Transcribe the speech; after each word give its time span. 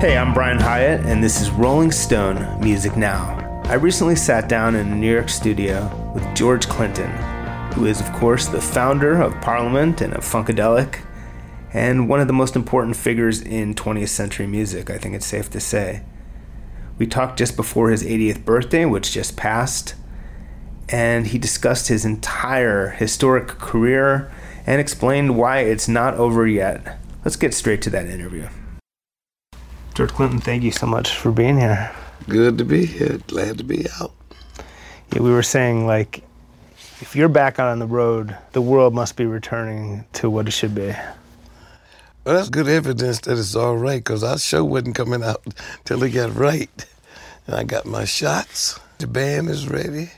Hey, 0.00 0.16
I'm 0.16 0.32
Brian 0.32 0.56
Hiatt, 0.56 1.04
and 1.04 1.22
this 1.22 1.42
is 1.42 1.50
Rolling 1.50 1.92
Stone 1.92 2.58
Music 2.58 2.96
Now. 2.96 3.60
I 3.66 3.74
recently 3.74 4.16
sat 4.16 4.48
down 4.48 4.74
in 4.74 4.88
a 4.88 4.94
New 4.96 5.12
York 5.12 5.28
studio 5.28 6.10
with 6.14 6.24
George 6.34 6.66
Clinton, 6.70 7.10
who 7.74 7.84
is, 7.84 8.00
of 8.00 8.10
course, 8.14 8.46
the 8.46 8.62
founder 8.62 9.20
of 9.20 9.38
Parliament 9.42 10.00
and 10.00 10.14
of 10.14 10.24
Funkadelic, 10.24 11.04
and 11.74 12.08
one 12.08 12.18
of 12.18 12.28
the 12.28 12.32
most 12.32 12.56
important 12.56 12.96
figures 12.96 13.42
in 13.42 13.74
20th 13.74 14.08
century 14.08 14.46
music, 14.46 14.88
I 14.88 14.96
think 14.96 15.14
it's 15.14 15.26
safe 15.26 15.50
to 15.50 15.60
say. 15.60 16.02
We 16.96 17.06
talked 17.06 17.38
just 17.38 17.54
before 17.54 17.90
his 17.90 18.02
80th 18.02 18.42
birthday, 18.46 18.86
which 18.86 19.12
just 19.12 19.36
passed, 19.36 19.96
and 20.88 21.26
he 21.26 21.36
discussed 21.36 21.88
his 21.88 22.06
entire 22.06 22.88
historic 22.88 23.48
career 23.48 24.32
and 24.64 24.80
explained 24.80 25.36
why 25.36 25.58
it's 25.58 25.88
not 25.88 26.14
over 26.14 26.46
yet. 26.46 26.98
Let's 27.22 27.36
get 27.36 27.52
straight 27.52 27.82
to 27.82 27.90
that 27.90 28.06
interview. 28.06 28.48
George 30.00 30.14
Clinton, 30.14 30.40
thank 30.40 30.62
you 30.62 30.70
so 30.72 30.86
much 30.86 31.14
for 31.14 31.30
being 31.30 31.58
here. 31.58 31.92
Good 32.26 32.56
to 32.56 32.64
be 32.64 32.86
here. 32.86 33.18
Glad 33.26 33.58
to 33.58 33.64
be 33.64 33.84
out. 34.00 34.12
Yeah, 35.12 35.20
we 35.20 35.30
were 35.30 35.42
saying 35.42 35.86
like, 35.86 36.22
if 37.02 37.14
you're 37.14 37.28
back 37.28 37.58
out 37.58 37.68
on 37.68 37.80
the 37.80 37.86
road, 37.86 38.34
the 38.52 38.62
world 38.62 38.94
must 38.94 39.16
be 39.16 39.26
returning 39.26 40.06
to 40.14 40.30
what 40.30 40.48
it 40.48 40.52
should 40.52 40.74
be. 40.74 40.94
Well, 42.24 42.34
that's 42.34 42.48
good 42.48 42.66
evidence 42.66 43.20
that 43.20 43.36
it's 43.36 43.54
all 43.54 43.76
right, 43.76 44.02
because 44.02 44.24
our 44.24 44.38
show 44.38 44.64
wasn't 44.64 44.94
coming 44.94 45.22
out 45.22 45.44
till 45.84 46.02
it 46.02 46.12
got 46.12 46.34
right. 46.34 46.86
And 47.46 47.56
I 47.56 47.64
got 47.64 47.84
my 47.84 48.06
shots. 48.06 48.80
The 49.00 49.06
band 49.06 49.50
is 49.50 49.68
ready. 49.68 50.12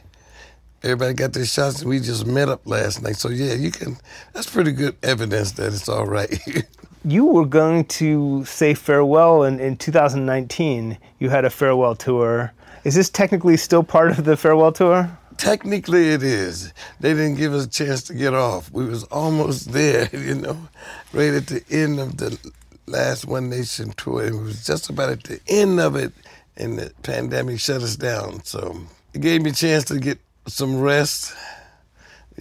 Everybody 0.84 1.14
got 1.14 1.32
their 1.32 1.44
shots, 1.44 1.80
and 1.80 1.90
we 1.90 1.98
just 1.98 2.24
met 2.24 2.48
up 2.48 2.68
last 2.68 3.02
night. 3.02 3.16
So 3.16 3.30
yeah, 3.30 3.54
you 3.54 3.72
can. 3.72 3.96
That's 4.32 4.48
pretty 4.48 4.70
good 4.70 4.94
evidence 5.02 5.50
that 5.52 5.74
it's 5.74 5.88
all 5.88 6.06
right. 6.06 6.40
you 7.04 7.26
were 7.26 7.46
going 7.46 7.84
to 7.84 8.44
say 8.44 8.74
farewell 8.74 9.42
in, 9.44 9.58
in 9.60 9.76
2019. 9.76 10.98
You 11.18 11.28
had 11.30 11.44
a 11.44 11.50
farewell 11.50 11.94
tour. 11.94 12.52
Is 12.84 12.94
this 12.94 13.10
technically 13.10 13.56
still 13.56 13.82
part 13.82 14.18
of 14.18 14.24
the 14.24 14.36
farewell 14.36 14.72
tour? 14.72 15.18
Technically, 15.36 16.10
it 16.10 16.22
is. 16.22 16.72
They 17.00 17.14
didn't 17.14 17.36
give 17.36 17.52
us 17.52 17.66
a 17.66 17.70
chance 17.70 18.02
to 18.04 18.14
get 18.14 18.34
off. 18.34 18.70
We 18.72 18.84
was 18.84 19.04
almost 19.04 19.72
there, 19.72 20.08
you 20.12 20.34
know, 20.34 20.68
right 21.12 21.34
at 21.34 21.48
the 21.48 21.64
end 21.70 21.98
of 21.98 22.18
the 22.18 22.38
last 22.86 23.26
One 23.26 23.50
Nation 23.50 23.92
tour. 23.96 24.24
It 24.24 24.34
was 24.34 24.64
just 24.64 24.90
about 24.90 25.10
at 25.10 25.24
the 25.24 25.40
end 25.48 25.80
of 25.80 25.96
it, 25.96 26.12
and 26.56 26.78
the 26.78 26.92
pandemic 27.02 27.60
shut 27.60 27.82
us 27.82 27.96
down. 27.96 28.44
So 28.44 28.76
it 29.14 29.20
gave 29.20 29.42
me 29.42 29.50
a 29.50 29.54
chance 29.54 29.84
to 29.84 29.98
get 29.98 30.18
some 30.46 30.80
rest 30.80 31.34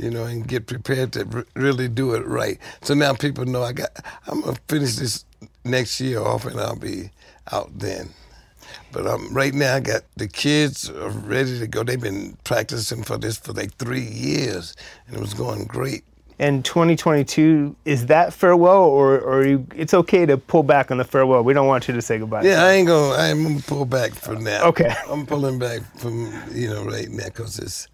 you 0.01 0.09
know, 0.09 0.25
and 0.25 0.47
get 0.47 0.65
prepared 0.65 1.13
to 1.13 1.45
really 1.55 1.87
do 1.87 2.15
it 2.15 2.25
right. 2.25 2.57
So 2.81 2.95
now 2.95 3.13
people 3.13 3.45
know 3.45 3.63
I 3.63 3.71
got. 3.73 3.91
I'm 4.27 4.41
gonna 4.41 4.57
finish 4.67 4.95
this 4.95 5.25
next 5.63 6.01
year 6.01 6.19
off, 6.19 6.45
and 6.45 6.59
I'll 6.59 6.75
be 6.75 7.11
out 7.51 7.69
then. 7.77 8.09
But 8.91 9.05
um, 9.05 9.31
right 9.31 9.53
now, 9.53 9.75
I 9.75 9.79
got 9.79 10.01
the 10.17 10.27
kids 10.27 10.89
are 10.89 11.09
ready 11.09 11.59
to 11.59 11.67
go. 11.67 11.83
They've 11.83 12.01
been 12.01 12.35
practicing 12.43 13.03
for 13.03 13.17
this 13.17 13.37
for 13.37 13.53
like 13.53 13.75
three 13.75 14.01
years, 14.01 14.75
and 15.07 15.15
it 15.15 15.21
was 15.21 15.35
going 15.35 15.65
great. 15.65 16.03
And 16.39 16.65
2022 16.65 17.75
is 17.85 18.07
that 18.07 18.33
farewell, 18.33 18.85
or 18.85 19.19
or 19.19 19.45
you, 19.45 19.67
it's 19.75 19.93
okay 19.93 20.25
to 20.25 20.35
pull 20.35 20.63
back 20.63 20.89
on 20.89 20.97
the 20.97 21.03
farewell. 21.03 21.43
We 21.43 21.53
don't 21.53 21.67
want 21.67 21.87
you 21.87 21.93
to 21.93 22.01
say 22.01 22.17
goodbye. 22.17 22.41
Yeah, 22.41 22.63
I 22.63 22.71
ain't 22.71 22.87
gonna. 22.87 23.15
I'm 23.15 23.43
gonna 23.43 23.59
pull 23.59 23.85
back 23.85 24.13
from 24.13 24.43
now. 24.43 24.65
Okay. 24.65 24.91
I'm 25.07 25.27
pulling 25.27 25.59
back 25.59 25.81
from 25.99 26.33
you 26.51 26.69
know 26.69 26.85
right 26.85 27.09
now 27.09 27.25
because 27.25 27.59
it's 27.59 27.87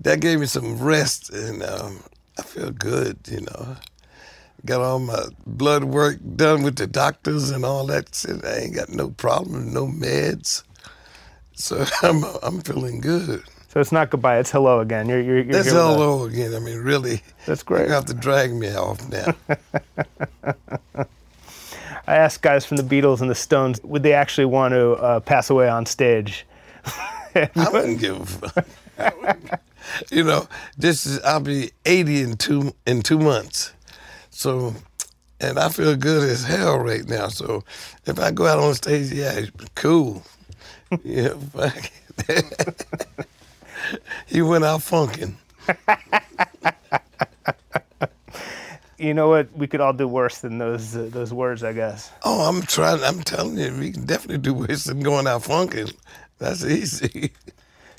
that 0.00 0.20
gave 0.20 0.40
me 0.40 0.46
some 0.46 0.78
rest, 0.78 1.30
and 1.30 1.62
um, 1.62 2.00
I 2.38 2.42
feel 2.42 2.70
good. 2.70 3.18
You 3.30 3.42
know, 3.42 3.76
got 4.64 4.80
all 4.80 4.98
my 4.98 5.24
blood 5.46 5.84
work 5.84 6.18
done 6.36 6.62
with 6.62 6.76
the 6.76 6.86
doctors 6.86 7.50
and 7.50 7.64
all 7.64 7.86
that. 7.86 8.14
Shit. 8.14 8.44
I 8.44 8.58
ain't 8.58 8.74
got 8.74 8.88
no 8.90 9.10
problem, 9.10 9.72
no 9.72 9.86
meds, 9.86 10.62
so 11.54 11.84
I'm 12.02 12.24
I'm 12.42 12.60
feeling 12.60 13.00
good. 13.00 13.42
So 13.68 13.80
it's 13.80 13.92
not 13.92 14.10
goodbye; 14.10 14.38
it's 14.38 14.50
hello 14.50 14.80
again. 14.80 15.08
You're 15.08 15.20
you're, 15.20 15.42
you're 15.42 15.52
That's 15.52 15.70
hello 15.70 16.24
again. 16.24 16.54
I 16.54 16.60
mean, 16.60 16.78
really. 16.78 17.22
That's 17.46 17.62
great. 17.62 17.88
You 17.88 17.92
have 17.92 18.04
to 18.06 18.14
drag 18.14 18.54
me 18.54 18.72
off 18.74 19.00
now. 19.08 19.34
I 22.06 22.16
asked 22.16 22.42
guys 22.42 22.66
from 22.66 22.76
the 22.76 22.82
Beatles 22.82 23.20
and 23.20 23.30
the 23.30 23.34
Stones, 23.34 23.82
would 23.82 24.02
they 24.02 24.12
actually 24.12 24.44
want 24.44 24.72
to 24.72 24.92
uh, 24.92 25.20
pass 25.20 25.48
away 25.48 25.68
on 25.68 25.86
stage? 25.86 26.46
I 27.34 27.68
wouldn't 27.72 27.98
give 27.98 28.20
a 28.20 28.26
fuck. 28.26 29.60
you 30.10 30.24
know, 30.24 30.48
this 30.76 31.06
is 31.06 31.20
I'll 31.22 31.40
be 31.40 31.72
80 31.84 32.22
in 32.22 32.36
two 32.36 32.74
in 32.86 33.02
two 33.02 33.18
months. 33.18 33.72
So 34.30 34.74
and 35.40 35.58
I 35.58 35.68
feel 35.68 35.96
good 35.96 36.28
as 36.28 36.44
hell 36.44 36.78
right 36.78 37.06
now. 37.06 37.28
So 37.28 37.64
if 38.06 38.18
I 38.18 38.30
go 38.30 38.46
out 38.46 38.58
on 38.58 38.74
stage, 38.74 39.12
yeah, 39.12 39.32
it's 39.32 39.50
cool. 39.74 40.22
yeah, 41.04 41.34
fuck 41.52 41.90
it. 42.28 42.86
he 44.26 44.42
went 44.42 44.64
out 44.64 44.82
funking. 44.82 45.36
you 48.98 49.14
know 49.14 49.28
what? 49.28 49.54
We 49.56 49.66
could 49.66 49.80
all 49.80 49.92
do 49.92 50.06
worse 50.06 50.38
than 50.38 50.58
those 50.58 50.96
uh, 50.96 51.08
those 51.10 51.32
words, 51.32 51.62
I 51.62 51.72
guess. 51.72 52.12
Oh, 52.22 52.48
I'm 52.48 52.62
trying. 52.62 53.02
I'm 53.02 53.22
telling 53.22 53.58
you, 53.58 53.74
we 53.78 53.92
can 53.92 54.04
definitely 54.04 54.38
do 54.38 54.54
worse 54.54 54.84
than 54.84 55.00
going 55.00 55.26
out 55.26 55.44
funking. 55.44 55.88
That's 56.38 56.64
easy. 56.64 57.32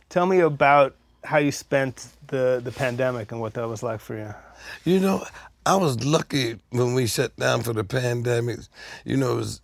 Tell 0.09 0.25
me 0.25 0.39
about 0.39 0.95
how 1.25 1.37
you 1.37 1.51
spent 1.51 2.07
the 2.27 2.61
the 2.63 2.71
pandemic 2.71 3.31
and 3.31 3.41
what 3.41 3.53
that 3.55 3.67
was 3.67 3.83
like 3.83 3.99
for 3.99 4.15
you. 4.15 4.33
You 4.83 4.99
know, 4.99 5.25
I 5.65 5.75
was 5.75 6.03
lucky 6.03 6.59
when 6.69 6.93
we 6.93 7.07
shut 7.07 7.35
down 7.37 7.63
for 7.63 7.73
the 7.73 7.83
pandemic. 7.83 8.59
You 9.03 9.17
know, 9.17 9.33
it 9.33 9.37
was, 9.37 9.61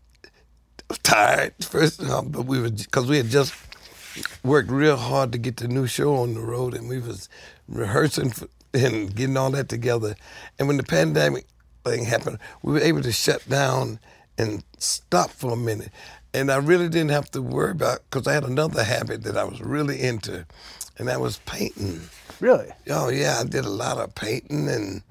was 0.90 1.00
tired 1.00 1.54
first, 1.62 2.04
all, 2.04 2.24
but 2.24 2.46
we 2.46 2.60
were 2.60 2.70
because 2.72 3.08
we 3.08 3.18
had 3.18 3.30
just 3.30 3.54
worked 4.44 4.70
real 4.70 4.98
hard 4.98 5.32
to 5.32 5.38
get 5.38 5.58
the 5.58 5.68
new 5.68 5.88
show 5.88 6.16
on 6.16 6.34
the 6.34 6.42
road, 6.42 6.74
and 6.74 6.90
we 6.90 7.00
was 7.00 7.30
rehearsing 7.68 8.32
for, 8.32 8.48
and 8.74 9.16
getting 9.16 9.38
all 9.38 9.52
that 9.52 9.70
together. 9.70 10.16
And 10.58 10.68
when 10.68 10.78
the 10.78 10.84
pandemic 10.84 11.46
thing 11.86 12.06
happened, 12.06 12.40
we 12.64 12.74
were 12.74 12.80
able 12.80 13.02
to 13.02 13.12
shut 13.12 13.48
down 13.48 14.00
and 14.38 14.64
stop 14.78 15.30
for 15.30 15.54
a 15.54 15.58
minute. 15.58 15.92
And 16.34 16.50
I 16.52 16.58
really 16.58 16.88
didn't 16.88 17.12
have 17.12 17.30
to 17.32 17.42
worry 17.42 17.72
about 17.72 18.00
because 18.10 18.26
I 18.26 18.34
had 18.34 18.46
another 18.46 18.84
habit 18.84 19.24
that 19.24 19.38
I 19.38 19.44
was 19.44 19.62
really 19.62 20.02
into, 20.02 20.46
and 20.98 21.08
that 21.08 21.22
was 21.22 21.40
painting. 21.46 22.02
Really? 22.40 22.70
Oh 22.90 23.10
yeah, 23.10 23.40
I 23.40 23.44
did 23.44 23.66
a 23.66 23.70
lot 23.70 23.98
of 23.98 24.16
painting 24.16 24.68
and 24.68 25.02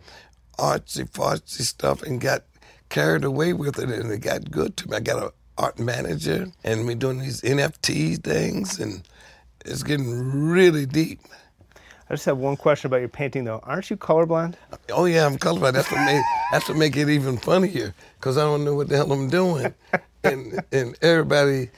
artsy 0.58 1.08
fartsy 1.10 1.62
stuff, 1.62 2.02
and 2.02 2.20
got 2.20 2.44
carried 2.88 3.24
away 3.24 3.52
with 3.52 3.78
it, 3.78 3.88
and 3.88 4.10
it 4.10 4.18
got 4.18 4.50
good 4.50 4.76
to 4.78 4.90
me. 4.90 4.96
I 4.96 5.00
got 5.00 5.22
an 5.22 5.30
art 5.56 5.78
manager, 5.78 6.48
and 6.64 6.86
we're 6.86 6.96
doing 6.96 7.20
these 7.20 7.40
NFT 7.42 8.22
things, 8.22 8.78
and 8.78 9.02
it's 9.64 9.82
getting 9.82 10.50
really 10.50 10.86
deep. 10.86 11.20
I 12.10 12.14
just 12.14 12.24
have 12.24 12.38
one 12.38 12.56
question 12.56 12.88
about 12.88 12.98
your 12.98 13.08
painting, 13.08 13.44
though. 13.44 13.60
Aren't 13.62 13.88
you 13.88 13.96
colorblind? 13.96 14.54
Oh 14.90 15.04
yeah, 15.04 15.24
I'm 15.24 15.38
colorblind. 15.38 15.74
That's 15.74 15.90
what 15.92 16.04
make 16.04 16.22
that's 16.52 16.68
what 16.68 16.76
make 16.76 16.96
it 16.96 17.08
even 17.08 17.36
funnier 17.36 17.94
because 18.18 18.36
I 18.36 18.42
don't 18.42 18.64
know 18.64 18.74
what 18.74 18.88
the 18.88 18.96
hell 18.96 19.12
I'm 19.12 19.28
doing, 19.28 19.72
and 20.24 20.60
and 20.72 20.98
everybody 21.02 21.70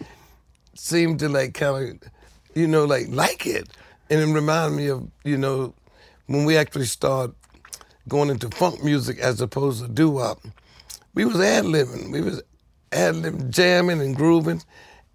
seemed 0.75 1.19
to 1.21 1.29
like 1.29 1.53
kind 1.55 2.01
of, 2.03 2.09
you 2.55 2.67
know, 2.67 2.87
like 2.87 3.09
like 3.09 3.47
it, 3.47 3.69
and 4.13 4.21
it 4.21 4.35
reminded 4.35 4.77
me 4.77 4.89
of 4.89 5.09
you 5.25 5.39
know 5.39 5.75
when 6.27 6.45
we 6.45 6.59
actually 6.59 6.85
started 6.85 7.35
going 8.09 8.29
into 8.29 8.51
funk 8.51 8.85
music 8.85 9.19
as 9.19 9.41
opposed 9.41 9.83
to 9.83 9.89
doo 9.91 10.11
wop. 10.11 10.39
We 11.15 11.25
was 11.25 11.41
ad 11.41 11.65
libbing, 11.65 12.13
we 12.13 12.21
was 12.21 12.43
ad 12.93 13.17
lib 13.17 13.51
jamming 13.51 14.03
and 14.03 14.15
grooving, 14.15 14.63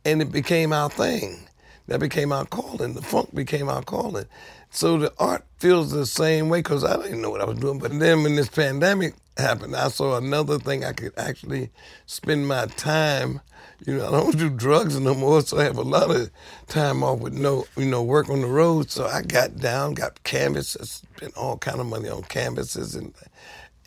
and 0.04 0.22
it 0.22 0.32
became 0.32 0.74
our 0.74 0.90
thing. 0.90 1.47
That 1.88 2.00
became 2.00 2.32
our 2.34 2.46
calling. 2.46 2.94
The 2.94 3.02
funk 3.02 3.34
became 3.34 3.70
our 3.70 3.82
calling. 3.84 4.26
So 4.70 4.98
the 4.98 5.14
art 5.18 5.46
feels 5.58 5.92
the 5.92 6.06
same 6.06 6.50
way 6.50 6.60
because 6.60 6.84
I 6.84 6.98
didn't 7.02 7.22
know 7.22 7.30
what 7.30 7.42
I 7.42 7.46
was 7.46 7.58
doing. 7.60 7.80
But 7.80 7.98
then 7.98 8.24
when 8.24 8.36
this 8.36 8.50
pandemic 8.50 9.14
happened, 9.38 9.76
I 9.76 9.88
saw 9.88 10.18
another 10.18 10.60
thing 10.60 10.84
I 10.84 10.92
could 10.92 11.14
actually 11.18 11.70
spend 12.06 12.48
my 12.48 12.66
time. 12.66 13.40
You 13.86 13.98
know, 13.98 14.08
I 14.08 14.12
don't 14.12 14.38
do 14.38 14.50
drugs 14.50 15.00
no 15.00 15.14
more, 15.14 15.42
so 15.42 15.60
I 15.60 15.64
have 15.64 15.78
a 15.78 15.84
lot 15.84 16.10
of 16.14 16.30
time 16.68 17.04
off 17.04 17.20
with 17.20 17.34
no, 17.34 17.66
you 17.78 17.86
know, 17.86 18.04
work 18.04 18.28
on 18.30 18.42
the 18.42 18.48
road. 18.48 18.90
So 18.90 19.06
I 19.06 19.22
got 19.22 19.58
down, 19.58 19.94
got 19.94 20.22
canvases, 20.24 21.04
spent 21.16 21.38
all 21.38 21.58
kind 21.58 21.80
of 21.80 21.86
money 21.86 22.10
on 22.10 22.24
canvases, 22.24 22.96
and 22.96 23.14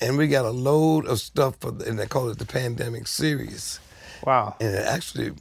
and 0.01 0.17
we 0.17 0.29
got 0.29 0.47
a 0.47 0.51
load 0.51 1.07
of 1.07 1.19
stuff 1.19 1.57
for, 1.61 1.73
the, 1.73 1.87
and 1.87 1.99
they 1.99 2.07
call 2.07 2.31
it 2.31 2.39
the 2.39 2.47
pandemic 2.47 3.07
series, 3.07 3.81
Wow. 4.25 4.57
and 4.61 4.75
it 4.75 4.87
actually 4.87 5.33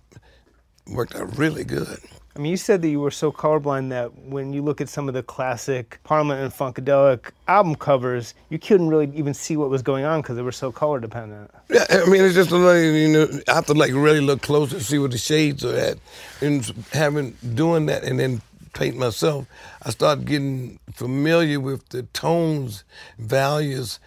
worked 0.88 1.16
out 1.16 1.38
really 1.38 1.64
good. 1.64 2.00
I 2.36 2.40
mean, 2.40 2.52
you 2.52 2.58
said 2.58 2.82
that 2.84 2.90
you 2.90 3.00
were 3.00 3.12
so 3.12 3.32
colorblind 3.32 3.90
that 3.90 4.16
when 4.26 4.54
you 4.54 4.62
look 4.62 4.80
at 4.80 4.88
some 4.88 5.08
of 5.08 5.14
the 5.14 5.24
classic 5.24 6.00
Parliament 6.04 6.42
and 6.42 6.54
Funkadelic 6.54 7.32
album 7.48 7.76
covers, 7.76 8.34
you 8.50 8.60
couldn't 8.60 8.88
really 8.90 9.12
even 9.16 9.34
see 9.34 9.58
what 9.58 9.70
was 9.70 9.82
going 9.82 10.06
on 10.06 10.22
because 10.22 10.36
they 10.36 10.42
were 10.42 10.52
so 10.52 10.72
color 10.72 11.00
dependent. 11.00 11.52
Yeah, 11.70 11.86
I 11.90 12.06
mean, 12.06 12.24
it's 12.24 12.36
just 12.36 12.52
like 12.52 12.78
you 12.78 13.08
know, 13.10 13.28
I 13.48 13.56
have 13.56 13.66
to 13.66 13.74
like 13.74 13.92
really 13.94 14.22
look 14.22 14.42
close 14.42 14.70
to 14.70 14.80
see 14.80 15.00
what 15.00 15.12
the 15.12 15.18
shades 15.18 15.66
are 15.66 15.76
at, 15.76 15.98
and 16.40 16.66
having 16.94 17.36
doing 17.56 17.88
that 17.88 18.04
and 18.04 18.20
then 18.20 18.42
paint 18.74 18.98
myself, 18.98 19.46
I 19.84 19.90
started 19.90 20.26
getting 20.26 20.80
familiar 20.94 21.60
with 21.60 21.90
the 21.90 22.04
tones, 22.04 22.84
values, 23.18 24.00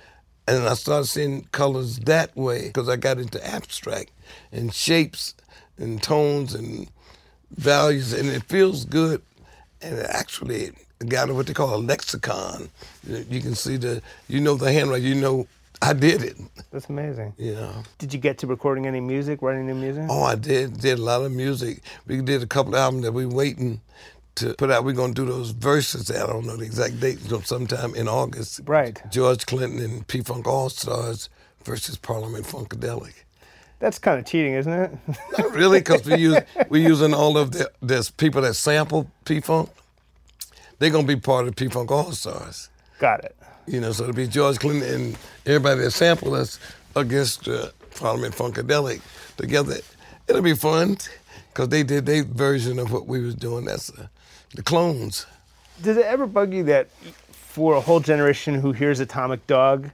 and 0.46 0.68
I 0.68 0.74
started 0.74 1.06
seeing 1.06 1.44
colors 1.52 1.98
that 2.00 2.36
way 2.36 2.68
because 2.68 2.88
I 2.88 2.96
got 2.96 3.18
into 3.18 3.44
abstract 3.46 4.10
and 4.50 4.72
shapes 4.72 5.34
and 5.78 6.02
tones 6.02 6.54
and 6.54 6.88
values, 7.56 8.12
and 8.12 8.28
it 8.28 8.42
feels 8.44 8.84
good. 8.84 9.22
And 9.80 9.98
it 9.98 10.06
actually 10.10 10.70
got 11.08 11.30
what 11.32 11.46
they 11.48 11.52
call 11.52 11.74
a 11.74 11.76
lexicon. 11.76 12.68
You 13.04 13.40
can 13.40 13.56
see 13.56 13.76
the, 13.76 14.00
you 14.28 14.40
know 14.40 14.54
the 14.54 14.72
handwriting, 14.72 15.08
you 15.08 15.14
know 15.16 15.48
I 15.82 15.94
did 15.94 16.22
it. 16.22 16.36
That's 16.70 16.88
amazing. 16.88 17.34
Yeah. 17.36 17.82
Did 17.98 18.14
you 18.14 18.20
get 18.20 18.38
to 18.38 18.46
recording 18.46 18.86
any 18.86 19.00
music, 19.00 19.42
writing 19.42 19.66
new 19.66 19.74
music? 19.74 20.04
Oh, 20.08 20.22
I 20.22 20.36
did 20.36 20.78
did 20.78 21.00
a 21.00 21.02
lot 21.02 21.22
of 21.22 21.32
music. 21.32 21.82
We 22.06 22.22
did 22.22 22.40
a 22.40 22.46
couple 22.46 22.76
of 22.76 22.80
albums 22.80 23.02
that 23.02 23.10
we 23.10 23.26
waiting 23.26 23.80
to 24.36 24.54
put 24.54 24.70
out. 24.70 24.84
We're 24.84 24.92
gonna 24.92 25.12
do 25.12 25.26
those 25.26 25.50
verses. 25.50 26.08
I 26.08 26.24
don't 26.24 26.46
know 26.46 26.56
the 26.56 26.64
exact 26.64 27.00
date. 27.00 27.18
So 27.22 27.40
sometime 27.40 27.96
in 27.96 28.06
August. 28.06 28.60
Right. 28.64 29.02
George 29.10 29.44
Clinton 29.44 29.80
and 29.80 30.06
P 30.06 30.22
Funk 30.22 30.46
All 30.46 30.68
Stars 30.68 31.28
versus 31.64 31.96
Parliament 31.96 32.46
Funkadelic. 32.46 33.24
That's 33.82 33.98
kind 33.98 34.20
of 34.20 34.24
cheating, 34.24 34.54
isn't 34.54 34.72
it? 34.72 34.92
Not 35.38 35.50
really, 35.50 35.80
because 35.80 36.04
we 36.04 36.14
use 36.14 36.38
we 36.68 36.82
using 36.82 37.12
all 37.12 37.36
of 37.36 37.50
the 37.50 37.68
there's 37.82 38.10
people 38.10 38.40
that 38.42 38.54
sample 38.54 39.10
P 39.24 39.40
Funk. 39.40 39.70
They're 40.78 40.90
gonna 40.90 41.04
be 41.04 41.16
part 41.16 41.48
of 41.48 41.56
P 41.56 41.66
Funk 41.66 41.90
All 41.90 42.12
Stars. 42.12 42.70
Got 43.00 43.24
it. 43.24 43.34
You 43.66 43.80
know, 43.80 43.90
so 43.90 44.04
it'll 44.04 44.14
be 44.14 44.28
George 44.28 44.60
Clinton 44.60 44.88
and 44.88 45.18
everybody 45.46 45.80
that 45.80 45.90
sampled 45.90 46.34
us 46.34 46.60
against 46.94 47.48
uh, 47.48 47.70
Parliament 47.96 48.36
Funkadelic 48.36 49.00
together. 49.36 49.78
It'll 50.28 50.42
be 50.42 50.54
fun 50.54 50.98
because 51.48 51.68
they 51.70 51.82
did 51.82 52.06
their 52.06 52.22
version 52.22 52.78
of 52.78 52.92
what 52.92 53.08
we 53.08 53.18
was 53.18 53.34
doing. 53.34 53.64
That's 53.64 53.90
uh, 53.90 54.06
the 54.54 54.62
clones. 54.62 55.26
Does 55.82 55.96
it 55.96 56.06
ever 56.06 56.28
bug 56.28 56.54
you 56.54 56.62
that 56.64 56.88
for 57.32 57.74
a 57.74 57.80
whole 57.80 57.98
generation 57.98 58.54
who 58.60 58.70
hears 58.70 59.00
Atomic 59.00 59.44
Dog, 59.48 59.90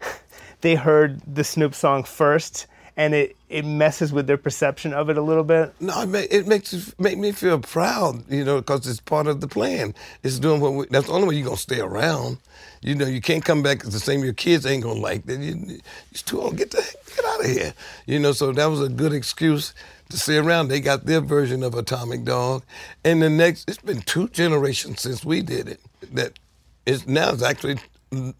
they 0.60 0.74
heard 0.74 1.20
the 1.32 1.44
Snoop 1.44 1.72
song 1.72 2.02
first 2.02 2.66
and 2.98 3.14
it, 3.14 3.36
it 3.48 3.64
messes 3.64 4.12
with 4.12 4.26
their 4.26 4.36
perception 4.36 4.92
of 4.92 5.08
it 5.08 5.16
a 5.16 5.22
little 5.22 5.44
bit? 5.44 5.72
No, 5.80 6.02
it, 6.02 6.06
ma- 6.08 6.18
it 6.18 6.48
makes 6.48 6.74
you, 6.74 6.82
make 6.98 7.16
me 7.16 7.30
feel 7.30 7.60
proud, 7.60 8.28
you 8.28 8.44
know, 8.44 8.56
because 8.56 8.88
it's 8.88 9.00
part 9.00 9.28
of 9.28 9.40
the 9.40 9.46
plan. 9.46 9.94
It's 10.24 10.40
doing 10.40 10.60
what 10.60 10.74
we, 10.74 10.86
that's 10.90 11.06
the 11.06 11.12
only 11.12 11.28
way 11.28 11.36
you're 11.36 11.44
gonna 11.44 11.56
stay 11.56 11.78
around. 11.80 12.38
You 12.82 12.96
know, 12.96 13.06
you 13.06 13.20
can't 13.20 13.44
come 13.44 13.62
back 13.62 13.84
it's 13.84 13.92
the 13.92 14.00
same. 14.00 14.24
Your 14.24 14.32
kids 14.32 14.66
ain't 14.66 14.82
gonna 14.82 15.00
like 15.00 15.24
that. 15.26 15.38
You, 15.38 15.54
you're 15.64 15.80
too 16.26 16.40
old. 16.42 16.56
Get 16.56 16.72
the 16.72 16.82
get 17.16 17.24
out 17.24 17.40
of 17.44 17.46
here. 17.46 17.72
You 18.06 18.18
know, 18.18 18.32
so 18.32 18.50
that 18.50 18.66
was 18.66 18.82
a 18.82 18.88
good 18.88 19.12
excuse 19.12 19.74
to 20.10 20.18
stay 20.18 20.36
around. 20.36 20.66
They 20.68 20.80
got 20.80 21.06
their 21.06 21.20
version 21.20 21.62
of 21.62 21.74
Atomic 21.74 22.24
Dog, 22.24 22.64
and 23.04 23.22
the 23.22 23.30
next. 23.30 23.68
It's 23.68 23.78
been 23.78 24.02
two 24.02 24.28
generations 24.28 25.00
since 25.00 25.24
we 25.24 25.40
did 25.40 25.68
it. 25.68 25.80
That 26.12 26.32
is 26.84 27.06
now 27.06 27.30
it's 27.30 27.42
actually 27.44 27.78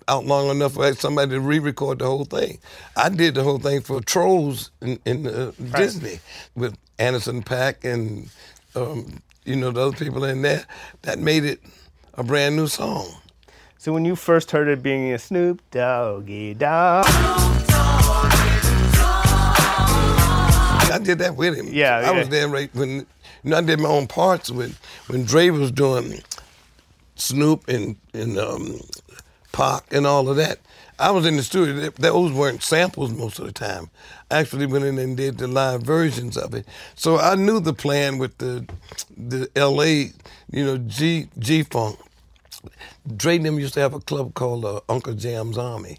out 0.06 0.25
long 0.25 0.49
enough 0.49 0.75
for 0.75 0.94
somebody 0.94 1.32
to 1.32 1.41
re-record 1.41 1.99
the 1.99 2.06
whole 2.06 2.25
thing. 2.25 2.59
I 2.97 3.09
did 3.09 3.35
the 3.35 3.43
whole 3.43 3.59
thing 3.59 3.82
for 3.82 4.00
Trolls 4.00 4.70
in, 4.81 4.99
in 5.05 5.26
uh, 5.26 5.53
Disney 5.76 6.20
with 6.55 6.76
Anderson 6.99 7.43
Paak 7.43 7.85
and 7.85 8.29
um, 8.75 9.20
you 9.44 9.56
know 9.56 9.70
the 9.70 9.81
other 9.81 9.97
people 9.97 10.25
in 10.25 10.43
there. 10.43 10.65
That 11.03 11.19
made 11.19 11.44
it 11.44 11.61
a 12.15 12.23
brand 12.25 12.56
new 12.56 12.67
song. 12.67 13.09
So 13.76 13.93
when 13.93 14.05
you 14.05 14.17
first 14.17 14.50
heard 14.50 14.69
it 14.69 14.82
being 14.82 15.12
a 15.12 15.19
Snoop 15.19 15.62
Doggy 15.70 16.55
Dogg, 16.55 17.05
I 20.91 20.99
did 21.03 21.19
that 21.19 21.37
with 21.37 21.56
him. 21.56 21.69
Yeah, 21.70 21.99
I 21.99 22.11
was 22.12 22.29
there 22.29 22.49
right 22.49 22.75
when 22.75 23.06
you 23.44 23.50
know, 23.50 23.59
I 23.59 23.61
did 23.61 23.79
my 23.79 23.88
own 23.88 24.06
parts 24.06 24.50
when 24.50 24.75
when 25.09 25.25
Dre 25.25 25.50
was 25.50 25.70
doing 25.70 26.23
Snoop 27.15 27.69
and 27.69 27.97
and 28.15 28.38
um, 28.38 28.81
Pac 29.52 29.84
and 29.92 30.06
all 30.06 30.28
of 30.28 30.36
that. 30.36 30.58
I 30.98 31.10
was 31.12 31.26
in 31.26 31.36
the 31.36 31.42
studio. 31.42 31.90
Those 31.90 32.32
weren't 32.32 32.62
samples 32.62 33.12
most 33.12 33.38
of 33.38 33.46
the 33.46 33.52
time. 33.52 33.90
I 34.30 34.38
actually 34.40 34.66
went 34.66 34.84
in 34.84 34.98
and 34.98 35.16
did 35.16 35.38
the 35.38 35.46
live 35.46 35.82
versions 35.82 36.36
of 36.36 36.54
it. 36.54 36.66
So 36.96 37.18
I 37.18 37.36
knew 37.36 37.60
the 37.60 37.72
plan 37.72 38.18
with 38.18 38.36
the 38.38 38.66
the 39.16 39.48
L.A. 39.54 40.12
You 40.50 40.64
know 40.64 40.78
G 40.78 41.28
G 41.38 41.62
Funk. 41.62 41.98
Dre 43.16 43.36
and 43.36 43.46
them 43.46 43.58
used 43.58 43.74
to 43.74 43.80
have 43.80 43.94
a 43.94 44.00
club 44.00 44.34
called 44.34 44.64
uh, 44.64 44.80
Uncle 44.88 45.14
Jam's 45.14 45.56
Army. 45.56 45.98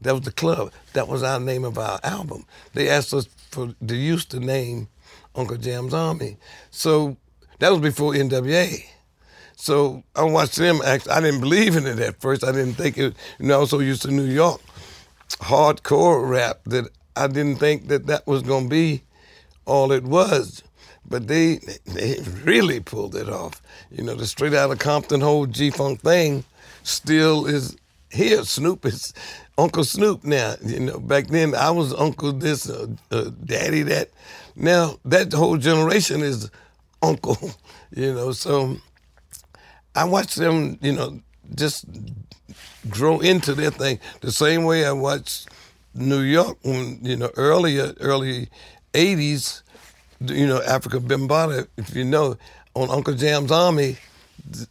That 0.00 0.14
was 0.14 0.22
the 0.22 0.32
club. 0.32 0.72
That 0.94 1.06
was 1.06 1.22
our 1.22 1.38
name 1.38 1.64
of 1.64 1.78
our 1.78 2.00
album. 2.02 2.46
They 2.72 2.88
asked 2.88 3.14
us 3.14 3.28
for 3.50 3.74
to 3.86 3.94
use 3.94 4.24
the 4.24 4.40
name 4.40 4.88
Uncle 5.34 5.58
Jam's 5.58 5.94
Army. 5.94 6.38
So 6.70 7.16
that 7.58 7.70
was 7.70 7.80
before 7.80 8.14
NWA. 8.14 8.84
So 9.62 10.02
I 10.16 10.24
watched 10.24 10.56
them 10.56 10.80
act. 10.84 11.08
I 11.08 11.20
didn't 11.20 11.38
believe 11.38 11.76
in 11.76 11.86
it 11.86 12.00
at 12.00 12.20
first. 12.20 12.42
I 12.42 12.50
didn't 12.50 12.74
think 12.74 12.98
it. 12.98 13.14
You 13.38 13.46
know, 13.46 13.58
I 13.58 13.60
was 13.60 13.70
so 13.70 13.78
used 13.78 14.02
to 14.02 14.10
New 14.10 14.24
York 14.24 14.60
hardcore 15.38 16.28
rap 16.28 16.58
that 16.66 16.88
I 17.14 17.28
didn't 17.28 17.58
think 17.60 17.86
that 17.86 18.08
that 18.08 18.26
was 18.26 18.42
going 18.42 18.64
to 18.64 18.68
be 18.68 19.04
all 19.64 19.92
it 19.92 20.02
was. 20.02 20.64
But 21.08 21.28
they 21.28 21.60
they 21.84 22.16
really 22.42 22.80
pulled 22.80 23.14
it 23.14 23.28
off. 23.28 23.62
You 23.92 24.02
know, 24.02 24.16
the 24.16 24.26
straight 24.26 24.52
out 24.52 24.72
of 24.72 24.80
Compton 24.80 25.20
whole 25.20 25.46
G 25.46 25.70
Funk 25.70 26.00
thing 26.00 26.42
still 26.82 27.46
is 27.46 27.76
here. 28.10 28.42
Snoop 28.42 28.84
is 28.84 29.14
Uncle 29.56 29.84
Snoop 29.84 30.24
now. 30.24 30.56
You 30.66 30.80
know, 30.80 30.98
back 30.98 31.28
then 31.28 31.54
I 31.54 31.70
was 31.70 31.94
Uncle 31.94 32.32
this, 32.32 32.68
uh, 32.68 32.88
uh, 33.12 33.30
Daddy 33.44 33.82
that. 33.84 34.10
Now 34.56 34.98
that 35.04 35.32
whole 35.32 35.56
generation 35.56 36.20
is 36.20 36.50
Uncle. 37.00 37.38
You 37.94 38.14
know, 38.14 38.32
so 38.32 38.78
I 39.94 40.04
watched 40.04 40.36
them. 40.36 40.78
You 40.80 40.92
know, 40.92 41.20
just 41.54 41.84
grow 42.88 43.20
into 43.20 43.54
their 43.54 43.70
thing 43.70 44.00
the 44.20 44.32
same 44.32 44.64
way 44.64 44.84
I 44.84 44.92
watched 44.92 45.48
New 45.94 46.20
York 46.20 46.58
when 46.62 46.98
you 47.02 47.16
know 47.16 47.30
earlier 47.36 47.94
early 48.00 48.48
'80s. 48.94 49.62
You 50.20 50.46
know, 50.46 50.60
Afrika 50.60 51.00
Bambaataa. 51.00 51.66
If 51.76 51.94
you 51.94 52.04
know, 52.04 52.36
on 52.74 52.90
Uncle 52.90 53.14
Jam's 53.14 53.50
Army, 53.50 53.96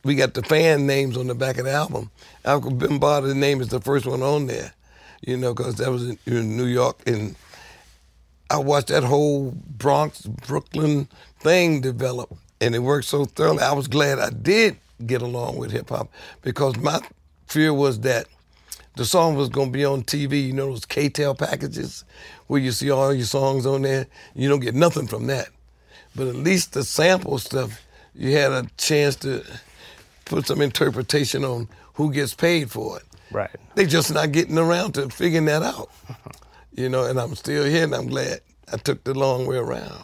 we 0.04 0.16
got 0.16 0.34
the 0.34 0.44
fan 0.44 0.88
names 0.88 1.18
on 1.18 1.28
the 1.28 1.36
back 1.36 1.58
of 1.58 1.66
the 1.66 1.72
album. 1.72 2.10
Afrika 2.46 2.78
Bambaataa's 2.78 3.36
name 3.36 3.62
is 3.62 3.68
the 3.68 3.82
first 3.82 4.06
one 4.06 4.24
on 4.24 4.48
there. 4.48 4.74
You 5.22 5.38
know, 5.38 5.54
because 5.54 5.76
that 5.76 5.92
was 5.92 6.10
in, 6.10 6.20
in 6.26 6.58
New 6.58 6.66
York 6.66 7.02
and. 7.06 7.36
I 8.50 8.58
watched 8.58 8.90
that 8.90 9.06
whole 9.06 9.54
Bronx, 9.78 10.24
Brooklyn 10.24 11.08
thing 11.40 11.80
develop, 11.80 12.36
and 12.60 12.76
it 12.76 12.80
worked 12.80 13.06
so 13.06 13.24
thoroughly. 13.24 13.64
I 13.64 13.72
was 13.72 13.88
glad 13.88 14.20
I 14.20 14.30
did 14.30 14.76
get 15.08 15.22
along 15.22 15.58
with 15.58 15.72
hip 15.72 15.90
hop 15.90 16.10
because 16.42 16.78
my 16.78 17.00
fear 17.48 17.74
was 17.74 18.00
that 18.02 18.28
the 18.96 19.06
song 19.06 19.36
was 19.36 19.50
going 19.50 19.68
to 19.70 19.78
be 19.78 19.86
on 19.86 20.04
TV. 20.04 20.48
You 20.48 20.54
know 20.54 20.68
those 20.68 20.86
K-Tel 20.86 21.36
packages 21.36 22.04
where 22.48 22.60
you 22.60 22.72
see 22.72 22.90
all 22.92 23.14
your 23.14 23.26
songs 23.26 23.66
on 23.66 23.82
there. 23.84 24.08
You 24.36 24.50
don't 24.50 24.60
get 24.60 24.76
nothing 24.76 25.08
from 25.08 25.28
that, 25.28 25.48
but 26.16 26.28
at 26.28 26.36
least 26.36 26.74
the 26.74 26.84
sample 26.84 27.38
stuff, 27.38 27.82
you 28.14 28.34
had 28.36 28.52
a 28.52 28.68
chance 28.78 29.16
to 29.18 29.44
put 30.26 30.48
some 30.48 30.62
interpretation 30.62 31.44
on 31.46 31.70
who 31.94 32.12
gets 32.12 32.34
paid 32.34 32.70
for 32.72 32.98
it. 32.98 33.04
right? 33.32 33.50
They 33.76 33.86
just 33.86 34.14
not 34.14 34.32
getting 34.32 34.58
around 34.58 34.94
to 34.94 35.10
figuring 35.10 35.46
that 35.46 35.64
out. 35.64 35.90
You 36.74 36.88
know, 36.88 37.04
and 37.04 37.20
I'm 37.20 37.36
still 37.36 37.66
here 37.66 37.84
and 37.84 37.94
I'm 37.94 38.08
glad 38.08 38.40
I 38.72 38.78
took 38.78 39.04
the 39.04 39.14
long 39.14 39.46
way 39.46 39.58
around. 39.58 40.04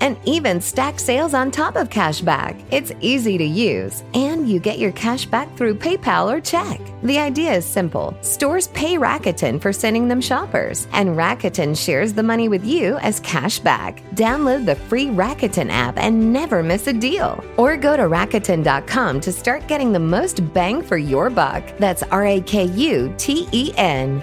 And 0.00 0.16
even 0.24 0.60
stack 0.60 0.98
sales 0.98 1.34
on 1.34 1.50
top 1.50 1.76
of 1.76 1.90
cash 1.90 2.20
back. 2.20 2.56
It's 2.70 2.92
easy 3.00 3.38
to 3.38 3.44
use, 3.44 4.02
and 4.14 4.48
you 4.48 4.60
get 4.60 4.78
your 4.78 4.92
cash 4.92 5.26
back 5.26 5.56
through 5.56 5.76
PayPal 5.76 6.32
or 6.32 6.40
check. 6.40 6.80
The 7.02 7.18
idea 7.18 7.54
is 7.54 7.64
simple 7.64 8.16
stores 8.22 8.68
pay 8.68 8.96
Rakuten 8.96 9.60
for 9.60 9.72
sending 9.72 10.08
them 10.08 10.20
shoppers, 10.20 10.86
and 10.92 11.10
Rakuten 11.10 11.76
shares 11.76 12.12
the 12.12 12.22
money 12.22 12.48
with 12.48 12.64
you 12.64 12.98
as 12.98 13.20
cash 13.20 13.58
back. 13.58 14.02
Download 14.14 14.66
the 14.66 14.76
free 14.76 15.06
Rakuten 15.06 15.70
app 15.70 15.98
and 15.98 16.32
never 16.32 16.62
miss 16.62 16.86
a 16.86 16.92
deal. 16.92 17.42
Or 17.56 17.76
go 17.76 17.96
to 17.96 18.04
Rakuten.com 18.04 19.20
to 19.20 19.32
start 19.32 19.66
getting 19.68 19.92
the 19.92 19.98
most 19.98 20.52
bang 20.52 20.82
for 20.82 20.96
your 20.96 21.30
buck. 21.30 21.62
That's 21.78 22.02
R 22.04 22.26
A 22.26 22.40
K 22.40 22.64
U 22.64 23.14
T 23.18 23.48
E 23.52 23.72
N. 23.76 24.22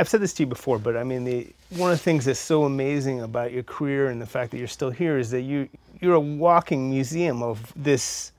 I've 0.00 0.08
said 0.08 0.22
this 0.22 0.32
to 0.34 0.42
you 0.44 0.46
before, 0.46 0.78
but 0.78 0.96
I 0.96 1.04
mean, 1.04 1.24
the, 1.24 1.46
one 1.76 1.92
of 1.92 1.98
the 1.98 2.02
things 2.02 2.24
that's 2.24 2.40
so 2.40 2.64
amazing 2.64 3.20
about 3.20 3.52
your 3.52 3.62
career 3.62 4.08
and 4.08 4.20
the 4.20 4.26
fact 4.26 4.50
that 4.52 4.56
you're 4.58 4.66
still 4.66 4.90
here 4.90 5.18
is 5.18 5.30
that 5.30 5.42
you 5.42 5.68
you're 6.00 6.14
a 6.14 6.20
walking 6.20 6.88
museum 6.88 7.42
of 7.42 7.70
this 7.76 8.32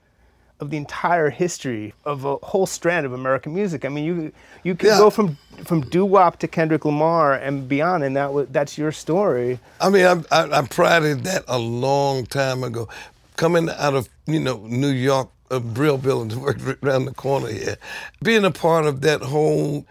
of 0.60 0.72
the 0.72 0.77
entire 0.77 1.30
history 1.30 1.94
of 2.03 2.25
a 2.25 2.38
whole 2.38 2.65
strand 2.65 3.06
of 3.06 3.13
American 3.13 3.53
music. 3.53 3.86
I 3.86 3.89
mean, 3.89 4.06
you 4.06 4.32
you 4.63 4.74
can 4.74 4.89
Yeah. 4.89 4.98
go 4.98 5.12
from 5.12 5.38
from 5.63 5.82
doo 5.82 6.03
wop 6.03 6.39
to 6.39 6.48
Kendrick 6.48 6.84
Lamar 6.84 7.36
and 7.36 7.70
beyond, 7.70 8.03
and 8.03 8.15
that 8.15 8.51
that's 8.51 8.75
your 8.80 8.91
story. 8.91 9.60
I 9.80 9.89
mean, 9.91 10.06
I, 10.06 10.15
I, 10.32 10.60
I 10.60 10.62
prided 10.68 11.24
that 11.25 11.44
a 11.48 11.60
long 11.60 12.25
time 12.25 12.63
ago. 12.63 12.89
Coming 13.38 13.70
out 13.70 13.94
of, 13.94 14.10
you 14.25 14.39
know, 14.39 14.58
New 14.68 14.89
York, 14.89 15.30
a 15.51 15.60
Brill 15.60 15.98
building 16.00 16.41
worked 16.41 16.62
right 16.62 16.77
around 16.84 17.06
the 17.06 17.13
corner 17.13 17.48
here. 17.51 17.77
Being 18.24 18.46
a 18.46 18.51
part 18.51 18.86
of 18.88 19.01
that 19.01 19.22
whole 19.22 19.86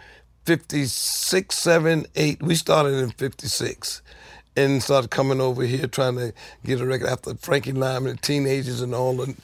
56, 0.47 1.57
7, 1.59 2.07
8, 2.17 2.43
we 2.43 2.55
started 2.57 2.95
in 2.95 3.11
56 3.13 4.03
and 4.57 4.83
started 4.83 5.11
coming 5.11 5.41
over 5.41 5.63
here 5.65 5.87
trying 5.87 6.17
to 6.17 6.33
get 6.65 6.81
a 6.81 6.87
record 6.87 7.09
after 7.09 7.35
Frankie 7.37 7.73
Lymon, 7.73 8.17
the 8.17 8.23
teenagers 8.23 8.81
and 8.81 8.95
all 8.95 9.17
the 9.17 9.35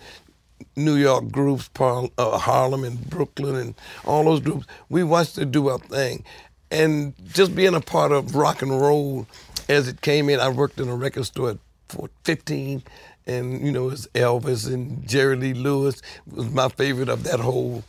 New 0.76 0.96
York 0.96 1.30
groups, 1.30 1.70
uh, 2.18 2.38
Harlem 2.38 2.84
and 2.84 3.08
Brooklyn 3.10 3.56
and 3.56 3.74
all 4.04 4.24
those 4.24 4.40
groups. 4.40 4.66
We 4.88 5.04
watched 5.04 5.38
it 5.38 5.52
do 5.52 5.68
our 5.68 5.78
thing. 5.78 6.24
And 6.70 7.14
just 7.32 7.54
being 7.54 7.74
a 7.74 7.80
part 7.80 8.12
of 8.12 8.34
rock 8.34 8.62
and 8.62 8.70
roll 8.72 9.26
as 9.68 9.88
it 9.88 10.00
came 10.02 10.28
in, 10.30 10.40
I 10.40 10.48
worked 10.48 10.80
in 10.80 10.88
a 10.88 10.96
record 10.96 11.24
store 11.26 11.50
at 11.50 11.58
four- 11.88 12.10
15 12.24 12.82
and, 13.26 13.64
you 13.64 13.72
know, 13.72 13.88
it 13.88 13.92
was 13.92 14.08
Elvis 14.14 14.72
and 14.72 15.06
Jerry 15.08 15.36
Lee 15.36 15.54
Lewis 15.54 16.02
was 16.30 16.50
my 16.50 16.68
favorite 16.68 17.08
of 17.08 17.24
that 17.24 17.40
whole 17.40 17.84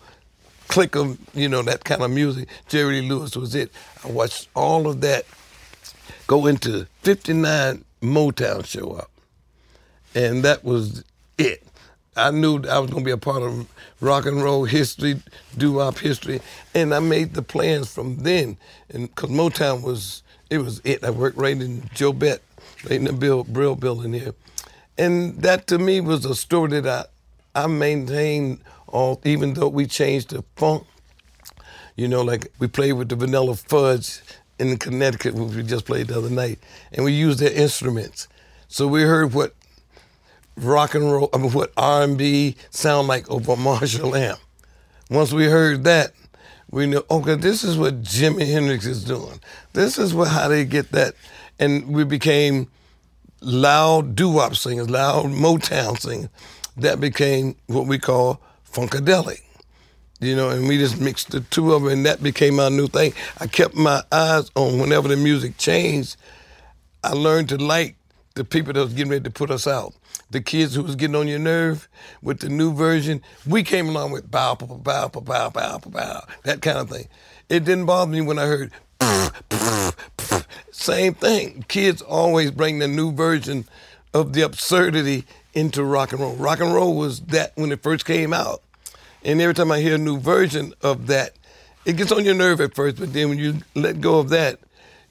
clique 0.68 0.96
of, 0.96 1.18
you 1.34 1.50
know, 1.50 1.62
that 1.64 1.84
kind 1.84 2.02
of 2.02 2.12
music. 2.12 2.50
Jerry 2.68 3.02
Lewis 3.02 3.36
was 3.36 3.56
it. 3.56 3.72
I 4.04 4.10
watched 4.12 4.50
all 4.56 4.88
of 4.88 5.02
that 5.02 5.26
go 6.28 6.46
into 6.48 6.88
59 7.04 7.84
Motown 8.02 8.66
show 8.66 8.92
up 8.94 9.12
and 10.16 10.44
that 10.44 10.64
was 10.64 11.04
it. 11.38 11.64
I 12.16 12.32
knew 12.32 12.56
I 12.68 12.80
was 12.80 12.90
going 12.90 13.04
to 13.04 13.06
be 13.06 13.12
a 13.12 13.18
part 13.18 13.44
of 13.44 13.68
rock 14.02 14.26
and 14.26 14.44
roll 14.44 14.66
history, 14.66 15.22
doo-wop 15.56 16.00
history, 16.00 16.42
and 16.74 16.94
I 16.94 17.00
made 17.00 17.36
the 17.36 17.44
plans 17.44 17.94
from 17.94 18.18
then. 18.24 18.58
And 18.90 19.14
because 19.14 19.30
Motown 19.30 19.84
was, 19.84 20.24
it 20.50 20.58
was 20.58 20.82
it. 20.84 21.04
I 21.04 21.12
worked 21.12 21.38
right 21.38 21.56
in 21.56 21.88
Joe 21.94 22.14
Bett, 22.14 22.42
right 22.84 22.94
in 22.94 23.04
the 23.04 23.14
Bill, 23.14 23.44
Brill 23.44 23.76
building 23.76 24.14
here, 24.14 24.34
and 24.98 25.40
that 25.44 25.68
to 25.68 25.78
me 25.78 26.02
was 26.02 26.26
a 26.26 26.34
story 26.34 26.82
that 26.82 27.12
I, 27.54 27.64
I 27.64 27.68
maintained 27.68 28.62
all, 28.88 29.22
even 29.26 29.54
though 29.54 29.68
we 29.68 29.86
changed 29.86 30.30
the 30.30 30.44
funk. 30.56 30.86
You 31.96 32.08
know, 32.08 32.22
like 32.22 32.52
we 32.60 32.68
played 32.68 32.94
with 32.94 33.10
the 33.10 33.16
Vanilla 33.16 33.56
Fudge 33.56 34.22
in 34.60 34.78
Connecticut, 34.78 35.34
which 35.36 35.56
we 35.56 35.64
just 35.64 35.86
played 35.86 36.08
the 36.08 36.18
other 36.18 36.30
night, 36.30 36.60
and 36.92 37.04
we 37.04 37.14
used 37.14 37.40
their 37.40 37.52
instruments. 37.52 38.28
So 38.68 38.88
we 38.88 39.02
heard 39.04 39.34
what 39.34 39.54
rock 40.58 40.96
and 40.96 41.12
roll, 41.12 41.30
I 41.34 41.38
mean, 41.38 41.52
what 41.52 41.72
R&B 41.78 42.56
sound 42.70 43.08
like 43.08 43.30
over 43.30 43.56
Marshall 43.58 44.16
Amp. 44.16 44.40
Once 45.10 45.32
we 45.32 45.46
heard 45.46 45.84
that, 45.86 46.12
we 46.70 46.86
knew, 46.86 47.04
okay, 47.10 47.36
this 47.36 47.64
is 47.64 47.78
what 47.78 48.02
Jimi 48.02 48.46
Hendrix 48.46 48.86
is 48.86 49.04
doing. 49.04 49.40
This 49.74 49.98
is 49.98 50.14
what 50.14 50.28
how 50.28 50.50
they 50.50 50.66
get 50.66 50.92
that, 50.92 51.14
and 51.60 51.88
we 51.88 52.04
became 52.04 52.68
loud 53.42 54.16
doo-wop 54.16 54.56
singers, 54.56 54.90
loud 54.90 55.26
Motown 55.28 55.98
singers. 55.98 56.30
That 56.76 57.00
became 57.00 57.56
what 57.68 57.88
we 57.88 57.98
call 57.98 58.42
funkadelic. 58.72 59.42
You 60.20 60.36
know, 60.36 60.50
and 60.50 60.68
we 60.68 60.78
just 60.78 61.00
mixed 61.00 61.32
the 61.32 61.42
two 61.42 61.74
of 61.74 61.84
them, 61.84 61.92
and 61.92 62.06
that 62.06 62.24
became 62.24 62.60
our 62.60 62.72
new 62.72 62.88
thing. 62.88 63.14
I 63.40 63.48
kept 63.48 63.76
my 63.76 64.04
eyes 64.12 64.52
on 64.56 64.80
whenever 64.80 65.08
the 65.08 65.18
music 65.18 65.58
changed. 65.58 66.18
I 67.04 67.14
learned 67.14 67.50
to 67.50 67.58
like 67.58 67.96
the 68.36 68.44
people 68.44 68.74
that 68.74 68.80
was 68.82 68.94
getting 68.94 69.12
ready 69.12 69.24
to 69.26 69.32
put 69.32 69.52
us 69.52 69.68
out. 69.68 69.94
The 70.32 70.42
kids 70.42 70.76
who 70.76 70.84
was 70.84 70.96
getting 70.96 71.16
on 71.16 71.28
your 71.28 71.40
nerve 71.40 71.88
with 72.22 72.40
the 72.40 72.50
new 72.50 72.74
version, 72.74 73.22
we 73.48 73.64
came 73.64 73.90
along 73.90 74.12
with 74.12 74.30
bow, 74.32 74.56
bow, 74.56 74.68
bow, 74.68 75.10
bow, 75.10 75.50
bow, 75.50 75.80
bow, 75.80 75.90
bow, 75.92 76.24
that 76.44 76.62
kind 76.62 76.80
of 76.80 76.90
thing. 76.90 77.08
It 77.50 77.64
didn't 77.66 77.86
bother 77.86 78.12
me 78.12 78.22
when 78.22 78.40
I 78.40 78.46
heard 78.48 78.72
same 80.72 81.14
thing. 81.14 81.66
Kids 81.68 82.02
always 82.02 82.52
bring 82.52 82.80
the 82.80 82.88
new 82.88 83.12
version 83.14 83.66
of 84.14 84.34
the 84.34 84.42
absurdity 84.42 85.26
into 85.58 85.84
rock 85.84 86.12
and 86.12 86.22
roll. 86.22 86.36
Rock 86.36 86.60
and 86.60 86.72
roll 86.72 86.96
was 86.96 87.20
that 87.22 87.52
when 87.56 87.72
it 87.72 87.82
first 87.82 88.06
came 88.06 88.32
out. 88.32 88.62
And 89.24 89.42
every 89.42 89.56
time 89.56 89.72
I 89.72 89.80
hear 89.80 89.96
a 89.96 89.98
new 89.98 90.20
version 90.20 90.74
of 90.84 91.08
that, 91.08 91.34
it 91.84 91.98
gets 91.98 92.12
on 92.12 92.24
your 92.24 92.36
nerve 92.36 92.62
at 92.62 92.76
first, 92.76 93.00
but 93.00 93.12
then 93.12 93.30
when 93.30 93.40
you 93.40 93.56
let 93.74 94.00
go 94.00 94.20
of 94.20 94.30
that, 94.30 94.60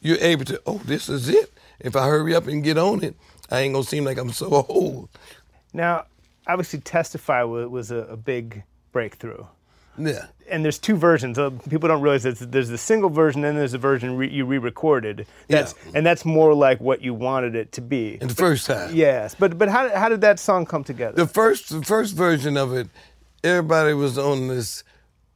you're 0.00 0.18
able 0.20 0.44
to, 0.44 0.62
oh, 0.64 0.78
this 0.84 1.08
is 1.08 1.28
it. 1.28 1.52
If 1.80 1.96
I 1.96 2.06
hurry 2.06 2.32
up 2.32 2.46
and 2.46 2.62
get 2.62 2.78
on 2.78 3.02
it, 3.02 3.16
I 3.50 3.60
ain't 3.60 3.74
gonna 3.74 3.84
seem 3.84 4.04
like 4.04 4.18
I'm 4.18 4.30
so 4.30 4.64
old. 4.68 5.08
Now, 5.72 6.04
obviously, 6.46 6.78
Testify 6.78 7.42
was 7.42 7.90
a, 7.90 8.16
big 8.16 8.62
breakthrough. 8.92 9.44
Yeah. 9.98 10.26
and 10.48 10.64
there's 10.64 10.78
two 10.78 10.96
versions. 10.96 11.38
Uh, 11.38 11.50
people 11.68 11.88
don't 11.88 12.02
realize 12.02 12.22
that 12.22 12.52
there's 12.52 12.68
the 12.68 12.78
single 12.78 13.10
version, 13.10 13.44
and 13.44 13.58
there's 13.58 13.74
a 13.74 13.78
version 13.78 14.16
re- 14.16 14.30
you 14.30 14.44
re-recorded. 14.44 15.26
That's 15.48 15.74
and 15.94 16.04
that's 16.06 16.24
more 16.24 16.54
like 16.54 16.80
what 16.80 17.02
you 17.02 17.14
wanted 17.14 17.54
it 17.54 17.72
to 17.72 17.80
be. 17.80 18.18
And 18.20 18.30
the 18.30 18.34
first 18.34 18.66
time. 18.66 18.94
Yes, 18.94 19.34
but 19.34 19.58
but 19.58 19.68
how, 19.68 19.88
how 19.96 20.08
did 20.08 20.20
that 20.20 20.38
song 20.38 20.66
come 20.66 20.84
together? 20.84 21.16
The 21.16 21.26
first 21.26 21.70
the 21.70 21.82
first 21.82 22.14
version 22.14 22.56
of 22.56 22.72
it, 22.74 22.88
everybody 23.42 23.94
was 23.94 24.18
on 24.18 24.48
this 24.48 24.84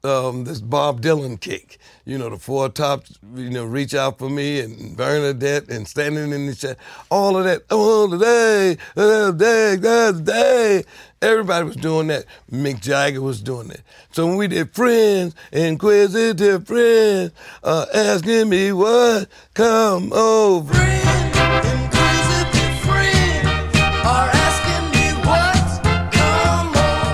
um, 0.03 0.45
this 0.45 0.61
Bob 0.61 1.01
Dylan 1.03 1.41
kick. 1.41 1.79
You 2.05 2.19
know, 2.19 2.31
the 2.31 2.39
four 2.39 2.69
tops, 2.69 3.19
you 3.35 3.51
know, 3.51 3.65
reach 3.65 3.95
out 3.95 4.19
for 4.19 4.31
me 4.31 4.61
and 4.61 4.97
Bernadette 4.97 5.69
and 5.69 5.87
standing 5.87 6.33
in 6.33 6.47
the 6.47 6.55
chat. 6.55 6.79
All 7.11 7.37
of 7.37 7.45
that. 7.45 7.63
Oh, 7.71 8.09
today, 8.11 8.79
uh, 8.97 9.31
day, 9.33 9.77
day, 9.77 10.13
day. 10.23 10.85
Everybody 11.23 11.67
was 11.67 11.77
doing 11.77 12.07
that. 12.07 12.25
Mick 12.51 12.81
Jagger 12.81 13.21
was 13.21 13.43
doing 13.43 13.69
that. 13.69 13.83
So 14.13 14.27
when 14.27 14.37
we 14.37 14.49
did 14.49 14.71
Friends, 14.75 15.35
Inquisitive 15.53 16.67
Friends, 16.67 17.33
uh, 17.63 17.85
asking 17.95 18.49
me 18.49 18.73
what 18.73 19.29
come 19.53 20.15
over. 20.15 20.73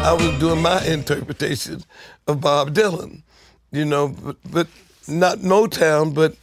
I 0.08 0.12
was 0.12 0.38
doing 0.38 0.62
my 0.62 0.84
interpretation 0.86 1.82
of 2.28 2.40
Bob 2.40 2.72
Dylan, 2.74 3.22
you 3.72 3.84
know, 3.84 4.08
but, 4.08 4.36
but 4.48 4.68
not 5.08 5.38
Motown, 5.38 6.14
but 6.14 6.36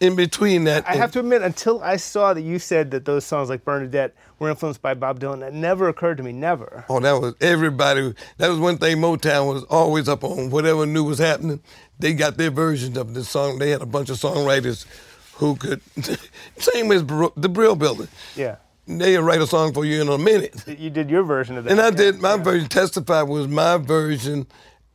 in 0.00 0.16
between 0.16 0.64
that. 0.64 0.88
I 0.88 0.96
have 0.96 1.12
to 1.12 1.20
admit, 1.20 1.42
until 1.42 1.82
I 1.82 1.96
saw 1.96 2.32
that 2.34 2.40
you 2.42 2.58
said 2.58 2.90
that 2.92 3.04
those 3.04 3.24
songs 3.24 3.48
like 3.48 3.64
Bernadette 3.64 4.14
were 4.38 4.48
influenced 4.48 4.80
by 4.82 4.94
Bob 4.94 5.20
Dylan, 5.20 5.40
that 5.40 5.52
never 5.52 5.88
occurred 5.88 6.16
to 6.16 6.22
me. 6.22 6.32
Never. 6.32 6.84
Oh, 6.88 7.00
that 7.00 7.12
was 7.20 7.34
everybody. 7.40 8.14
That 8.38 8.48
was 8.48 8.58
one 8.58 8.78
thing 8.78 8.96
Motown 8.96 9.52
was 9.52 9.64
always 9.64 10.08
up 10.08 10.24
on. 10.24 10.50
Whatever 10.50 10.86
new 10.86 11.04
was 11.04 11.18
happening, 11.18 11.60
they 11.98 12.14
got 12.14 12.36
their 12.38 12.50
versions 12.50 12.96
of 12.96 13.14
the 13.14 13.22
song. 13.24 13.58
They 13.58 13.70
had 13.70 13.82
a 13.82 13.86
bunch 13.86 14.08
of 14.08 14.16
songwriters 14.16 14.86
who 15.34 15.56
could. 15.56 15.80
same 16.58 16.90
as 16.92 17.02
Br- 17.02 17.26
the 17.36 17.48
Brill 17.48 17.76
Building. 17.76 18.08
Yeah. 18.34 18.56
They'll 18.86 19.22
write 19.22 19.40
a 19.40 19.46
song 19.46 19.72
for 19.72 19.84
you 19.84 20.00
in 20.00 20.08
a 20.08 20.18
minute. 20.18 20.64
You 20.66 20.90
did 20.90 21.10
your 21.10 21.22
version 21.22 21.56
of 21.56 21.64
that. 21.64 21.70
And 21.70 21.80
I 21.80 21.86
yeah. 21.86 21.90
did 21.90 22.20
my 22.20 22.34
Yeah. 22.34 22.42
version. 22.42 22.68
Testify 22.68 23.22
was 23.22 23.46
my 23.46 23.76
version 23.76 24.46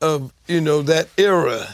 of 0.02 0.34
you 0.48 0.60
know 0.60 0.82
that 0.82 1.08
era, 1.18 1.66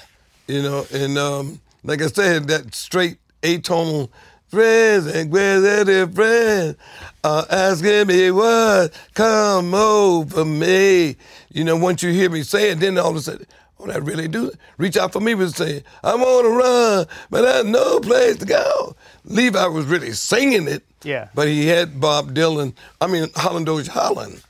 you 0.47 0.61
know, 0.61 0.85
and 0.93 1.17
um, 1.17 1.59
like 1.83 2.01
I 2.01 2.07
said, 2.07 2.47
that 2.47 2.73
straight 2.75 3.17
atonal 3.41 4.09
friends 4.47 5.07
and 5.07 5.15
inquisitive 5.15 6.13
friends 6.13 6.77
are 7.23 7.45
asking 7.49 8.07
me 8.07 8.31
what 8.31 8.93
come 9.13 9.73
over 9.73 10.43
me. 10.45 11.15
You 11.49 11.63
know, 11.63 11.77
once 11.77 12.03
you 12.03 12.11
hear 12.11 12.29
me 12.29 12.43
say 12.43 12.71
it, 12.71 12.79
then 12.79 12.97
all 12.97 13.11
of 13.11 13.15
a 13.15 13.21
sudden. 13.21 13.45
Oh, 13.79 13.87
that 13.87 14.03
really 14.03 14.27
do. 14.27 14.51
Reach 14.77 14.95
out 14.95 15.11
for 15.11 15.19
me 15.19 15.33
was 15.33 15.55
saying, 15.55 15.83
I'm 16.03 16.21
on 16.21 16.45
a 16.45 16.49
run, 16.49 17.07
but 17.31 17.45
I 17.45 17.57
have 17.57 17.65
no 17.65 17.99
place 17.99 18.37
to 18.37 18.45
go. 18.45 18.95
Levi 19.25 19.65
was 19.67 19.87
really 19.87 20.11
singing 20.11 20.67
it. 20.67 20.83
Yeah. 21.03 21.29
But 21.33 21.47
he 21.47 21.65
had 21.65 21.99
Bob 21.99 22.35
Dylan, 22.35 22.75
I 22.99 23.07
mean, 23.07 23.27
Holland 23.35 23.65
Dozier 23.65 23.91
Holland. 23.91 24.43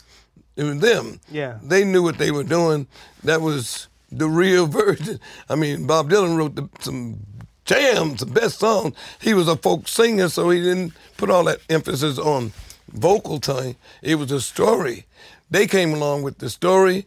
It 0.58 0.66
was 0.66 0.80
them. 0.80 1.22
Yeah. 1.30 1.60
They 1.64 1.86
knew 1.86 2.04
what 2.04 2.18
they 2.18 2.32
were 2.32 2.44
doing. 2.44 2.88
That 3.24 3.40
was 3.40 3.88
the 4.12 4.28
real 4.28 4.68
version. 4.68 5.20
I 5.50 5.56
mean, 5.56 5.88
Bob 5.88 6.10
Dylan 6.10 6.38
wrote 6.38 6.56
the, 6.56 6.70
some 6.80 7.20
jams, 7.66 8.20
the 8.20 8.26
best 8.26 8.60
songs. 8.60 8.96
He 9.20 9.34
was 9.34 9.48
a 9.48 9.56
folk 9.56 9.88
singer, 9.88 10.30
so 10.30 10.50
he 10.50 10.62
didn't 10.62 10.94
put 11.18 11.30
all 11.30 11.44
that 11.46 11.60
emphasis 11.70 12.18
on 12.18 12.52
vocal 12.90 13.40
tone. 13.40 13.76
It 14.02 14.16
was 14.16 14.32
a 14.32 14.42
story. 14.42 15.06
They 15.50 15.68
came 15.68 15.94
along 15.94 16.24
with 16.24 16.40
the 16.40 16.50
story 16.50 17.06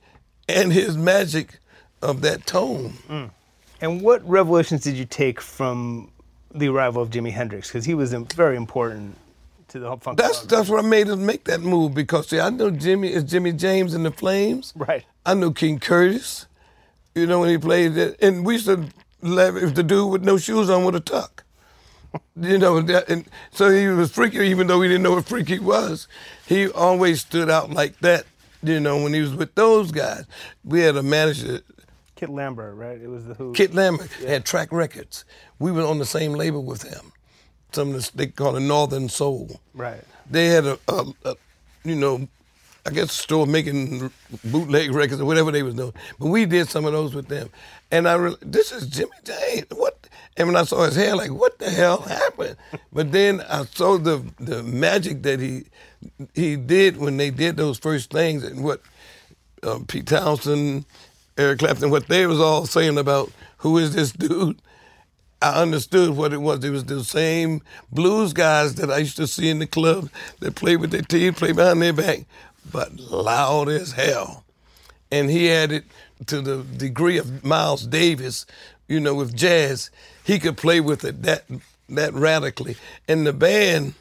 and 0.48 0.72
his 0.72 0.96
magic 0.96 1.58
of 2.02 2.20
that 2.22 2.46
tone. 2.46 2.94
Mm. 3.08 3.30
And 3.80 4.00
what 4.02 4.26
revelations 4.28 4.82
did 4.82 4.96
you 4.96 5.04
take 5.04 5.40
from 5.40 6.10
the 6.54 6.68
arrival 6.68 7.02
of 7.02 7.10
Jimi 7.10 7.32
Hendrix? 7.32 7.68
Because 7.68 7.84
he 7.84 7.94
was 7.94 8.12
very 8.12 8.56
important 8.56 9.16
to 9.68 9.78
the 9.78 9.88
whole 9.88 9.96
funk. 9.96 10.18
That's 10.18 10.38
song. 10.38 10.48
that's 10.48 10.68
what 10.68 10.84
made 10.84 11.08
us 11.08 11.18
make 11.18 11.44
that 11.44 11.60
move 11.60 11.94
because 11.94 12.28
see, 12.28 12.40
I 12.40 12.50
know 12.50 12.70
Jimmy 12.70 13.12
is 13.12 13.24
Jimmy 13.24 13.52
James 13.52 13.94
and 13.94 14.04
the 14.04 14.10
Flames. 14.10 14.72
Right. 14.76 15.04
I 15.26 15.34
know 15.34 15.50
King 15.50 15.80
Curtis. 15.80 16.46
You 17.14 17.26
know 17.26 17.40
when 17.40 17.50
he 17.50 17.58
played 17.58 17.94
that, 17.94 18.20
and 18.20 18.44
we 18.44 18.54
used 18.54 18.66
to 18.66 18.88
laugh 19.22 19.54
if 19.56 19.74
the 19.74 19.82
dude 19.82 20.10
with 20.10 20.24
no 20.24 20.36
shoes 20.36 20.68
on 20.68 20.84
with 20.84 20.96
a 20.96 21.00
tuck. 21.00 21.44
You 22.40 22.58
know, 22.58 22.80
that, 22.80 23.08
and 23.08 23.24
so 23.50 23.70
he 23.70 23.88
was 23.88 24.12
freaky, 24.12 24.38
even 24.38 24.66
though 24.68 24.78
we 24.78 24.86
didn't 24.86 25.02
know 25.02 25.12
what 25.12 25.24
freaky 25.24 25.58
was. 25.58 26.06
He 26.46 26.68
always 26.68 27.20
stood 27.20 27.50
out 27.50 27.70
like 27.70 27.98
that. 28.00 28.24
You 28.62 28.80
know, 28.80 29.02
when 29.02 29.12
he 29.12 29.20
was 29.20 29.34
with 29.34 29.54
those 29.56 29.90
guys, 29.92 30.24
we 30.64 30.80
had 30.80 30.96
a 30.96 31.02
manager, 31.02 31.60
Kit 32.16 32.30
Lambert, 32.30 32.76
right? 32.76 33.00
It 33.00 33.08
was 33.08 33.26
the 33.26 33.34
Who. 33.34 33.52
Kit 33.52 33.74
Lambert, 33.74 34.10
had 34.26 34.44
track 34.44 34.72
records. 34.72 35.24
We 35.58 35.72
were 35.72 35.82
on 35.82 35.98
the 35.98 36.06
same 36.06 36.32
label 36.32 36.64
with 36.64 36.82
him. 36.82 37.12
Some 37.72 37.88
of 37.88 37.94
this, 37.94 38.10
they 38.10 38.28
call 38.28 38.56
it 38.56 38.60
Northern 38.60 39.08
Soul. 39.08 39.60
Right. 39.74 40.02
They 40.30 40.46
had 40.46 40.64
a, 40.64 40.78
a, 40.88 41.04
a 41.24 41.34
you 41.84 41.96
know, 41.96 42.28
I 42.86 42.90
guess 42.90 43.12
store 43.12 43.46
making 43.46 44.10
bootleg 44.44 44.92
records 44.92 45.20
or 45.20 45.24
whatever 45.24 45.50
they 45.50 45.62
was 45.62 45.74
doing. 45.74 45.94
But 46.18 46.26
we 46.28 46.44
did 46.44 46.68
some 46.68 46.84
of 46.84 46.92
those 46.92 47.14
with 47.14 47.28
them. 47.28 47.48
And 47.90 48.06
I, 48.06 48.14
re- 48.14 48.36
this 48.42 48.72
is 48.72 48.86
Jimmy 48.88 49.12
James. 49.24 49.66
What? 49.70 50.08
And 50.36 50.48
when 50.48 50.56
I 50.56 50.64
saw 50.64 50.84
his 50.84 50.96
hair, 50.96 51.16
like, 51.16 51.30
what 51.30 51.58
the 51.58 51.70
hell 51.70 52.02
happened? 52.02 52.56
but 52.92 53.12
then 53.12 53.40
I 53.48 53.64
saw 53.64 53.96
the 53.98 54.22
the 54.38 54.62
magic 54.62 55.22
that 55.22 55.40
he 55.40 55.64
he 56.34 56.56
did 56.56 56.98
when 56.98 57.16
they 57.16 57.30
did 57.30 57.56
those 57.56 57.78
first 57.78 58.10
things 58.10 58.44
and 58.44 58.62
what 58.62 58.82
uh, 59.62 59.78
Pete 59.88 60.06
Townshend, 60.06 60.84
Eric 61.38 61.60
Clapton, 61.60 61.90
what 61.90 62.08
they 62.08 62.26
was 62.26 62.40
all 62.40 62.66
saying 62.66 62.98
about 62.98 63.32
who 63.58 63.78
is 63.78 63.94
this 63.94 64.12
dude. 64.12 64.60
I 65.40 65.60
understood 65.60 66.10
what 66.16 66.32
it 66.32 66.38
was. 66.38 66.64
It 66.64 66.70
was 66.70 66.84
the 66.84 67.04
same 67.04 67.60
blues 67.92 68.32
guys 68.32 68.76
that 68.76 68.90
I 68.90 68.98
used 68.98 69.16
to 69.16 69.26
see 69.26 69.50
in 69.50 69.58
the 69.58 69.66
club 69.66 70.08
that 70.40 70.54
played 70.54 70.76
with 70.80 70.90
their 70.90 71.02
team, 71.02 71.34
played 71.34 71.56
behind 71.56 71.82
their 71.82 71.92
back, 71.92 72.20
but 72.70 72.98
loud 72.98 73.68
as 73.68 73.92
hell. 73.92 74.44
And 75.10 75.30
he 75.30 75.46
had 75.46 75.72
it 75.72 75.84
to 76.26 76.40
the 76.40 76.62
degree 76.62 77.18
of 77.18 77.44
Miles 77.44 77.86
Davis, 77.86 78.46
you 78.88 79.00
know, 79.00 79.14
with 79.14 79.36
jazz. 79.36 79.90
He 80.24 80.38
could 80.38 80.56
play 80.56 80.80
with 80.80 81.04
it 81.04 81.22
that 81.22 81.44
that 81.88 82.14
radically. 82.14 82.76
And 83.06 83.26
the 83.26 83.32
band 83.32 83.94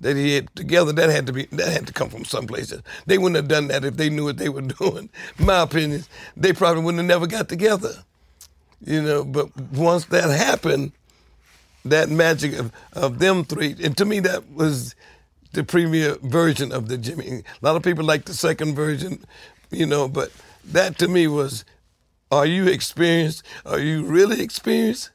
that 0.00 0.16
he 0.16 0.34
had 0.34 0.54
together, 0.56 0.92
that 0.92 1.10
had 1.10 1.26
to 1.26 1.32
be 1.32 1.46
that 1.52 1.72
had 1.72 1.86
to 1.86 1.92
come 1.92 2.08
from 2.08 2.24
someplace. 2.24 2.72
They 3.06 3.18
wouldn't 3.18 3.36
have 3.36 3.48
done 3.48 3.68
that 3.68 3.84
if 3.84 3.96
they 3.96 4.10
knew 4.10 4.24
what 4.24 4.38
they 4.38 4.48
were 4.48 4.62
doing. 4.80 5.10
My 5.38 5.62
opinion, 5.62 6.04
they 6.36 6.52
probably 6.52 6.82
wouldn't 6.82 7.00
have 7.00 7.08
never 7.08 7.26
got 7.26 7.48
together 7.48 8.04
you 8.84 9.02
know. 9.02 9.24
But 9.24 9.56
once 9.72 10.06
that 10.06 10.30
happened, 10.30 10.92
that 11.84 12.08
magic 12.08 12.54
of, 12.54 12.72
of 12.92 13.18
them 13.18 13.44
three, 13.44 13.76
and 13.82 13.96
to 13.96 14.04
me 14.04 14.20
that 14.20 14.50
was 14.52 14.94
the 15.52 15.64
premier 15.64 16.16
version 16.22 16.72
of 16.72 16.88
the 16.88 16.98
Jimmy. 16.98 17.28
A 17.28 17.42
lot 17.62 17.76
of 17.76 17.82
people 17.82 18.04
like 18.04 18.24
the 18.24 18.34
second 18.34 18.74
version, 18.74 19.24
you 19.70 19.86
know, 19.86 20.08
but 20.08 20.30
that 20.64 20.98
to 20.98 21.08
me 21.08 21.26
was, 21.26 21.64
are 22.30 22.46
you 22.46 22.66
experienced? 22.66 23.42
Are 23.64 23.78
you 23.78 24.04
really 24.04 24.42
experienced? 24.42 25.10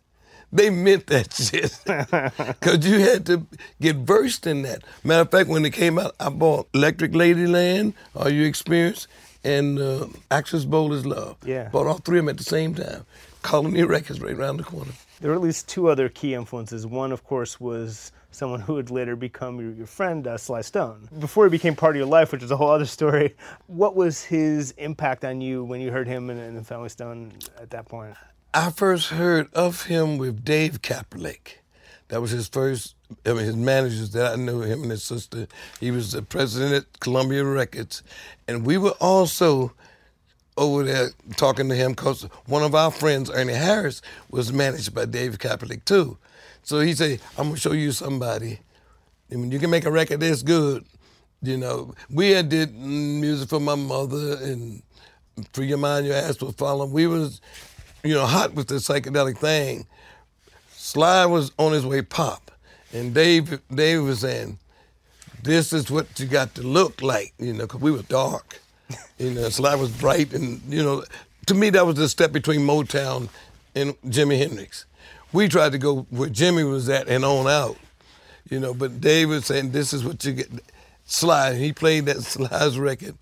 They 0.52 0.70
meant 0.70 1.08
that 1.08 1.34
shit. 1.48 1.80
Because 2.60 2.86
you 2.88 3.00
had 3.00 3.26
to 3.28 3.46
get 3.82 3.98
versed 3.98 4.46
in 4.48 4.62
that. 4.64 4.84
Matter 5.04 5.22
of 5.22 5.32
fact, 5.32 5.50
when 5.50 5.66
it 5.66 5.72
came 5.74 5.98
out, 6.00 6.16
I 6.20 6.30
bought 6.30 6.68
Electric 6.74 7.12
Ladyland, 7.12 7.94
Are 8.16 8.30
You 8.30 8.46
Experienced? 8.46 9.08
And 9.44 9.78
uh, 9.78 10.08
Axis 10.32 10.64
Bold 10.64 10.94
as 10.94 11.06
Love. 11.06 11.36
Yeah. 11.46 11.68
Bought 11.70 11.88
all 11.88 11.98
three 11.98 12.20
of 12.20 12.26
them 12.26 12.30
at 12.30 12.38
the 12.38 12.44
same 12.44 12.76
time. 12.76 13.06
Colony 13.42 13.84
Records 13.84 14.22
right 14.22 14.36
around 14.36 14.58
the 14.58 14.64
corner. 14.64 14.92
There 15.20 15.32
were 15.32 15.36
at 15.36 15.42
least 15.42 15.68
two 15.68 15.90
other 15.90 16.08
key 16.08 16.34
influences. 16.34 16.88
One, 16.88 17.12
of 17.12 17.24
course, 17.26 17.60
was 17.60 18.12
someone 18.34 18.60
who 18.60 18.74
would 18.74 18.92
later 18.92 19.16
become 19.16 19.60
your, 19.60 19.72
your 19.72 19.88
friend, 19.88 20.26
uh, 20.28 20.38
Sly 20.38 20.62
Stone. 20.62 21.08
Before 21.20 21.46
he 21.46 21.50
became 21.50 21.76
part 21.76 21.96
of 21.96 21.98
your 21.98 22.08
life, 22.08 22.32
which 22.32 22.44
is 22.44 22.52
a 22.52 22.58
whole 22.58 22.70
other 22.70 22.86
story, 22.86 23.36
what 23.68 23.96
was 23.96 24.24
his 24.24 24.72
impact 24.72 25.24
on 25.24 25.42
you 25.42 25.64
when 25.64 25.82
you 25.82 25.92
heard 25.92 26.08
him 26.08 26.30
and, 26.30 26.40
and 26.40 26.66
Family 26.66 26.90
Stone 26.90 27.34
at 27.62 27.70
that 27.70 27.88
point? 27.88 28.16
I 28.54 28.70
first 28.72 29.10
heard 29.10 29.52
of 29.54 29.86
him 29.86 30.18
with 30.18 30.44
Dave 30.44 30.82
Kapralik. 30.82 31.58
That 32.10 32.22
was 32.22 32.32
his 32.32 32.48
first, 32.48 32.96
I 33.26 33.30
mean, 33.30 33.46
his 33.46 33.56
managers 33.56 34.12
that 34.12 34.34
I 34.34 34.36
knew, 34.36 34.62
him 34.62 34.84
and 34.84 34.92
his 34.92 35.04
sister. 35.04 35.48
He 35.80 35.90
was 35.90 36.12
the 36.12 36.22
president 36.22 36.74
at 36.74 37.00
Columbia 37.00 37.44
Records. 37.44 38.04
And 38.48 38.66
we 38.66 38.78
were 38.78 38.94
also 39.02 39.74
over 40.58 40.84
there 40.84 41.10
talking 41.36 41.70
to 41.70 41.76
him 41.76 41.92
because 41.92 42.24
one 42.46 42.62
of 42.62 42.76
our 42.76 42.92
friends, 42.92 43.32
Ernie 43.32 43.54
Harris, 43.54 44.02
was 44.30 44.54
managed 44.54 44.94
by 44.94 45.06
Dave 45.06 45.40
Kapralik 45.40 45.86
too. 45.86 46.18
So 46.64 46.80
he 46.80 46.94
said, 46.94 47.20
I'm 47.38 47.52
to 47.52 47.58
show 47.58 47.74
you 47.74 47.92
somebody. 47.92 48.60
I 49.32 49.36
mean, 49.36 49.52
you 49.52 49.60
can 49.60 49.70
make 49.70 49.86
a 49.86 49.92
record 49.92 50.20
this 50.20 50.42
good. 50.42 50.86
You 51.42 51.58
know, 51.58 51.94
we 52.10 52.32
had 52.32 52.50
did 52.50 52.74
music 52.74 53.50
for 53.50 53.60
my 53.60 53.76
mother 53.76 54.38
and 54.42 54.82
Free 55.52 55.68
Your 55.68 55.78
Mind, 55.78 56.06
Your 56.06 56.16
Ass 56.16 56.40
Will 56.40 56.54
Follow. 56.54 56.86
We 56.86 57.06
was, 57.06 57.42
you 58.04 58.14
know, 58.14 58.26
hot 58.26 58.54
with 58.54 58.68
the 58.68 58.76
psychedelic 58.76 59.38
thing. 59.38 59.86
Sly 60.72 61.26
was 61.26 61.52
on 61.58 61.74
his 61.74 61.86
way 61.86 62.02
pop, 62.02 62.52
and 62.94 63.14
Dave 63.14 63.62
Dave 63.74 64.04
was 64.04 64.20
saying, 64.20 64.60
"This 65.42 65.74
is 65.74 65.90
what 65.90 66.20
you 66.20 66.28
got 66.28 66.56
to 66.56 66.62
look 66.62 67.02
like," 67.02 67.34
you 67.40 67.54
know, 67.54 67.64
because 67.66 67.82
we 67.82 67.92
were 67.92 68.04
dark. 68.04 68.62
You 69.18 69.32
know, 69.32 69.50
Sly 69.50 69.76
was 69.76 69.92
bright, 69.92 70.34
and 70.34 70.62
you 70.70 70.84
know, 70.84 71.04
to 71.48 71.54
me 71.54 71.70
that 71.72 71.86
was 71.86 71.96
the 71.96 72.08
step 72.08 72.32
between 72.32 72.62
Motown 72.62 73.30
and 73.76 74.00
Jimi 74.02 74.38
Hendrix. 74.38 74.86
We 75.34 75.48
tried 75.50 75.72
to 75.74 75.78
go 75.78 76.06
where 76.12 76.30
Jimmy 76.30 76.64
was 76.64 76.88
at 76.90 77.08
and 77.10 77.26
on 77.26 77.48
out, 77.48 77.78
you 78.50 78.60
know. 78.60 78.74
But 78.74 78.92
was 79.04 79.46
saying, 79.46 79.72
"This 79.72 79.92
is 79.92 80.06
what 80.06 80.24
you 80.24 80.34
get." 80.34 80.50
Sly, 81.06 81.56
he 81.56 81.74
played 81.74 82.06
that 82.06 82.22
Sly's 82.22 82.80
record. 82.80 83.18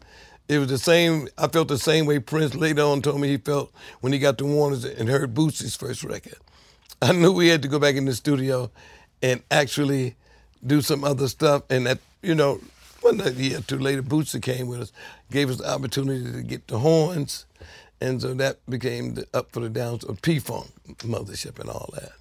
It 0.47 0.59
was 0.59 0.67
the 0.67 0.77
same. 0.77 1.29
I 1.37 1.47
felt 1.47 1.69
the 1.69 1.77
same 1.77 2.05
way 2.05 2.19
Prince 2.19 2.53
later 2.53 2.81
on 2.81 3.01
told 3.01 3.21
me 3.21 3.29
he 3.29 3.37
felt 3.37 3.71
when 4.01 4.11
he 4.11 4.19
got 4.19 4.37
to 4.39 4.45
Warner's 4.45 4.83
and 4.83 5.07
heard 5.07 5.33
Bootsy's 5.33 5.75
first 5.75 6.03
record. 6.03 6.37
I 7.01 7.13
knew 7.13 7.31
we 7.31 7.47
had 7.47 7.61
to 7.61 7.67
go 7.67 7.79
back 7.79 7.95
in 7.95 8.05
the 8.05 8.13
studio 8.13 8.69
and 9.21 9.41
actually 9.49 10.15
do 10.65 10.81
some 10.81 11.03
other 11.03 11.27
stuff. 11.27 11.63
And 11.69 11.87
that, 11.87 11.99
you 12.21 12.35
know, 12.35 12.59
one 13.01 13.17
year 13.37 13.59
or 13.59 13.61
two 13.61 13.79
later, 13.79 14.03
Bootsy 14.03 14.41
came 14.41 14.67
with 14.67 14.81
us, 14.81 14.91
gave 15.31 15.49
us 15.49 15.57
the 15.57 15.69
opportunity 15.71 16.31
to 16.31 16.41
get 16.43 16.67
the 16.67 16.79
horns. 16.79 17.45
And 18.01 18.21
so 18.21 18.33
that 18.33 18.57
became 18.67 19.13
the 19.13 19.27
up 19.33 19.51
for 19.51 19.59
the 19.59 19.69
downs 19.69 20.03
of 20.03 20.21
P-Funk, 20.21 20.71
Mothership, 20.99 21.59
and 21.59 21.69
all 21.69 21.89
that. 21.93 22.13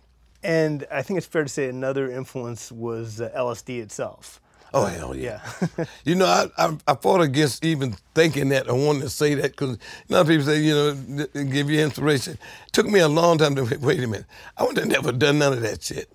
And 0.43 0.87
I 0.93 1.03
think 1.03 1.17
it's 1.19 1.27
fair 1.27 1.43
to 1.43 1.49
say 1.49 1.69
another 1.69 2.11
influence 2.11 2.71
was 2.71 3.21
uh, 3.21 3.31
LSD 3.37 3.81
itself. 3.81 4.41
Oh, 4.73 4.87
hell 4.87 5.17
yeah. 5.17 5.41
Yeah. 5.77 5.85
You 6.05 6.15
know, 6.15 6.27
I, 6.27 6.47
I 6.57 6.77
I 6.87 6.95
fought 6.95 7.21
against 7.21 7.65
even 7.65 7.97
thinking 8.15 8.51
that 8.51 8.69
or 8.69 8.75
wanting 8.75 9.03
to 9.03 9.11
say 9.11 9.35
that 9.35 9.51
because 9.53 9.71
you 10.09 10.15
know 10.15 10.25
people 10.25 10.45
say 10.45 10.61
you 10.61 10.75
know 10.75 11.27
give 11.45 11.71
you 11.71 11.81
inspiration. 11.81 12.39
took 12.73 12.87
me 12.87 13.01
a 13.01 13.09
long 13.09 13.39
time 13.39 13.57
to 13.57 13.65
wait, 13.65 13.81
wait 13.81 14.03
a 14.03 14.07
minute. 14.07 14.27
I 14.57 14.65
would 14.65 14.77
have 14.77 14.87
never 14.87 15.13
done 15.13 15.39
none 15.39 15.53
of 15.53 15.63
that 15.63 15.83
shit. 15.83 16.09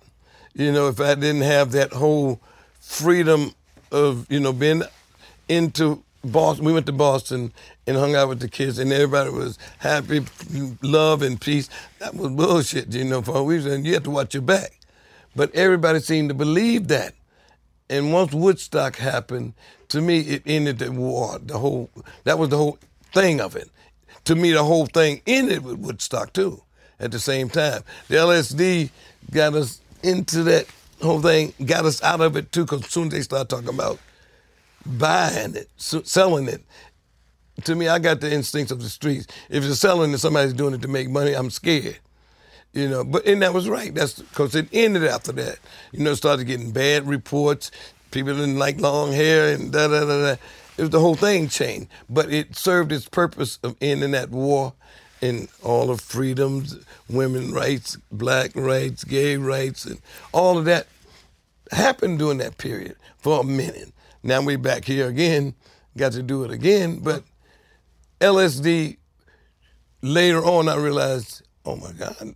You 0.54 0.72
know, 0.72 0.88
if 0.88 1.00
I 1.00 1.14
didn't 1.14 1.42
have 1.42 1.72
that 1.72 1.92
whole 1.92 2.40
freedom 2.80 3.52
of, 3.92 4.26
you 4.30 4.40
know, 4.40 4.54
being 4.54 4.82
into 5.48 6.02
Boston, 6.24 6.64
we 6.64 6.72
went 6.72 6.86
to 6.86 6.92
Boston 6.92 7.52
and 7.86 7.96
hung 7.96 8.14
out 8.14 8.28
with 8.28 8.40
the 8.40 8.48
kids, 8.48 8.78
and 8.78 8.92
everybody 8.92 9.30
was 9.30 9.58
happy, 9.78 10.24
love 10.82 11.22
and 11.22 11.40
peace. 11.40 11.68
That 12.00 12.14
was 12.14 12.32
bullshit, 12.32 12.92
you 12.92 13.04
know, 13.04 13.22
for 13.22 13.36
a 13.36 13.42
reason. 13.42 13.84
You 13.84 13.94
have 13.94 14.02
to 14.04 14.10
watch 14.10 14.34
your 14.34 14.42
back. 14.42 14.80
But 15.36 15.54
everybody 15.54 16.00
seemed 16.00 16.30
to 16.30 16.34
believe 16.34 16.88
that. 16.88 17.14
And 17.88 18.12
once 18.12 18.32
Woodstock 18.32 18.96
happened, 18.96 19.54
to 19.88 20.00
me, 20.00 20.20
it 20.20 20.42
ended 20.46 20.78
the 20.78 20.90
war. 20.90 21.38
The 21.38 21.58
whole 21.58 21.90
that 22.24 22.38
was 22.38 22.48
the 22.48 22.56
whole 22.56 22.78
thing 23.12 23.40
of 23.40 23.54
it. 23.54 23.70
To 24.24 24.34
me, 24.34 24.52
the 24.52 24.64
whole 24.64 24.86
thing 24.86 25.22
ended 25.26 25.64
with 25.64 25.78
Woodstock 25.78 26.32
too. 26.32 26.62
At 26.98 27.12
the 27.12 27.20
same 27.20 27.48
time, 27.48 27.82
the 28.08 28.16
LSD 28.16 28.90
got 29.30 29.54
us 29.54 29.80
into 30.02 30.42
that 30.44 30.66
whole 31.02 31.20
thing, 31.20 31.52
got 31.64 31.84
us 31.84 32.02
out 32.02 32.20
of 32.20 32.36
it 32.36 32.50
too. 32.50 32.64
Because 32.64 32.86
soon 32.86 33.08
as 33.08 33.12
they 33.12 33.20
start 33.20 33.48
talking 33.48 33.68
about 33.68 34.00
buying 34.84 35.54
it, 35.54 35.68
selling 35.76 36.48
it, 36.48 36.62
to 37.64 37.74
me, 37.74 37.88
I 37.88 37.98
got 37.98 38.20
the 38.20 38.32
instincts 38.32 38.70
of 38.70 38.82
the 38.82 38.88
streets. 38.88 39.26
If 39.48 39.64
you're 39.64 39.74
selling 39.74 40.10
and 40.10 40.20
somebody's 40.20 40.52
doing 40.52 40.74
it 40.74 40.82
to 40.82 40.88
make 40.88 41.08
money. 41.08 41.32
I'm 41.32 41.50
scared. 41.50 41.98
You 42.72 42.88
know, 42.88 43.04
but 43.04 43.24
and 43.26 43.40
that 43.40 43.54
was 43.54 43.68
right. 43.68 43.94
That's 43.94 44.20
because 44.20 44.54
it 44.54 44.68
ended 44.72 45.04
after 45.04 45.32
that. 45.32 45.58
You 45.92 46.00
know, 46.00 46.14
started 46.14 46.46
getting 46.46 46.72
bad 46.72 47.08
reports. 47.08 47.70
People 48.10 48.34
didn't 48.34 48.58
like 48.58 48.78
long 48.80 49.12
hair 49.12 49.54
and 49.54 49.72
da 49.72 49.88
da 49.88 50.00
da 50.00 50.06
da. 50.06 50.36
It 50.76 50.82
was 50.82 50.90
the 50.90 51.00
whole 51.00 51.14
thing 51.14 51.48
changed, 51.48 51.88
but 52.10 52.30
it 52.30 52.54
served 52.54 52.92
its 52.92 53.08
purpose 53.08 53.58
of 53.62 53.76
ending 53.80 54.10
that 54.10 54.28
war 54.28 54.74
and 55.22 55.48
all 55.62 55.90
of 55.90 56.02
freedoms, 56.02 56.76
women 57.08 57.52
rights, 57.52 57.96
black 58.12 58.50
rights, 58.54 59.04
gay 59.04 59.38
rights, 59.38 59.86
and 59.86 59.98
all 60.32 60.58
of 60.58 60.66
that 60.66 60.86
happened 61.72 62.18
during 62.18 62.38
that 62.38 62.58
period 62.58 62.96
for 63.16 63.40
a 63.40 63.44
minute. 63.44 63.92
Now 64.22 64.42
we 64.42 64.56
back 64.56 64.84
here 64.84 65.08
again, 65.08 65.54
got 65.96 66.12
to 66.12 66.22
do 66.22 66.44
it 66.44 66.50
again, 66.50 66.98
but 66.98 67.22
LSD 68.20 68.96
later 70.02 70.44
on 70.44 70.68
I 70.68 70.76
realized, 70.76 71.42
oh 71.64 71.76
my 71.76 71.92
God, 71.92 72.34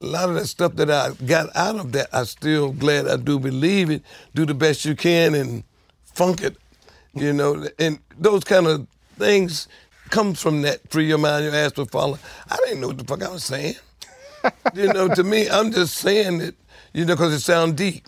a 0.00 0.06
lot 0.06 0.28
of 0.28 0.34
that 0.34 0.46
stuff 0.46 0.74
that 0.76 0.90
I 0.90 1.12
got 1.26 1.54
out 1.54 1.76
of 1.76 1.92
that, 1.92 2.08
I 2.12 2.24
still 2.24 2.72
glad 2.72 3.06
I 3.06 3.16
do 3.16 3.38
believe 3.38 3.90
it. 3.90 4.02
Do 4.34 4.44
the 4.44 4.54
best 4.54 4.84
you 4.84 4.96
can 4.96 5.34
and 5.34 5.64
funk 6.04 6.42
it, 6.42 6.56
you 7.14 7.32
know. 7.32 7.66
And 7.78 7.98
those 8.18 8.44
kind 8.44 8.66
of 8.66 8.86
things 9.18 9.68
comes 10.10 10.40
from 10.40 10.62
that. 10.62 10.80
Free 10.90 11.06
your 11.06 11.18
mind, 11.18 11.44
your 11.44 11.54
ass 11.54 11.76
will 11.76 11.86
follow. 11.86 12.18
I 12.50 12.56
didn't 12.64 12.80
know 12.80 12.88
what 12.88 12.98
the 12.98 13.04
fuck 13.04 13.22
I 13.22 13.30
was 13.30 13.44
saying. 13.44 13.76
you 14.74 14.92
know, 14.92 15.08
to 15.08 15.22
me, 15.22 15.48
I'm 15.48 15.70
just 15.70 15.94
saying 15.94 16.40
it, 16.40 16.56
you 16.92 17.04
know, 17.04 17.14
because 17.14 17.32
it 17.32 17.40
sounds 17.40 17.74
deep. 17.74 18.06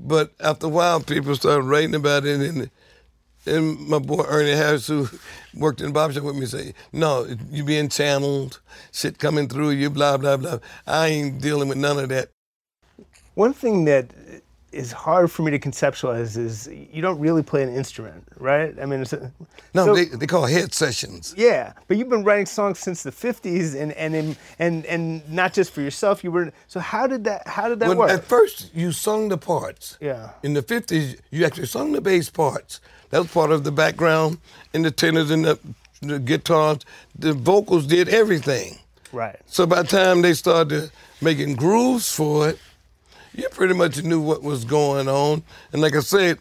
But 0.00 0.32
after 0.40 0.66
a 0.66 0.70
while, 0.70 1.00
people 1.00 1.34
started 1.36 1.62
writing 1.62 1.94
about 1.94 2.24
it, 2.24 2.40
and 2.40 2.70
and 3.46 3.78
my 3.88 3.98
boy 3.98 4.24
Ernie 4.26 4.52
Harris, 4.52 4.86
who 4.86 5.08
worked 5.54 5.80
in 5.80 5.88
the 5.88 5.92
barbershop 5.92 6.24
with 6.24 6.36
me, 6.36 6.46
say, 6.46 6.74
"No, 6.92 7.26
you 7.50 7.64
being 7.64 7.88
channeled, 7.88 8.60
shit 8.92 9.18
coming 9.18 9.48
through 9.48 9.70
you, 9.70 9.90
blah 9.90 10.16
blah 10.16 10.36
blah." 10.36 10.58
I 10.86 11.08
ain't 11.08 11.40
dealing 11.40 11.68
with 11.68 11.78
none 11.78 11.98
of 11.98 12.08
that. 12.10 12.30
One 13.34 13.52
thing 13.52 13.84
that 13.86 14.10
is 14.74 14.92
hard 14.92 15.30
for 15.30 15.42
me 15.42 15.50
to 15.50 15.58
conceptualize 15.58 16.36
is 16.36 16.68
you 16.92 17.00
don't 17.00 17.18
really 17.18 17.42
play 17.42 17.62
an 17.62 17.74
instrument, 17.74 18.24
right? 18.38 18.74
I 18.80 18.86
mean, 18.86 19.00
it's 19.00 19.12
a, 19.12 19.32
no, 19.72 19.86
so, 19.86 19.94
they, 19.94 20.04
they 20.06 20.26
call 20.26 20.46
head 20.46 20.74
sessions. 20.74 21.34
Yeah, 21.36 21.72
but 21.86 21.96
you've 21.96 22.08
been 22.08 22.24
writing 22.24 22.46
songs 22.46 22.78
since 22.80 23.02
the 23.02 23.10
'50s, 23.10 23.80
and 23.80 23.92
and 23.92 24.14
in, 24.14 24.36
and 24.58 24.84
and 24.86 25.28
not 25.30 25.54
just 25.54 25.70
for 25.72 25.80
yourself. 25.80 26.24
You 26.24 26.32
were 26.32 26.52
so 26.66 26.80
how 26.80 27.06
did 27.06 27.24
that 27.24 27.46
how 27.46 27.68
did 27.68 27.80
that 27.80 27.88
well, 27.88 27.98
work? 27.98 28.10
At 28.10 28.24
first, 28.24 28.74
you 28.74 28.92
sung 28.92 29.28
the 29.28 29.38
parts. 29.38 29.96
Yeah. 30.00 30.30
In 30.42 30.54
the 30.54 30.62
'50s, 30.62 31.18
you 31.30 31.44
actually 31.44 31.66
sung 31.66 31.92
the 31.92 32.00
bass 32.00 32.28
parts. 32.28 32.80
That 33.10 33.20
was 33.20 33.30
part 33.30 33.50
of 33.50 33.64
the 33.64 33.72
background, 33.72 34.38
and 34.72 34.84
the 34.84 34.90
tenors 34.90 35.30
and 35.30 35.44
the, 35.44 35.58
the 36.02 36.18
guitars. 36.18 36.78
The 37.16 37.32
vocals 37.32 37.86
did 37.86 38.08
everything. 38.08 38.78
Right. 39.12 39.38
So 39.46 39.66
by 39.66 39.82
the 39.82 39.88
time 39.88 40.22
they 40.22 40.34
started 40.34 40.90
making 41.20 41.54
grooves 41.54 42.10
for 42.10 42.48
it 42.48 42.58
you 43.34 43.48
pretty 43.50 43.74
much 43.74 44.02
knew 44.02 44.20
what 44.20 44.42
was 44.42 44.64
going 44.64 45.08
on. 45.08 45.42
And 45.72 45.82
like 45.82 45.96
I 45.96 46.00
said, 46.00 46.38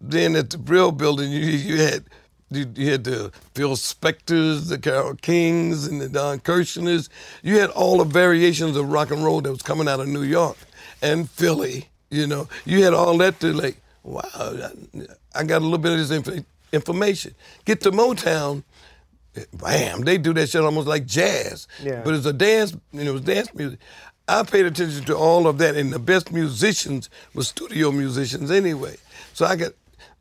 then 0.00 0.34
at 0.36 0.50
the 0.50 0.58
Brill 0.58 0.92
Building, 0.92 1.30
you, 1.30 1.40
you 1.40 1.76
had 1.78 2.04
you, 2.50 2.70
you, 2.74 2.90
had 2.90 3.04
the 3.04 3.32
Phil 3.54 3.76
Spectors, 3.76 4.68
the 4.68 4.78
Carol 4.78 5.14
Kings, 5.14 5.86
and 5.86 6.00
the 6.00 6.08
Don 6.08 6.38
Kirshner's. 6.40 7.08
You 7.42 7.58
had 7.58 7.70
all 7.70 7.98
the 7.98 8.04
variations 8.04 8.76
of 8.76 8.90
rock 8.90 9.10
and 9.10 9.24
roll 9.24 9.40
that 9.40 9.50
was 9.50 9.62
coming 9.62 9.88
out 9.88 10.00
of 10.00 10.08
New 10.08 10.22
York 10.22 10.58
and 11.00 11.30
Philly. 11.30 11.88
You 12.10 12.26
know, 12.26 12.48
you 12.66 12.82
had 12.82 12.92
all 12.92 13.16
that 13.18 13.40
to 13.40 13.54
like, 13.54 13.80
wow, 14.02 14.70
I 15.34 15.44
got 15.44 15.62
a 15.62 15.64
little 15.64 15.78
bit 15.78 15.92
of 15.92 15.98
this 15.98 16.10
inf- 16.10 16.44
information. 16.72 17.34
Get 17.64 17.80
to 17.82 17.90
Motown, 17.90 18.64
eh, 19.34 19.44
bam, 19.54 20.02
they 20.02 20.18
do 20.18 20.34
that 20.34 20.50
shit 20.50 20.62
almost 20.62 20.88
like 20.88 21.06
jazz. 21.06 21.68
Yeah. 21.82 22.02
But 22.04 22.14
it's 22.14 22.26
a 22.26 22.34
dance, 22.34 22.76
you 22.92 23.04
know, 23.04 23.10
it 23.10 23.14
was 23.14 23.22
dance 23.22 23.54
music. 23.54 23.78
I 24.32 24.42
paid 24.44 24.64
attention 24.64 25.04
to 25.04 25.14
all 25.14 25.46
of 25.46 25.58
that, 25.58 25.76
and 25.76 25.92
the 25.92 25.98
best 25.98 26.32
musicians 26.32 27.10
were 27.34 27.42
studio 27.42 27.92
musicians 27.92 28.50
anyway. 28.50 28.96
So 29.34 29.44
I 29.44 29.56
got, 29.56 29.72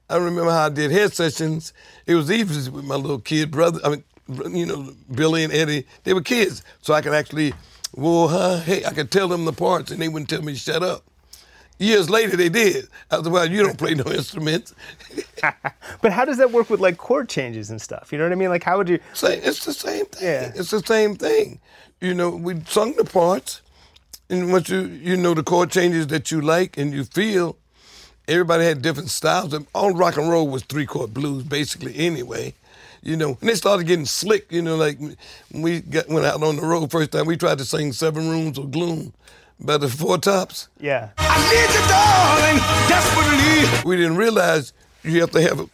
I 0.09 0.17
remember 0.17 0.51
how 0.51 0.65
I 0.65 0.69
did 0.69 0.91
head 0.91 1.13
sessions. 1.13 1.71
It 2.05 2.15
was 2.15 2.29
easy 2.29 2.69
with 2.69 2.83
my 2.83 2.95
little 2.95 3.19
kid 3.19 3.51
brother. 3.51 3.79
I 3.85 3.89
mean, 3.89 4.03
you 4.53 4.65
know, 4.65 4.93
Billy 5.15 5.45
and 5.45 5.53
Eddie. 5.53 5.85
They 6.03 6.13
were 6.13 6.21
kids, 6.21 6.61
so 6.81 6.93
I 6.93 7.01
could 7.01 7.13
actually, 7.13 7.53
whoa, 7.93 8.27
huh, 8.27 8.59
hey, 8.59 8.83
I 8.83 8.91
could 8.91 9.11
tell 9.11 9.29
them 9.29 9.45
the 9.45 9.53
parts, 9.53 9.91
and 9.91 10.01
they 10.01 10.09
wouldn't 10.09 10.29
tell 10.29 10.41
me 10.41 10.55
shut 10.55 10.83
up. 10.83 11.05
Years 11.79 12.09
later, 12.09 12.35
they 12.35 12.49
did. 12.49 12.89
After 13.11 13.29
a 13.29 13.31
while, 13.31 13.49
you 13.49 13.63
don't 13.63 13.77
play 13.77 13.95
no 13.95 14.03
instruments. 14.11 14.75
but 16.01 16.11
how 16.11 16.25
does 16.25 16.37
that 16.37 16.51
work 16.51 16.69
with 16.69 16.81
like 16.81 16.97
chord 16.97 17.29
changes 17.29 17.69
and 17.69 17.81
stuff? 17.81 18.11
You 18.11 18.17
know 18.17 18.25
what 18.25 18.33
I 18.33 18.35
mean? 18.35 18.49
Like, 18.49 18.63
how 18.63 18.77
would 18.77 18.89
you? 18.89 18.99
it's 19.23 19.63
the 19.63 19.73
same 19.73 20.05
thing. 20.07 20.27
Yeah. 20.27 20.51
It's 20.53 20.71
the 20.71 20.81
same 20.81 21.15
thing. 21.15 21.61
You 22.01 22.13
know, 22.13 22.29
we 22.29 22.59
sung 22.65 22.93
the 22.97 23.05
parts 23.05 23.61
and 24.31 24.51
once 24.51 24.69
you 24.69 24.79
you 24.79 25.17
know 25.17 25.33
the 25.33 25.43
chord 25.43 25.69
changes 25.69 26.07
that 26.07 26.31
you 26.31 26.41
like 26.41 26.77
and 26.77 26.93
you 26.93 27.03
feel, 27.03 27.57
everybody 28.27 28.63
had 28.63 28.81
different 28.81 29.09
styles. 29.09 29.53
All 29.75 29.91
rock 29.93 30.17
and 30.17 30.29
roll 30.29 30.47
was 30.47 30.63
three 30.63 30.85
chord 30.85 31.13
blues 31.13 31.43
basically 31.43 31.95
anyway. 31.97 32.53
You 33.03 33.17
know, 33.17 33.37
and 33.41 33.49
they 33.49 33.55
started 33.55 33.87
getting 33.87 34.05
slick. 34.05 34.51
You 34.51 34.61
know, 34.61 34.75
like 34.75 34.97
we 35.53 35.81
got, 35.81 36.07
went 36.07 36.25
out 36.25 36.41
on 36.41 36.55
the 36.55 36.61
road 36.61 36.91
first 36.91 37.11
time. 37.11 37.25
We 37.25 37.35
tried 37.35 37.57
to 37.57 37.65
sing 37.65 37.93
Seven 37.93 38.29
Rooms 38.29 38.57
of 38.57 38.71
Gloom 38.71 39.13
by 39.59 39.77
the 39.77 39.89
Four 39.89 40.17
Tops. 40.17 40.69
Yeah. 40.79 41.09
I 41.17 41.37
need 41.51 41.73
you, 41.73 41.87
darling, 41.89 42.57
desperately. 42.87 43.89
We 43.89 43.97
didn't 43.97 44.17
realize 44.17 44.73
you 45.03 45.19
have 45.21 45.31
to 45.31 45.41
have 45.41 45.59
a 45.59 45.69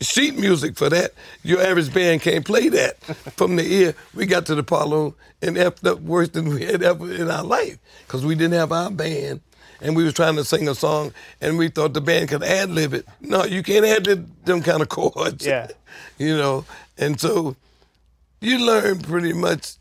sheet 0.00 0.38
music 0.38 0.76
for 0.76 0.88
that. 0.90 1.12
Your 1.42 1.60
average 1.62 1.92
band 1.92 2.22
can't 2.22 2.44
play 2.44 2.68
that 2.68 3.02
from 3.36 3.56
the 3.56 3.64
ear. 3.64 3.94
We 4.14 4.26
got 4.26 4.46
to 4.46 4.54
the 4.54 4.60
Apollo 4.60 5.14
and 5.42 5.56
effed 5.56 5.86
up 5.86 6.00
worse 6.00 6.28
than 6.30 6.48
we 6.48 6.64
had 6.64 6.82
ever 6.82 7.12
in 7.12 7.30
our 7.30 7.44
life 7.44 7.78
because 8.06 8.24
we 8.24 8.34
didn't 8.34 8.54
have 8.54 8.72
our 8.72 8.90
band 8.90 9.40
and 9.80 9.94
we 9.96 10.04
was 10.04 10.14
trying 10.14 10.36
to 10.36 10.44
sing 10.44 10.68
a 10.68 10.74
song 10.74 11.12
and 11.40 11.58
we 11.58 11.68
thought 11.68 11.94
the 11.94 12.00
band 12.00 12.28
could 12.28 12.42
ad 12.42 12.70
lib 12.70 12.94
it. 12.94 13.06
No, 13.20 13.44
you 13.44 13.62
can't 13.62 13.84
ad 13.84 14.06
lib 14.06 14.30
them 14.44 14.62
kind 14.62 14.82
of 14.82 14.88
chords. 14.90 15.44
Yeah. 15.46 15.68
you 16.18 16.36
know, 16.36 16.64
and 16.98 17.20
so 17.20 17.56
you 18.40 18.64
learn 18.64 19.00
pretty 19.00 19.32
much 19.32 19.74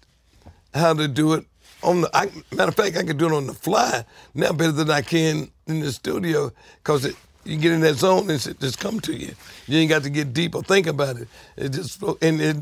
how 0.74 0.94
to 0.94 1.08
do 1.08 1.34
it 1.34 1.46
on 1.84 2.02
the. 2.02 2.10
I, 2.14 2.26
matter 2.54 2.70
of 2.70 2.76
fact, 2.76 2.98
I 2.98 3.04
can 3.04 3.18
do 3.18 3.28
it 3.28 3.34
on 3.34 3.48
the 3.48 3.54
fly 3.54 4.06
now 4.34 4.52
better 4.52 4.72
than 4.72 4.90
I 4.90 5.02
can 5.02 5.52
in 5.68 5.80
the 5.80 5.92
studio 5.92 6.52
because 6.84 7.06
it 7.06 7.16
you 7.46 7.58
get 7.58 7.72
in 7.72 7.82
that 7.82 7.96
zone 7.96 8.30
and 8.30 8.46
it 8.46 8.60
just 8.60 8.80
come 8.80 9.00
to 9.02 9.14
you. 9.14 9.34
You 9.68 9.80
ain't 9.80 9.90
got 9.90 10.04
to 10.04 10.10
get 10.10 10.34
deep 10.34 10.56
or 10.56 10.64
think 10.64 10.88
about 10.88 11.18
it. 11.18 11.28
It 11.56 11.70
just 11.70 12.02
and 12.22 12.42
it 12.42 12.58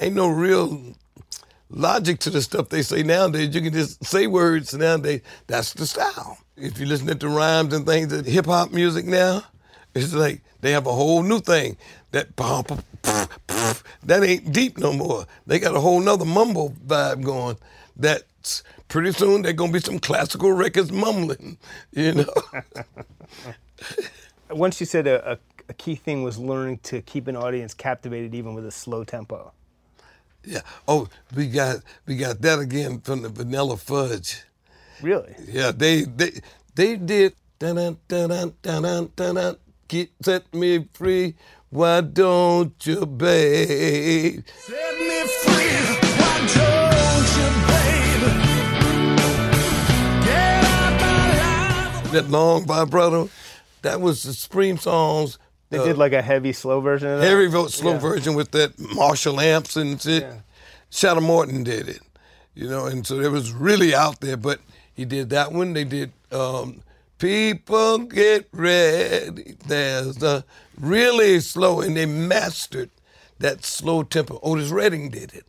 ain't 0.00 0.14
no 0.14 0.28
real 0.28 0.94
logic 1.70 2.18
to 2.20 2.30
the 2.30 2.42
stuff 2.42 2.68
they 2.68 2.82
say 2.82 3.02
nowadays. 3.02 3.54
You 3.54 3.60
can 3.60 3.72
just 3.72 4.04
say 4.04 4.26
words 4.26 4.74
nowadays. 4.74 5.22
That's 5.46 5.72
the 5.74 5.86
style. 5.86 6.38
If 6.56 6.78
you 6.78 6.86
listen 6.86 7.18
to 7.18 7.28
rhymes 7.28 7.74
and 7.74 7.86
things, 7.86 8.08
that 8.08 8.26
hip 8.26 8.46
hop 8.46 8.72
music 8.72 9.06
now, 9.06 9.44
it's 9.94 10.14
like 10.14 10.42
they 10.60 10.72
have 10.72 10.86
a 10.86 10.92
whole 10.92 11.22
new 11.22 11.40
thing. 11.40 11.76
That 12.12 12.36
that 14.04 14.22
ain't 14.22 14.52
deep 14.52 14.78
no 14.78 14.92
more. 14.92 15.26
They 15.46 15.58
got 15.58 15.74
a 15.74 15.80
whole 15.80 16.00
nother 16.00 16.24
mumble 16.24 16.74
vibe 16.86 17.22
going. 17.22 17.56
That's 17.96 18.62
pretty 18.88 19.12
soon 19.12 19.42
they're 19.42 19.52
gonna 19.52 19.72
be 19.72 19.80
some 19.80 19.98
classical 19.98 20.52
records 20.52 20.92
mumbling, 20.92 21.58
you 21.92 22.12
know. 22.14 22.34
once 24.52 24.80
you 24.80 24.86
said 24.86 25.06
a, 25.06 25.32
a, 25.32 25.38
a, 25.68 25.74
key 25.74 25.94
thing 25.94 26.22
was 26.22 26.38
learning 26.38 26.78
to 26.84 27.02
keep 27.02 27.28
an 27.28 27.36
audience 27.36 27.74
captivated 27.74 28.34
even 28.34 28.54
with 28.54 28.66
a 28.66 28.70
slow 28.70 29.04
tempo. 29.04 29.52
Yeah. 30.44 30.60
Oh, 30.88 31.08
we 31.34 31.48
got 31.48 31.78
we 32.06 32.16
got 32.16 32.40
that 32.42 32.58
again 32.58 33.00
from 33.00 33.22
the 33.22 33.28
Vanilla 33.28 33.76
Fudge. 33.76 34.42
Really? 35.00 35.34
Yeah. 35.46 35.72
They 35.72 36.02
they 36.02 36.32
they 36.74 36.96
did. 36.96 37.34
Dun, 37.58 37.76
dun, 37.76 37.96
dun, 38.08 38.28
dun, 38.28 38.82
dun, 38.82 39.12
dun, 39.14 39.34
dun, 39.36 39.56
get 39.86 40.10
set 40.20 40.52
me 40.52 40.88
free. 40.92 41.36
Why 41.70 42.00
don't 42.00 42.74
you, 42.84 43.06
babe? 43.06 44.44
Set 44.58 44.98
me 44.98 45.22
free. 45.26 45.96
Why 46.18 46.38
don't 46.54 47.36
you, 47.36 47.66
babe? 47.68 47.82
that 52.12 52.28
long 52.28 52.66
vibrato. 52.66 53.30
That 53.82 54.00
was 54.00 54.22
the 54.22 54.32
Supreme 54.32 54.78
songs. 54.78 55.38
They 55.70 55.78
uh, 55.78 55.84
did 55.84 55.98
like 55.98 56.12
a 56.12 56.22
heavy 56.22 56.52
slow 56.52 56.80
version 56.80 57.08
of 57.08 57.20
that. 57.20 57.26
heavy 57.28 57.46
vote 57.46 57.70
slow 57.72 57.92
Yeah. 57.92 57.98
version 57.98 58.34
with 58.34 58.50
that 58.52 58.78
Marshall 58.78 59.40
amps 59.40 59.76
and 59.76 60.00
shit. 60.00 60.22
Yeah. 60.22 60.34
Shadow 60.90 61.20
Morton 61.20 61.64
did 61.64 61.88
it, 61.88 62.00
you 62.54 62.68
know, 62.68 62.86
and 62.86 63.06
so 63.06 63.18
it 63.20 63.30
was 63.30 63.52
really 63.52 63.94
out 63.94 64.20
there. 64.20 64.36
But 64.36 64.60
he 64.92 65.04
did 65.04 65.30
that 65.30 65.52
one. 65.52 65.72
They 65.72 65.84
did 65.84 66.12
um, 66.30 66.82
"People 67.18 67.98
Get 67.98 68.48
Ready." 68.52 69.56
There's 69.66 70.16
the 70.16 70.44
really 70.78 71.40
slow, 71.40 71.80
and 71.80 71.96
they 71.96 72.04
mastered 72.06 72.90
that 73.38 73.64
slow 73.64 74.02
tempo. 74.02 74.38
Otis 74.42 74.68
Redding 74.68 75.08
did 75.08 75.32
it. 75.32 75.46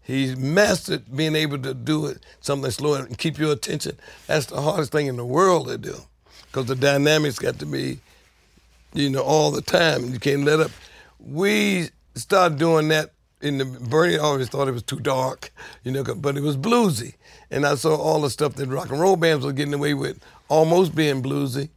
He 0.00 0.34
mastered 0.36 1.16
being 1.16 1.34
able 1.34 1.58
to 1.58 1.74
do 1.74 2.06
it 2.06 2.24
something 2.40 2.70
slow 2.70 2.94
and 2.94 3.18
keep 3.18 3.38
your 3.38 3.52
attention. 3.52 3.98
That's 4.28 4.46
the 4.46 4.60
hardest 4.62 4.92
thing 4.92 5.06
in 5.08 5.16
the 5.16 5.24
world 5.24 5.66
to 5.68 5.76
do, 5.78 5.96
because 6.54 6.66
the 6.66 6.76
dynamics 6.76 7.36
got 7.36 7.58
to 7.58 7.66
be 7.66 7.98
you 8.92 9.10
know, 9.10 9.22
all 9.22 9.50
the 9.50 9.60
time. 9.60 10.12
You 10.12 10.20
can't 10.20 10.44
let 10.44 10.60
up. 10.60 10.70
We 11.18 11.88
started 12.14 12.58
doing 12.58 12.86
that 12.88 13.10
in 13.40 13.58
the 13.58 13.64
Bernie 13.64 14.16
always 14.16 14.48
thought 14.48 14.68
it 14.68 14.72
was 14.72 14.84
too 14.84 15.00
dark, 15.00 15.50
you 15.82 15.90
know, 15.90 16.04
but 16.04 16.36
it 16.36 16.42
was 16.44 16.56
bluesy. 16.56 17.14
And 17.50 17.66
I 17.66 17.74
saw 17.74 17.96
all 17.96 18.20
the 18.20 18.30
stuff 18.30 18.54
that 18.54 18.68
rock 18.68 18.90
and 18.90 19.00
roll 19.00 19.16
bands 19.16 19.44
were 19.44 19.52
getting 19.52 19.74
away 19.74 19.94
with 19.94 20.22
almost 20.48 20.94
being 20.94 21.24
bluesy. 21.24 21.70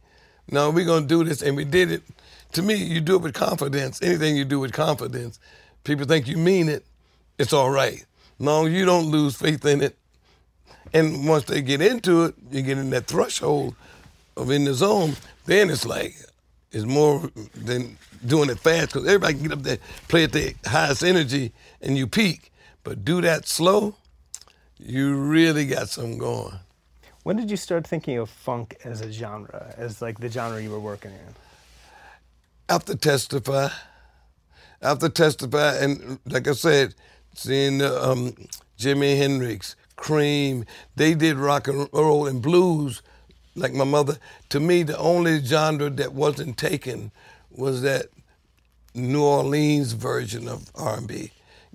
Now 0.48 0.70
we're 0.70 0.86
gonna 0.86 1.06
do 1.06 1.24
this, 1.24 1.42
and 1.42 1.56
we 1.56 1.64
did 1.64 1.90
it. 1.90 2.04
To 2.52 2.62
me, 2.62 2.76
you 2.76 3.00
do 3.00 3.16
it 3.16 3.22
with 3.22 3.34
confidence. 3.34 4.00
Anything 4.00 4.36
you 4.36 4.44
do 4.44 4.60
with 4.60 4.72
confidence, 4.72 5.40
people 5.82 6.06
think 6.06 6.28
you 6.28 6.36
mean 6.36 6.68
it. 6.68 6.86
It's 7.36 7.52
all 7.52 7.70
right. 7.70 8.06
Long 8.38 8.72
you 8.72 8.84
don't 8.84 9.06
lose 9.06 9.34
faith 9.34 9.64
in 9.66 9.82
it. 9.82 9.98
And 10.94 11.28
once 11.28 11.44
they 11.44 11.62
get 11.62 11.82
into 11.82 12.24
it, 12.26 12.36
you 12.50 12.62
get 12.62 12.78
in 12.78 12.90
that 12.90 13.08
threshold 13.08 13.74
of 14.38 14.50
in 14.50 14.64
the 14.64 14.74
zone. 14.74 15.14
Then 15.46 15.70
it's 15.70 15.84
like 15.86 16.16
it's 16.72 16.84
more 16.84 17.30
than 17.54 17.98
doing 18.24 18.50
it 18.50 18.58
fast 18.58 18.92
because 18.92 19.06
everybody 19.06 19.34
can 19.34 19.42
get 19.44 19.52
up 19.52 19.62
there, 19.62 19.78
play 20.08 20.24
at 20.24 20.32
the 20.32 20.54
highest 20.66 21.02
energy, 21.02 21.52
and 21.80 21.96
you 21.96 22.06
peak. 22.06 22.52
But 22.84 23.04
do 23.04 23.20
that 23.22 23.46
slow, 23.46 23.96
you 24.78 25.16
really 25.16 25.66
got 25.66 25.88
something 25.88 26.18
going. 26.18 26.54
When 27.24 27.36
did 27.36 27.50
you 27.50 27.56
start 27.56 27.86
thinking 27.86 28.16
of 28.18 28.30
funk 28.30 28.78
as 28.84 29.00
a 29.00 29.12
genre, 29.12 29.74
as 29.76 30.00
like 30.00 30.20
the 30.20 30.30
genre 30.30 30.62
you 30.62 30.70
were 30.70 30.80
working 30.80 31.10
in? 31.10 31.34
After 32.68 32.94
testify, 32.94 33.68
after 34.80 35.08
testify, 35.08 35.76
and 35.76 36.18
like 36.26 36.48
I 36.48 36.52
said, 36.52 36.94
seeing 37.34 37.82
um, 37.82 38.34
Jimi 38.78 39.16
Hendrix, 39.16 39.76
Cream, 39.96 40.64
they 40.96 41.14
did 41.14 41.36
rock 41.36 41.68
and 41.68 41.88
roll 41.92 42.26
and 42.26 42.40
blues, 42.40 43.02
like 43.58 43.74
my 43.74 43.84
mother. 43.84 44.18
To 44.50 44.60
me, 44.60 44.82
the 44.82 44.96
only 44.98 45.42
genre 45.44 45.90
that 45.90 46.12
wasn't 46.12 46.56
taken 46.56 47.10
was 47.50 47.82
that 47.82 48.06
New 48.94 49.22
Orleans 49.22 49.92
version 49.92 50.48
of 50.48 50.70
R&B. 50.74 51.30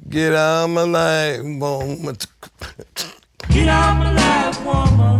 Get 0.09 0.33
out 0.33 0.67
my 0.67 0.83
life, 0.83 1.41
woman. 1.43 2.17
Get 3.49 3.67
out 3.67 3.97
my 3.97 4.11
life, 4.13 4.65
woman. 4.65 5.19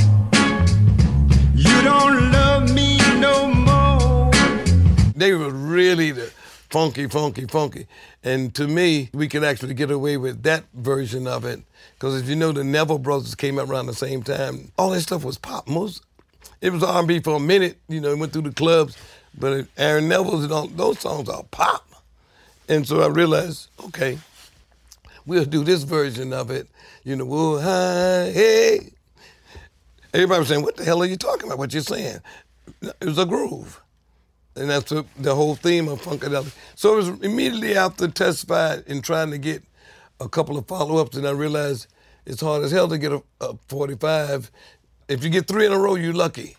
You 1.56 1.82
don't 1.84 2.32
love 2.32 2.74
me 2.74 2.98
no 3.20 3.48
more. 3.48 4.32
They 5.16 5.34
were 5.34 5.52
really 5.52 6.12
the 6.12 6.32
funky, 6.70 7.08
funky, 7.08 7.46
funky. 7.46 7.88
And 8.24 8.54
to 8.56 8.68
me, 8.68 9.10
we 9.14 9.28
could 9.28 9.44
actually 9.44 9.76
get 9.76 9.92
away 9.92 10.18
with 10.18 10.42
that 10.44 10.64
version 10.74 11.28
of 11.28 11.46
it. 11.46 11.62
Because 11.94 12.20
if 12.20 12.28
you 12.28 12.36
know, 12.36 12.52
the 12.52 12.64
Neville 12.64 12.98
Brothers 12.98 13.36
came 13.36 13.60
out 13.60 13.70
around 13.70 13.86
the 13.86 13.94
same 13.94 14.24
time. 14.24 14.72
All 14.78 14.90
that 14.90 15.02
stuff 15.02 15.24
was 15.24 15.38
pop. 15.38 15.68
Most, 15.68 16.02
it 16.64 16.72
was 16.72 16.82
R&B 16.82 17.20
for 17.20 17.36
a 17.36 17.40
minute. 17.42 17.78
You 17.90 18.00
know, 18.00 18.12
it 18.12 18.18
went 18.18 18.32
through 18.32 18.44
the 18.44 18.54
clubs. 18.54 18.98
But 19.38 19.68
Aaron 19.78 20.08
Neville's 20.08 20.46
and 20.46 20.54
all 20.54 20.68
those 20.68 21.00
songs 21.00 21.28
are 21.28 21.44
pop. 21.44 21.86
And 22.70 22.88
so 22.88 23.02
I 23.02 23.08
realized, 23.08 23.68
okay, 23.84 24.18
we'll 25.26 25.44
do 25.44 25.66
this 25.66 25.84
version 25.84 26.32
of 26.32 26.52
it. 26.52 26.68
You 27.04 27.18
know, 27.18 27.26
whoa, 27.26 27.60
hi, 27.60 28.32
hey. 28.32 28.94
Everybody 30.14 30.40
was 30.40 30.48
saying, 30.48 30.64
what 30.64 30.78
the 30.78 30.86
hell 30.86 31.02
are 31.02 31.06
you 31.06 31.18
talking 31.18 31.48
about? 31.48 31.58
What 31.58 31.74
you're 31.74 31.84
saying? 31.84 32.20
It 32.82 33.06
was 33.06 33.18
a 33.18 33.26
groove. 33.26 33.82
And 34.56 34.70
that's 34.70 34.90
the, 35.18 35.36
whole 35.36 35.56
theme 35.56 35.90
of 35.90 36.02
Funkadelic. 36.02 36.56
So 36.76 36.94
it 36.94 36.96
was 36.98 37.10
immediately 37.10 37.76
after 37.76 38.08
Testify 38.08 38.78
and 38.88 39.04
trying 39.04 39.32
to 39.32 39.38
get 39.38 39.64
a 40.22 40.30
couple 40.30 40.58
of 40.58 40.68
follow-ups, 40.68 41.18
and 41.18 41.28
I 41.28 41.32
realized 41.32 41.88
it's 42.26 42.40
hard 42.40 42.64
as 42.64 42.72
hell 42.72 42.88
to 42.88 42.98
get 42.98 43.12
a, 43.12 43.22
a 43.42 43.56
45. 43.68 44.50
If 45.14 45.24
you 45.24 45.30
get 45.30 45.48
three 45.48 45.68
in 45.68 45.72
a 45.72 45.78
row, 45.78 45.94
you're 45.94 46.12
lucky. 46.12 46.58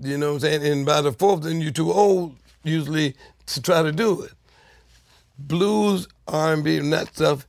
You 0.00 0.16
know 0.16 0.28
what 0.28 0.34
I'm 0.34 0.40
saying? 0.40 0.66
And 0.66 0.86
by 0.86 1.02
the 1.02 1.12
fourth, 1.12 1.42
then 1.42 1.60
you're 1.60 1.70
too 1.70 1.92
old 1.92 2.34
usually 2.64 3.14
to 3.46 3.62
try 3.62 3.82
to 3.82 3.92
do 3.92 4.22
it. 4.22 4.32
Blues, 5.38 6.08
R&B, 6.26 6.78
and 6.78 6.92
that 6.94 7.14
stuff, 7.14 7.46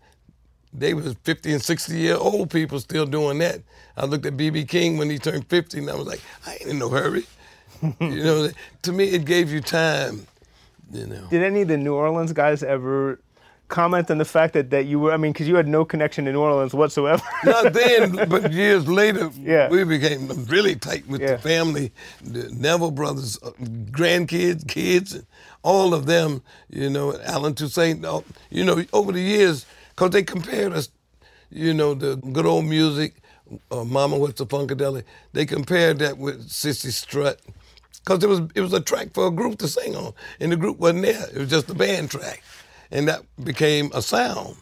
they 0.73 0.93
was 0.93 1.15
50 1.23 1.53
and 1.53 1.61
60 1.61 1.97
year 1.97 2.17
old 2.17 2.49
people 2.49 2.81
still 2.81 3.05
doing 3.05 3.37
that. 3.39 3.61
I 3.95 4.05
looked 4.05 4.25
at 4.25 4.35
B.B. 4.35 4.65
King 4.65 4.97
when 4.97 5.09
he 5.09 5.17
turned 5.17 5.47
50, 5.47 5.79
and 5.79 5.89
I 5.89 5.95
was 5.95 6.05
like, 6.05 6.21
I 6.45 6.53
ain't 6.53 6.69
in 6.69 6.79
no 6.79 6.89
hurry. 6.89 7.25
you 7.81 8.23
know, 8.23 8.49
to 8.81 8.91
me, 8.91 9.05
it 9.05 9.23
gave 9.23 9.51
you 9.51 9.61
time. 9.61 10.27
You 10.91 11.05
know. 11.05 11.27
Did 11.29 11.43
any 11.43 11.61
of 11.61 11.69
the 11.69 11.77
New 11.77 11.93
Orleans 11.93 12.33
guys 12.33 12.61
ever 12.61 13.19
comment 13.69 14.11
on 14.11 14.17
the 14.17 14.25
fact 14.25 14.53
that, 14.55 14.69
that 14.71 14.85
you 14.85 14.99
were, 14.99 15.13
I 15.13 15.17
mean, 15.17 15.31
because 15.31 15.47
you 15.47 15.55
had 15.55 15.67
no 15.67 15.85
connection 15.85 16.25
to 16.25 16.31
New 16.33 16.41
Orleans 16.41 16.73
whatsoever? 16.73 17.21
Not 17.45 17.71
then, 17.73 18.27
but 18.29 18.51
years 18.51 18.87
later, 18.87 19.29
Yeah. 19.39 19.69
we 19.69 19.83
became 19.83 20.27
really 20.45 20.75
tight 20.75 21.07
with 21.07 21.21
Yeah. 21.21 21.33
the 21.35 21.37
family. 21.37 21.91
The 22.21 22.49
Neville 22.49 22.91
brothers, 22.91 23.37
uh, 23.41 23.51
grandkids, 23.91 24.67
kids, 24.67 25.13
and 25.13 25.25
all 25.63 25.93
of 25.93 26.05
them, 26.05 26.41
you 26.69 26.89
know, 26.89 27.17
Allen 27.23 27.53
Toussaint, 27.53 28.03
you 28.49 28.65
know, 28.65 28.83
over 28.91 29.11
the 29.11 29.21
years, 29.21 29.65
because 29.95 30.09
they 30.11 30.23
compared 30.23 30.73
us, 30.73 30.89
you 31.49 31.73
know, 31.73 31.93
the 31.93 32.15
good 32.17 32.45
old 32.45 32.65
music, 32.65 33.15
uh, 33.71 33.83
Mama 33.83 34.17
What's 34.17 34.37
the 34.39 34.45
Funkadelic, 34.45 35.03
they 35.33 35.45
compared 35.45 35.99
that 35.99 36.17
with 36.17 36.49
Cissy 36.49 36.91
Strut. 36.91 37.39
Because 38.05 38.23
it 38.23 38.27
was, 38.29 38.41
it 38.55 38.61
was 38.61 38.73
a 38.73 38.79
track 38.79 39.09
for 39.13 39.27
a 39.27 39.31
group 39.31 39.59
to 39.59 39.67
sing 39.67 39.95
on, 39.95 40.13
and 40.39 40.51
the 40.51 40.55
group 40.55 40.79
wasn't 40.79 41.03
there. 41.03 41.27
It 41.33 41.37
was 41.37 41.49
just 41.49 41.69
a 41.69 41.75
band 41.75 42.09
track. 42.09 42.41
And 42.91 43.07
that 43.07 43.21
became 43.43 43.91
a 43.93 44.01
sound 44.01 44.57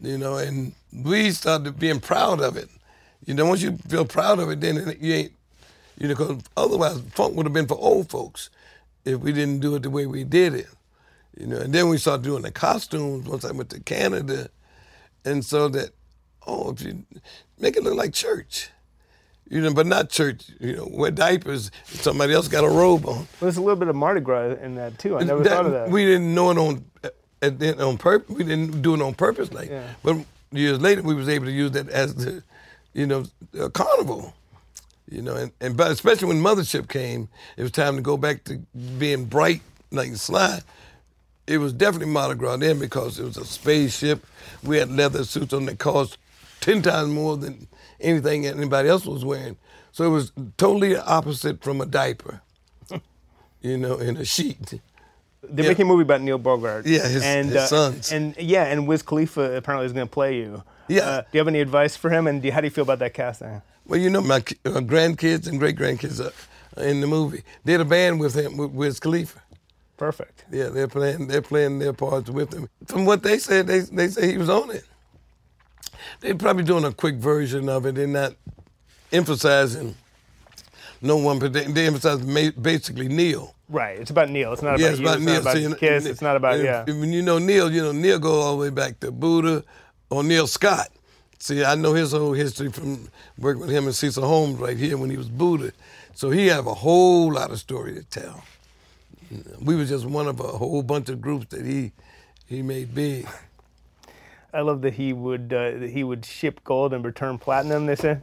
you 0.00 0.18
know, 0.18 0.36
and 0.36 0.72
we 0.92 1.30
started 1.30 1.78
being 1.78 2.00
proud 2.00 2.40
of 2.40 2.56
it. 2.56 2.68
You 3.24 3.34
know, 3.34 3.46
once 3.46 3.62
you 3.62 3.76
feel 3.88 4.04
proud 4.04 4.38
of 4.38 4.50
it, 4.50 4.60
then 4.60 4.96
you 5.00 5.14
ain't, 5.14 5.32
you 5.98 6.08
know, 6.08 6.14
because 6.14 6.42
otherwise 6.56 7.00
funk 7.12 7.34
would 7.34 7.46
have 7.46 7.52
been 7.52 7.66
for 7.66 7.78
old 7.78 8.10
folks 8.10 8.50
if 9.04 9.20
we 9.20 9.32
didn't 9.32 9.60
do 9.60 9.74
it 9.74 9.82
the 9.82 9.90
way 9.90 10.06
we 10.06 10.24
did 10.24 10.54
it. 10.54 10.68
You 11.38 11.46
know, 11.46 11.56
and 11.58 11.72
then 11.72 11.88
we 11.88 11.98
started 11.98 12.24
doing 12.24 12.42
the 12.42 12.50
costumes 12.50 13.26
once 13.28 13.44
I 13.44 13.52
went 13.52 13.70
to 13.70 13.80
Canada, 13.80 14.48
and 15.24 15.44
so 15.44 15.68
that, 15.68 15.90
oh, 16.46 16.70
if 16.72 16.82
you 16.82 17.04
make 17.58 17.76
it 17.76 17.82
look 17.82 17.94
like 17.94 18.14
church, 18.14 18.70
you 19.48 19.60
know, 19.60 19.72
but 19.72 19.86
not 19.86 20.08
church, 20.08 20.44
you 20.60 20.76
know, 20.76 20.88
wear 20.90 21.10
diapers, 21.10 21.70
somebody 21.84 22.32
else 22.32 22.48
got 22.48 22.64
a 22.64 22.68
robe 22.68 23.06
on. 23.06 23.28
There's 23.40 23.58
a 23.58 23.60
little 23.60 23.76
bit 23.76 23.88
of 23.88 23.96
Mardi 23.96 24.20
Gras 24.20 24.56
in 24.62 24.74
that 24.76 24.98
too. 24.98 25.16
I 25.18 25.24
never 25.24 25.42
That- 25.42 25.50
thought 25.50 25.66
of 25.66 25.72
that. 25.72 25.90
We 25.90 26.04
didn't 26.04 26.34
know 26.34 26.50
it 26.50 26.58
on 26.58 26.84
at 27.42 27.58
then 27.58 27.80
on 27.80 27.98
purpose. 27.98 28.34
We 28.36 28.44
didn't 28.44 28.82
do 28.82 28.94
it 28.94 29.02
on 29.02 29.14
purpose, 29.14 29.52
like. 29.52 29.70
Yeah. 29.70 29.88
But 30.02 30.24
years 30.52 30.80
later, 30.80 31.02
we 31.02 31.14
was 31.14 31.28
able 31.28 31.46
to 31.46 31.52
use 31.52 31.72
that 31.72 31.88
as 31.88 32.14
the, 32.14 32.42
you 32.92 33.06
know, 33.06 33.24
a 33.58 33.70
carnival. 33.70 34.34
You 35.08 35.22
know, 35.22 35.36
and, 35.36 35.52
and 35.60 35.76
but 35.76 35.92
especially 35.92 36.28
when 36.28 36.42
Mothership 36.42 36.88
came, 36.88 37.28
it 37.56 37.62
was 37.62 37.70
time 37.70 37.96
to 37.96 38.02
go 38.02 38.16
back 38.16 38.42
to 38.44 38.58
being 38.98 39.26
bright 39.26 39.62
like 39.92 40.14
Sly. 40.16 40.60
It 41.46 41.58
was 41.58 41.72
definitely 41.72 42.12
Mardi 42.12 42.36
Gras 42.36 42.56
then 42.56 42.80
because 42.80 43.20
it 43.20 43.24
was 43.24 43.36
a 43.36 43.44
spaceship. 43.44 44.26
We 44.64 44.78
had 44.78 44.90
leather 44.90 45.22
suits 45.22 45.52
on 45.52 45.66
that 45.66 45.78
cost 45.78 46.18
ten 46.60 46.82
times 46.82 47.10
more 47.10 47.36
than 47.36 47.68
anything 48.00 48.46
anybody 48.46 48.88
else 48.88 49.06
was 49.06 49.24
wearing. 49.24 49.56
So 49.92 50.04
it 50.04 50.08
was 50.08 50.32
totally 50.56 50.96
opposite 50.96 51.62
from 51.62 51.80
a 51.80 51.86
diaper. 51.86 52.42
You 53.62 53.78
know, 53.78 53.96
in 53.96 54.16
a 54.16 54.24
sheet. 54.24 54.80
They're 55.48 55.64
Yeah. 55.64 55.70
making 55.70 55.86
a 55.86 55.88
movie 55.88 56.02
about 56.02 56.20
Neil 56.22 56.38
Bogart. 56.38 56.86
Yeah, 56.86 57.06
his- 57.06 57.22
and, 57.22 57.48
his 57.48 57.56
uh, 57.56 57.66
sons. 57.66 58.12
And 58.12 58.36
yeah, 58.38 58.64
and 58.64 58.86
Wiz 58.86 59.02
Khalifa 59.02 59.56
apparently 59.56 59.86
is 59.86 59.92
going 59.92 60.06
to 60.06 60.10
play 60.12 60.36
you. 60.36 60.62
Yeah. 60.88 61.02
Uh, 61.02 61.20
do 61.22 61.26
you 61.32 61.38
have 61.40 61.48
any 61.48 61.60
advice 61.60 61.96
for 61.96 62.10
him? 62.10 62.26
And 62.26 62.40
do 62.42 62.50
how 62.50 62.60
do 62.60 62.66
you 62.66 62.70
feel 62.70 62.82
about 62.82 62.98
that 63.00 63.14
casting? 63.14 63.62
Well, 63.86 64.00
you 64.00 64.10
know, 64.10 64.20
my 64.20 64.36
uh, 64.36 64.80
grandkids 64.80 65.46
and 65.48 65.58
great 65.58 65.76
grandkids 65.76 66.20
are 66.24 66.32
are 66.80 66.84
in 66.86 67.00
the 67.00 67.06
movie. 67.06 67.42
Did 67.64 67.80
a 67.80 67.84
band 67.84 68.20
with 68.20 68.34
him, 68.34 68.56
with 68.56 68.70
Wiz 68.72 69.00
Khalifa. 69.00 69.40
Perfect. 69.96 70.44
Yeah, 70.52 70.68
they're 70.68 70.88
playing. 70.88 71.26
They're 71.28 71.40
playing 71.42 71.78
their 71.78 71.92
parts 71.94 72.28
with 72.28 72.52
him. 72.52 72.68
From 72.86 73.04
what 73.06 73.22
they 73.22 73.38
said, 73.38 73.66
they 73.66 73.80
they 73.80 74.08
say 74.08 74.30
he 74.30 74.36
was 74.38 74.50
on 74.50 74.70
it. 74.70 74.84
They're 76.20 76.34
probably 76.34 76.64
doing 76.64 76.84
a 76.84 76.92
quick 76.92 77.14
version 77.16 77.68
of 77.68 77.86
it. 77.86 77.94
They're 77.94 78.06
not 78.06 78.34
emphasizing 79.12 79.94
no 81.02 81.16
one, 81.16 81.38
but 81.38 81.52
they, 81.52 81.86
emphasize 81.86 82.22
ma- 82.24 82.50
basically 82.60 83.08
Neil. 83.08 83.54
Right. 83.68 83.98
It's 83.98 84.10
about 84.10 84.30
Neil. 84.30 84.52
It's 84.52 84.62
not 84.62 84.78
Yeah, 84.78 84.86
about 84.86 84.90
it's 84.92 85.00
you. 85.00 85.06
about 85.06 85.16
it's 85.16 85.24
Neil. 85.26 85.34
not 85.34 85.40
about 85.42 85.56
See, 85.56 85.64
and- 85.64 85.78
Kiss. 85.78 86.06
It's 86.06 86.22
not 86.22 86.36
about 86.36 86.60
yeah. 86.60 86.84
When 86.84 87.12
you 87.12 87.22
know 87.22 87.38
Neil, 87.38 87.70
you 87.72 87.82
know 87.82 87.92
Neil 87.92 88.18
go 88.18 88.40
all 88.40 88.52
the 88.56 88.62
way 88.62 88.70
back 88.70 89.00
to 89.00 89.10
Buddah 89.12 89.64
or 90.10 90.22
Neil 90.22 90.46
Scott. 90.46 90.88
See, 91.38 91.64
I 91.64 91.74
know 91.74 91.92
his 91.92 92.12
whole 92.12 92.32
history 92.32 92.70
from 92.72 93.08
working 93.38 93.60
with 93.60 93.70
him 93.70 93.84
and 93.86 93.94
Cecil 93.94 94.24
Holmes 94.26 94.58
right 94.58 94.76
here 94.76 94.96
when 94.96 95.10
he 95.10 95.16
was 95.16 95.28
Buddah. 95.28 95.72
So 96.14 96.30
he 96.30 96.46
have 96.46 96.66
a 96.66 96.74
whole 96.74 97.32
lot 97.32 97.50
of 97.50 97.58
story 97.58 97.94
to 97.94 98.02
tell. 98.04 98.42
We 99.60 99.74
was 99.74 99.88
just 99.88 100.06
one 100.06 100.28
of 100.28 100.38
a 100.40 100.44
whole 100.44 100.82
bunch 100.82 101.08
of 101.08 101.20
groups 101.20 101.46
that 101.50 101.64
he 101.66 101.92
he 102.46 102.62
made 102.62 102.94
big. 102.94 103.26
I 104.56 104.60
love 104.62 104.80
that 104.82 104.94
he 104.94 105.12
would 105.12 105.52
uh, 105.52 105.72
that 105.80 105.90
he 105.90 106.02
would 106.02 106.24
ship 106.24 106.64
gold 106.64 106.92
and 106.94 107.04
return 107.04 107.36
platinum. 107.38 107.84
They 107.86 107.96
said. 107.96 108.22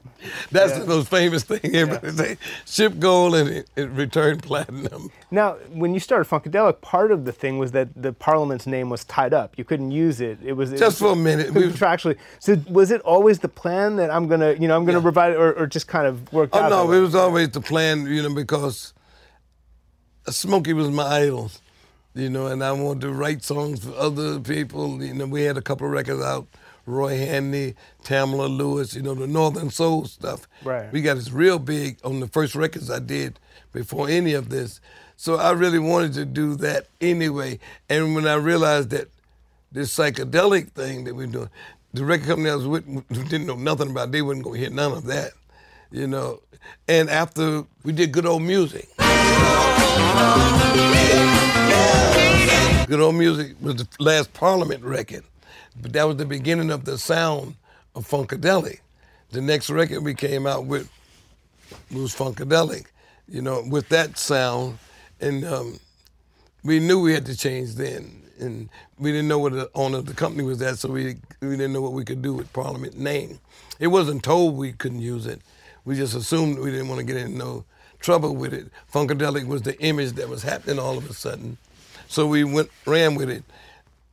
That's 0.52 0.78
the 0.80 0.86
most 0.86 1.10
famous 1.10 1.44
thing 1.44 1.60
everybody 1.76 2.12
say. 2.12 2.38
Ship 2.66 2.98
gold 3.00 3.36
and 3.36 3.50
it, 3.50 3.70
it 3.76 3.90
return 3.92 4.40
platinum. 4.40 5.12
Now, 5.30 5.54
when 5.72 5.94
you 5.94 6.00
started 6.00 6.28
Funkadelic, 6.30 6.82
part 6.82 7.12
of 7.12 7.26
the 7.26 7.32
thing 7.32 7.60
was 7.60 7.72
that 7.74 7.90
the 7.96 8.14
Parliament's 8.14 8.66
name 8.66 8.90
was 8.90 9.04
tied 9.06 9.34
up. 9.34 9.58
You 9.58 9.64
couldn't 9.64 9.92
use 9.92 10.20
it. 10.22 10.40
It 10.44 10.54
was 10.54 10.74
it 10.74 10.78
Just 10.80 11.00
was- 11.02 11.12
for 11.12 11.14
a 11.14 11.22
minute. 11.22 11.54
We- 11.54 11.64
contractually. 11.64 12.18
So 12.40 12.58
was 12.70 12.90
it 12.92 13.02
always 13.02 13.40
the 13.40 13.48
plan 13.50 13.96
that 13.98 14.10
I'm 14.10 14.28
gonna, 14.28 14.54
you 14.54 14.68
know, 14.68 14.76
I'm 14.76 14.86
gonna 14.86 14.98
Yeah. 14.98 15.04
provide, 15.04 15.36
or, 15.36 15.54
or 15.54 15.68
just 15.68 15.88
kind 15.88 16.08
of 16.08 16.32
worked 16.34 16.56
Oh 16.56 16.60
out? 16.62 16.70
no, 16.70 16.92
it 16.92 17.00
was 17.00 17.14
always 17.16 17.50
the 17.52 17.62
plan, 17.62 18.06
you 18.08 18.24
know, 18.24 18.34
because 18.34 18.94
Smokey 20.30 20.74
was 20.74 20.90
my 20.90 21.04
idol, 21.04 21.52
you 22.16 22.30
know, 22.30 22.48
and 22.48 22.64
I 22.64 22.72
wanted 22.72 23.02
to 23.02 23.12
write 23.12 23.44
songs 23.44 23.84
for 23.84 23.94
other 23.96 24.40
people. 24.40 25.04
You 25.04 25.14
know, 25.14 25.26
we 25.26 25.44
had 25.44 25.58
a 25.58 25.62
couple 25.62 25.88
of 25.88 25.94
records 25.94 26.22
out, 26.22 26.48
Roy 26.86 27.18
Handy, 27.18 27.76
Tamala 28.04 28.48
Lewis, 28.48 28.94
you 28.94 29.02
know, 29.02 29.16
the 29.16 29.28
Northern 29.28 29.70
Soul 29.70 30.06
stuff. 30.06 30.48
Right. 30.64 30.92
We 30.92 31.02
got 31.02 31.16
this 31.16 31.32
real 31.32 31.60
big 31.60 31.98
on 32.04 32.20
the 32.20 32.28
first 32.28 32.56
records 32.56 32.92
I 32.92 33.00
did 33.00 33.40
before 33.72 34.10
any 34.10 34.34
of 34.34 34.50
this. 34.50 34.80
So 35.16 35.36
I 35.36 35.52
really 35.52 35.80
wanted 35.80 36.14
to 36.14 36.26
do 36.26 36.56
that 36.58 36.88
anyway. 37.00 37.60
And 37.90 38.16
when 38.16 38.28
I 38.28 38.36
realized 38.36 38.90
that 38.92 39.10
this 39.72 39.96
psychedelic 39.96 40.72
thing 40.72 41.06
that 41.06 41.16
we're 41.16 41.28
doing, 41.28 41.50
the 41.94 42.06
record 42.06 42.28
company 42.28 42.50
I 42.50 42.56
was 42.56 42.68
with 42.68 43.08
didn't 43.30 43.48
know 43.48 43.56
nothing 43.56 43.92
about, 43.92 44.10
it, 44.10 44.12
they 44.12 44.22
wouldn't 44.22 44.46
gonna 44.46 44.58
hear 44.58 44.70
none 44.70 44.92
of 44.92 45.06
that, 45.06 45.32
you 45.92 46.08
know. 46.08 46.42
And 46.88 47.10
after 47.10 47.66
we 47.84 47.92
did 47.94 48.12
good 48.12 48.26
old 48.26 48.42
music, 48.42 48.90
good 52.94 53.00
old 53.00 53.16
music 53.16 53.56
was 53.60 53.78
the 53.78 53.88
last 54.00 54.32
Parliament 54.34 54.84
record, 54.84 55.24
but 55.82 55.94
that 55.94 56.04
was 56.04 56.18
the 56.18 56.28
beginning 56.28 56.70
of 56.70 56.86
the 56.86 56.96
sound 56.98 57.56
of 57.96 58.08
Funkadelic. 58.08 58.82
The 59.32 59.42
next 59.42 59.72
record 59.72 60.04
we 60.04 60.14
came 60.14 60.46
out 60.46 60.66
with 60.66 60.92
was 61.92 62.14
Funkadelic, 62.16 62.86
you 63.28 63.42
know, 63.42 63.64
with 63.68 63.90
that 63.90 64.20
sound, 64.20 64.78
and 65.20 65.44
um, 65.44 65.80
we 66.64 66.80
knew 66.80 67.02
we 67.02 67.14
had 67.14 67.26
to 67.26 67.36
change 67.36 67.74
then, 67.74 68.22
and 68.40 68.70
we 69.00 69.12
didn't 69.12 69.28
know 69.28 69.40
what 69.40 69.54
the 69.54 69.72
owner 69.74 69.98
of 69.98 70.06
the 70.06 70.14
company 70.14 70.44
was 70.44 70.62
at, 70.62 70.78
so 70.78 70.90
we 70.90 71.16
we 71.42 71.50
didn't 71.58 71.74
know 71.74 71.82
what 71.82 71.94
we 71.94 72.06
could 72.06 72.22
do 72.22 72.36
with 72.36 72.54
Parliament 72.54 72.96
name. 72.96 73.40
It 73.80 73.88
wasn't 73.88 74.24
told 74.24 74.56
we 74.56 74.74
couldn't 74.74 75.02
use 75.02 75.26
it. 75.26 75.42
We 75.84 75.96
just 75.96 76.14
assumed 76.14 76.60
we 76.60 76.70
didn't 76.70 76.90
want 76.90 77.00
to 77.00 77.06
get 77.06 77.18
in 77.18 77.40
no 77.40 77.66
trouble 78.04 78.36
with 78.36 78.54
it. 78.54 78.68
Funkadelic 78.94 79.48
was 79.48 79.64
the 79.64 79.80
image 79.82 80.12
that 80.12 80.30
was 80.30 80.44
happening 80.44 80.78
all 80.78 80.98
of 80.98 81.10
a 81.10 81.14
sudden, 81.14 81.58
so 82.08 82.28
we 82.28 82.44
went 82.44 82.70
ran 82.86 83.16
with 83.16 83.30
it, 83.30 83.44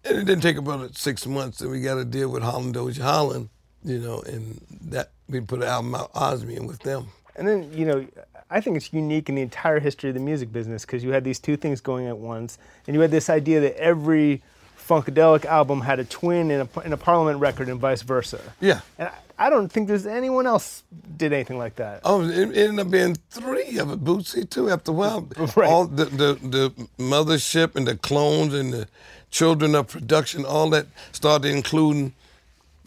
and 0.04 0.16
it 0.16 0.24
didn't 0.24 0.42
take 0.42 0.56
about 0.56 0.96
six 0.96 1.26
months, 1.26 1.60
and 1.60 1.70
we 1.70 1.82
got 1.82 1.96
to 1.96 2.04
deal 2.06 2.30
with 2.30 2.42
Holland 2.42 2.72
Dozier 2.72 3.04
Holland, 3.04 3.50
you 3.84 3.98
know, 3.98 4.22
and 4.22 4.60
that 4.88 5.10
we 5.28 5.40
put 5.40 5.60
an 5.60 5.68
album 5.68 5.94
out 5.94 6.10
Osmium 6.14 6.66
with 6.66 6.78
them. 6.80 7.08
And 7.36 7.46
then, 7.46 7.70
you 7.72 7.84
know, 7.84 8.06
I 8.50 8.60
think 8.60 8.76
it's 8.76 8.92
unique 8.92 9.28
in 9.28 9.34
the 9.34 9.42
entire 9.42 9.80
history 9.80 10.10
of 10.10 10.14
the 10.14 10.20
music 10.20 10.52
business 10.52 10.84
because 10.84 11.04
you 11.04 11.10
had 11.10 11.24
these 11.24 11.38
two 11.38 11.56
things 11.56 11.80
going 11.80 12.06
at 12.06 12.18
once, 12.18 12.58
and 12.86 12.94
you 12.94 13.00
had 13.00 13.10
this 13.10 13.28
idea 13.28 13.60
that 13.60 13.76
every 13.76 14.42
Funkadelic 14.90 15.44
album 15.44 15.80
had 15.82 16.00
a 16.00 16.04
twin 16.04 16.50
in 16.50 16.60
a, 16.74 16.80
in 16.80 16.92
a 16.92 16.96
Parliament 16.96 17.38
record 17.38 17.68
and 17.68 17.78
vice 17.78 18.02
versa. 18.02 18.40
Yeah. 18.60 18.80
And 18.98 19.08
I, 19.08 19.46
I 19.46 19.48
don't 19.50 19.70
think 19.70 19.86
there's 19.86 20.04
anyone 20.04 20.46
else 20.48 20.82
did 21.16 21.32
anything 21.32 21.58
like 21.58 21.76
that. 21.76 22.00
Oh, 22.04 22.22
it 22.22 22.30
it 22.50 22.56
ended 22.68 22.86
up 22.86 22.90
being 22.90 23.14
three 23.30 23.78
of 23.78 23.90
it, 23.92 24.04
Bootsy 24.04 24.48
too. 24.50 24.68
After 24.68 24.90
a 24.90 24.94
while, 24.94 25.20
Right. 25.56 25.70
all 25.70 25.86
the, 25.86 26.06
the 26.06 26.30
the 26.56 26.88
mothership 26.98 27.76
and 27.76 27.86
the 27.86 27.96
clones 27.96 28.52
and 28.52 28.72
the 28.72 28.88
children 29.30 29.74
of 29.76 29.86
production, 29.86 30.44
all 30.44 30.68
that 30.70 30.86
started 31.12 31.48
including 31.54 32.12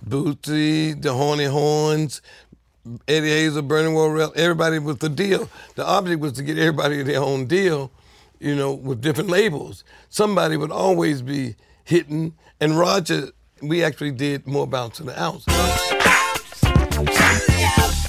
Bootsy, 0.05 1.01
the 1.01 1.13
Horny 1.13 1.45
Horns, 1.45 2.21
Eddie 3.07 3.29
Hazel, 3.29 3.61
Bernie 3.61 3.93
Worrell, 3.93 4.33
everybody 4.35 4.77
with 4.77 4.99
the 4.99 5.09
deal. 5.09 5.49
The 5.75 5.85
object 5.85 6.19
was 6.19 6.33
to 6.33 6.43
get 6.43 6.57
everybody 6.57 7.01
their 7.01 7.21
own 7.21 7.45
deal, 7.47 7.89
you 8.39 8.55
know, 8.55 8.73
with 8.73 9.01
different 9.01 9.29
labels. 9.29 9.83
Somebody 10.09 10.57
would 10.57 10.71
always 10.71 11.21
be 11.21 11.55
hitting, 11.83 12.33
and 12.59 12.77
Roger, 12.77 13.29
we 13.61 13.83
actually 13.83 14.11
did 14.11 14.47
more 14.47 14.67
bounce 14.67 14.97
the 14.99 15.21
ounce. 15.21 15.45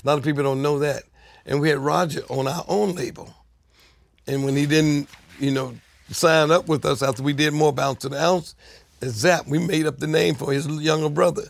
A 0.05 0.07
lot 0.07 0.19
of 0.19 0.25
people 0.25 0.43
don't 0.43 0.63
know 0.63 0.79
that. 0.81 1.05
And 1.47 1.61
we 1.61 1.69
had 1.69 1.79
Roger 1.79 2.23
on 2.29 2.47
our 2.49 2.65
own 2.69 2.95
label. 2.95 3.35
And 4.27 4.45
when 4.45 4.57
he 4.57 4.67
didn't, 4.67 5.09
you 5.39 5.51
know, 5.51 5.75
sign 6.11 6.51
up 6.51 6.69
with 6.69 6.85
us 6.85 7.03
after 7.03 7.23
we 7.23 7.33
did 7.33 7.53
more 7.53 7.73
bounce 7.73 8.01
to 8.01 8.09
the 8.09 8.23
ounce, 8.23 8.55
Zapp, 9.03 9.47
we 9.47 9.59
made 9.59 9.87
up 9.87 9.99
the 9.99 10.07
name 10.07 10.35
for 10.35 10.53
his 10.53 10.67
younger 10.67 11.11
brother. 11.11 11.45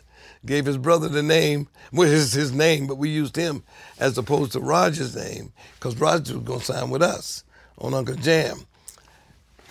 Gave 0.45 0.67
his 0.67 0.77
brother 0.77 1.09
the 1.09 1.23
name, 1.23 1.69
well, 1.93 2.09
his, 2.09 2.33
his 2.33 2.53
name, 2.53 2.87
but 2.87 2.99
we 2.99 3.09
used 3.09 3.37
him 3.37 3.63
as 3.99 4.19
opposed 4.19 4.53
to 4.53 4.61
Roger's 4.61 5.17
name, 5.17 5.53
because 5.75 5.97
Roger 5.97 6.35
was 6.35 6.45
going 6.45 6.61
to 6.61 6.65
sign 6.65 6.91
with 6.91 7.03
us 7.03 7.45
on 7.79 7.95
Uncle 7.95 8.17
Jam. 8.17 8.67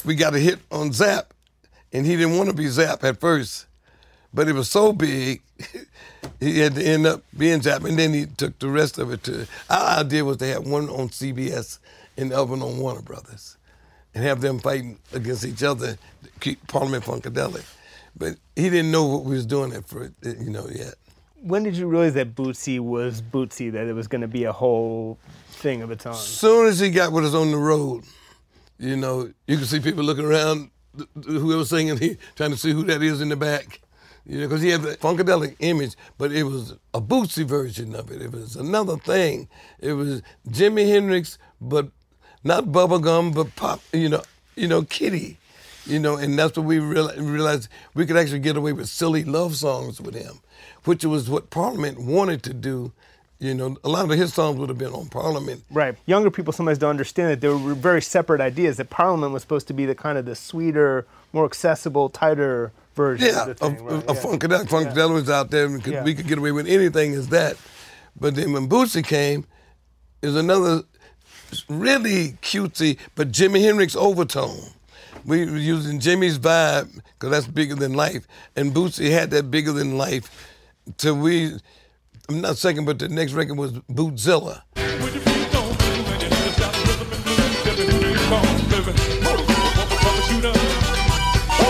We 0.04 0.16
got 0.16 0.36
a 0.36 0.40
hit 0.40 0.60
on 0.72 0.92
Zapp, 0.94 1.33
and 1.94 2.06
he 2.06 2.18
didn't 2.18 2.38
want 2.38 2.50
to 2.50 2.56
be 2.56 2.68
Zapp 2.68 3.04
at 3.04 3.20
first, 3.20 3.68
but 4.34 4.48
it 4.48 4.54
was 4.54 4.70
so 4.70 4.92
big, 4.92 5.42
he 6.40 6.60
had 6.60 6.76
to 6.76 6.84
end 6.84 7.06
up 7.06 7.24
being 7.38 7.62
Zapp, 7.62 7.84
and 7.84 7.98
then 7.98 8.14
he 8.14 8.26
took 8.26 8.58
the 8.60 8.68
rest 8.68 8.98
of 8.98 9.12
it 9.12 9.24
to. 9.24 9.48
Our 9.70 10.00
idea 10.00 10.26
was 10.26 10.38
to 10.38 10.48
have 10.48 10.66
one 10.68 10.90
on 10.90 11.10
CBS 11.10 11.80
and 12.18 12.32
the 12.32 12.38
other 12.38 12.52
one 12.52 12.62
on 12.62 12.78
Warner 12.78 13.02
Brothers, 13.02 13.58
and 14.14 14.24
have 14.24 14.42
them 14.42 14.60
fighting 14.60 15.00
against 15.14 15.46
each 15.46 15.64
other 15.64 15.98
keep 16.40 16.66
Parliament 16.68 17.04
Funkadelic. 17.04 17.66
But 18.16 18.36
he 18.56 18.70
didn't 18.70 18.92
know 18.92 19.06
what 19.06 19.24
we 19.24 19.36
was 19.36 19.46
doing 19.46 19.72
it 19.72 19.88
for, 19.88 20.12
you 20.24 20.50
know, 20.50 20.68
yet. 20.70 20.96
When 21.42 21.64
did 21.64 21.76
you 21.76 21.88
realize 21.88 22.14
that 22.14 22.36
Bootsy 22.36 22.80
was 22.80 23.22
Bootsy, 23.22 23.72
that 23.72 23.88
it 23.88 23.94
was 23.94 24.08
going 24.08 24.22
to 24.22 24.28
be 24.28 24.44
a 24.44 24.52
whole 24.52 25.18
thing 25.50 25.82
of 25.82 25.92
its 25.92 26.06
own? 26.06 26.14
As 26.14 26.26
soon 26.26 26.68
as 26.68 26.80
he 26.80 26.90
got 26.90 27.12
with 27.12 27.26
us 27.26 27.34
on 27.34 27.52
the 27.52 27.58
road, 27.58 28.04
you 28.78 28.96
know, 28.96 29.32
you 29.48 29.58
can 29.58 29.66
see 29.66 29.80
people 29.80 30.04
looking 30.04 30.26
around, 30.26 30.70
th- 30.96 31.10
th- 31.16 31.26
whoever 31.40 31.66
singing, 31.66 31.98
he 31.98 32.18
trying 32.36 32.52
to 32.52 32.58
see 32.58 32.72
who 32.72 32.84
that 32.86 33.02
is 33.02 33.22
in 33.22 33.30
the 33.30 33.36
back. 33.36 33.82
You 34.26 34.40
know, 34.40 34.48
because 34.48 34.62
he 34.62 34.70
had 34.70 34.84
the 34.84 34.96
funkadelic 34.98 35.58
image, 35.60 35.96
but 36.18 36.32
it 36.32 36.44
was 36.44 36.76
a 36.94 37.02
Bootsy 37.02 37.44
version 37.44 37.94
of 37.94 38.10
it. 38.10 38.22
It 38.22 38.32
was 38.32 38.56
another 38.56 38.96
thing. 38.98 39.50
It 39.80 39.94
was 39.94 40.22
Jimi 40.50 40.88
Hendrix, 40.88 41.38
but 41.60 41.90
not 42.44 42.66
bubblegum, 42.68 43.36
but 43.36 43.54
pop. 43.58 43.82
You 43.92 44.10
know, 44.10 44.24
you 44.56 44.68
know, 44.68 44.84
Kitty. 44.84 45.38
You 45.86 46.00
know, 46.00 46.16
and 46.16 46.40
that's 46.40 46.58
what 46.58 46.66
we 46.66 46.78
reali- 46.78 47.18
realized 47.18 47.68
we 47.94 48.06
could 48.06 48.16
actually 48.16 48.40
get 48.40 48.56
away 48.56 48.72
with 48.72 48.88
silly 48.88 49.26
love 49.26 49.58
songs 49.58 50.00
with 50.00 50.16
him, 50.16 50.40
which 50.86 51.04
was 51.04 51.30
what 51.30 51.50
Parliament 51.50 52.00
wanted 52.00 52.42
to 52.44 52.54
do. 52.54 52.94
You 53.44 53.54
know, 53.54 53.76
a 53.84 53.90
lot 53.90 54.06
of 54.10 54.12
his 54.18 54.34
songs 54.34 54.58
would 54.58 54.70
have 54.70 54.78
been 54.78 54.94
on 54.94 55.10
Parliament. 55.10 55.66
Right. 55.70 55.96
Younger 56.06 56.32
people 56.32 56.54
sometimes 56.54 56.78
don't 56.78 56.92
understand 56.92 57.30
that 57.30 57.42
there 57.42 57.58
were 57.58 57.74
very 57.74 58.02
separate 58.02 58.40
ideas. 58.40 58.78
That 58.78 58.90
Parliament 58.90 59.34
was 59.34 59.42
supposed 59.42 59.68
to 59.68 59.74
be 59.74 59.86
the 59.86 59.96
kind 59.96 60.18
of 60.18 60.24
the 60.26 60.34
sweeter, 60.34 61.06
more 61.34 61.44
accessible, 61.44 62.08
tighter 62.08 62.72
version 62.96 63.28
Yeah, 63.28 63.50
of 63.50 63.60
the 63.60 63.66
a, 63.66 63.70
right? 63.70 64.04
a 64.10 64.14
yeah. 64.14 64.20
Funkadelic. 64.22 64.68
Funkadelic 64.70 65.14
was 65.14 65.30
out 65.30 65.52
there, 65.52 65.66
and 65.66 65.74
we 65.76 65.82
could, 65.82 65.94
Yeah. 65.94 66.04
we 66.04 66.16
could 66.16 66.28
get 66.28 66.38
away 66.38 66.54
with 66.54 66.68
anything 66.68 67.14
as 67.16 67.28
that. 67.30 67.58
But 68.18 68.36
then 68.36 68.54
when 68.54 68.70
Bootsy 68.70 69.04
came, 69.06 69.46
is 70.22 70.38
another 70.38 70.84
really 71.68 72.38
cutesy, 72.42 72.98
but 73.16 73.32
Jimi 73.32 73.62
Hendrix 73.62 73.94
overtone. 73.94 74.70
We 75.26 75.46
were 75.46 75.58
using 75.58 76.00
Jimi's 76.00 76.40
vibe 76.40 77.02
because 77.20 77.30
that's 77.32 77.48
bigger 77.48 77.76
than 77.76 77.94
life, 77.94 78.26
and 78.56 78.74
Bootsy 78.74 79.12
had 79.12 79.32
that 79.32 79.52
bigger 79.52 79.74
than 79.74 79.98
life. 79.98 80.50
Till 80.98 81.16
we, 81.18 81.58
I'm 82.30 82.40
not 82.40 82.58
second, 82.58 82.86
but 82.86 83.00
the 83.00 83.10
next 83.10 83.34
record 83.34 83.58
was 83.58 83.74
Bootzilla. 83.74 84.62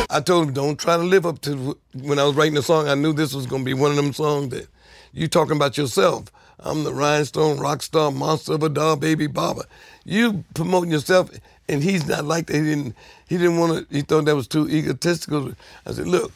I 0.09 0.19
told 0.19 0.47
him, 0.47 0.53
don't 0.53 0.77
try 0.77 0.95
to 0.95 1.01
live 1.01 1.25
up 1.25 1.41
to 1.41 1.75
when 1.95 2.19
I 2.19 2.23
was 2.23 2.35
writing 2.35 2.53
the 2.53 2.61
song. 2.61 2.87
I 2.87 2.93
knew 2.93 3.13
this 3.13 3.33
was 3.33 3.47
going 3.47 3.63
to 3.63 3.65
be 3.65 3.73
one 3.73 3.89
of 3.89 3.97
them 3.97 4.13
songs 4.13 4.49
that 4.49 4.67
you 5.11 5.27
talking 5.27 5.55
about 5.55 5.75
yourself. 5.75 6.25
I'm 6.59 6.83
the 6.83 6.93
rhinestone 6.93 7.57
rock 7.59 7.81
star 7.81 8.11
monster 8.11 8.53
of 8.53 8.61
a 8.61 8.69
doll 8.69 8.95
baby 8.95 9.25
baba. 9.25 9.63
You 10.05 10.43
promoting 10.53 10.91
yourself, 10.91 11.31
and 11.67 11.81
he's 11.81 12.07
not 12.07 12.25
like 12.25 12.45
that. 12.47 12.57
He 12.57 12.61
didn't. 12.61 12.95
He 13.27 13.37
didn't 13.37 13.57
want 13.57 13.89
to. 13.89 13.95
He 13.95 14.03
thought 14.03 14.25
that 14.25 14.35
was 14.35 14.47
too 14.47 14.69
egotistical. 14.69 15.53
I 15.87 15.93
said, 15.93 16.07
look, 16.07 16.31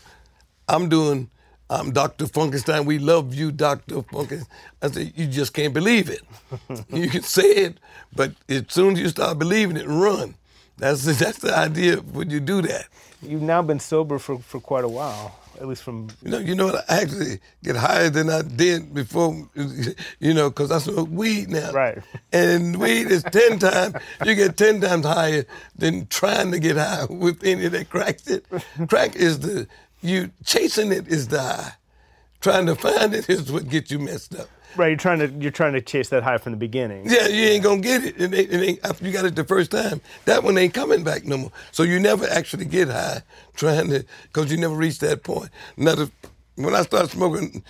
I'm 0.67 0.89
doing. 0.89 1.29
I'm 1.69 1.91
Dr. 1.91 2.25
Funkenstein. 2.25 2.85
We 2.85 2.99
love 2.99 3.33
you, 3.35 3.51
Dr. 3.51 3.97
Funkenstein. 4.03 4.47
I 4.81 4.89
said, 4.91 5.13
you 5.15 5.27
just 5.27 5.53
can't 5.53 5.73
believe 5.73 6.09
it. 6.09 6.21
you 6.89 7.09
can 7.09 7.23
say 7.23 7.49
it, 7.49 7.79
but 8.15 8.33
as 8.49 8.65
soon 8.69 8.93
as 8.93 8.99
you 9.01 9.09
start 9.09 9.39
believing 9.39 9.77
it, 9.77 9.87
run. 9.87 10.35
That's 10.77 11.05
that's 11.19 11.39
the 11.39 11.57
idea 11.57 11.97
when 11.97 12.29
you 12.29 12.39
do 12.39 12.61
that. 12.63 12.87
You've 13.21 13.41
now 13.41 13.61
been 13.63 13.79
sober 13.79 14.19
for, 14.19 14.39
for 14.39 14.59
quite 14.59 14.83
a 14.83 14.89
while. 14.89 15.39
at 15.59 15.67
least 15.67 15.83
from 15.83 16.09
You 16.23 16.31
know, 16.31 16.37
you 16.39 16.55
know 16.55 16.67
what? 16.67 16.85
I 16.89 17.01
actually 17.01 17.39
get 17.63 17.75
higher 17.77 18.09
than 18.11 18.29
I 18.29 18.43
did 18.43 18.93
before. 18.93 19.49
You 20.19 20.33
know, 20.35 20.49
because 20.49 20.71
I 20.71 20.79
smoke 20.79 21.09
weed 21.11 21.49
now. 21.49 21.71
Right. 21.71 21.99
And 22.31 22.77
weed 22.79 23.07
is 23.07 23.23
ten 23.23 23.59
times. 23.59 23.95
You 24.25 24.35
get 24.35 24.57
ten 24.57 24.81
times 24.81 25.05
higher 25.05 25.45
than 25.75 26.07
trying 26.07 26.51
to 26.51 26.59
get 26.59 26.77
high 26.77 27.05
with 27.09 27.43
any 27.43 27.67
that 27.69 27.89
cracks 27.89 28.27
it. 28.27 28.45
Crack 28.87 29.15
is 29.15 29.39
the 29.39 29.67
you 30.01 30.31
chasing 30.45 30.91
it 30.91 31.07
is 31.07 31.27
the 31.27 31.41
high. 31.41 31.73
Trying 32.39 32.67
to 32.67 32.75
find 32.75 33.13
it 33.13 33.29
is 33.29 33.51
what 33.51 33.67
gets 33.67 33.89
you 33.91 33.99
messed 33.99 34.35
up. 34.35 34.47
right. 34.75 34.89
You're 34.89 34.97
trying 34.97 35.19
to 35.19 35.27
you're 35.41 35.51
trying 35.51 35.73
to 35.73 35.81
chase 35.81 36.09
that 36.09 36.21
high 36.23 36.37
from 36.37 36.51
the 36.51 36.57
beginning. 36.57 37.09
Yeah, 37.09 37.27
you 37.27 37.45
ain't 37.45 37.63
gonna 37.63 37.81
get 37.81 38.03
it. 38.03 38.21
It 38.21 38.33
ain't, 38.33 38.51
it 38.51 38.63
ain't, 38.63 38.79
after 38.85 39.05
you 39.05 39.11
got 39.11 39.25
it 39.25 39.35
the 39.35 39.43
first 39.43 39.71
time, 39.71 40.01
that 40.25 40.43
one 40.43 40.57
ain't 40.57 40.73
coming 40.73 41.03
back 41.03 41.25
no 41.25 41.37
more. 41.37 41.51
So 41.71 41.83
you 41.83 41.99
never 41.99 42.27
actually 42.29 42.65
get 42.65 42.89
high 42.89 43.23
trying 43.55 43.89
to, 43.89 44.05
because 44.23 44.51
you 44.51 44.57
never 44.57 44.75
reach 44.75 44.99
that 44.99 45.23
point. 45.23 45.49
Now, 45.77 45.95
the, 45.95 46.11
when 46.55 46.75
I 46.75 46.83
started 46.83 47.09
smoking 47.09 47.63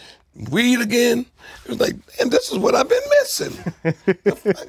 weed 0.51 0.81
again, 0.81 1.25
it 1.65 1.69
was 1.69 1.79
like, 1.79 1.95
and 2.19 2.29
this 2.29 2.51
is 2.51 2.57
what 2.57 2.75
I've 2.75 2.89
been 2.89 2.99
missing. 3.21 3.73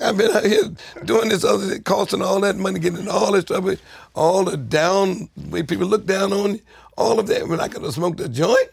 I've 0.00 0.16
been 0.16 0.30
out 0.30 0.44
here 0.44 0.62
doing 1.04 1.28
this 1.28 1.44
other 1.44 1.66
thing, 1.66 1.82
costing 1.82 2.22
all 2.22 2.40
that 2.40 2.56
money, 2.56 2.78
getting 2.78 3.08
all 3.08 3.32
this 3.32 3.44
trouble, 3.44 3.74
all 4.14 4.44
the 4.44 4.56
down, 4.56 5.28
way 5.48 5.62
people 5.64 5.86
look 5.86 6.06
down 6.06 6.32
on 6.32 6.54
you, 6.54 6.60
all 6.98 7.18
of 7.18 7.28
that. 7.28 7.48
When 7.48 7.60
I 7.60 7.68
could 7.68 7.82
have 7.82 7.94
smoked 7.94 8.20
a 8.20 8.28
joint, 8.28 8.68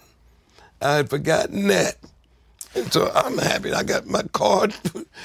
I 0.82 0.96
had 0.96 1.10
forgotten 1.10 1.68
that. 1.68 1.96
And 2.76 2.92
so 2.92 3.10
I'm 3.16 3.38
happy. 3.38 3.72
I 3.72 3.84
got 3.84 4.06
my 4.08 4.24
card. 4.34 4.76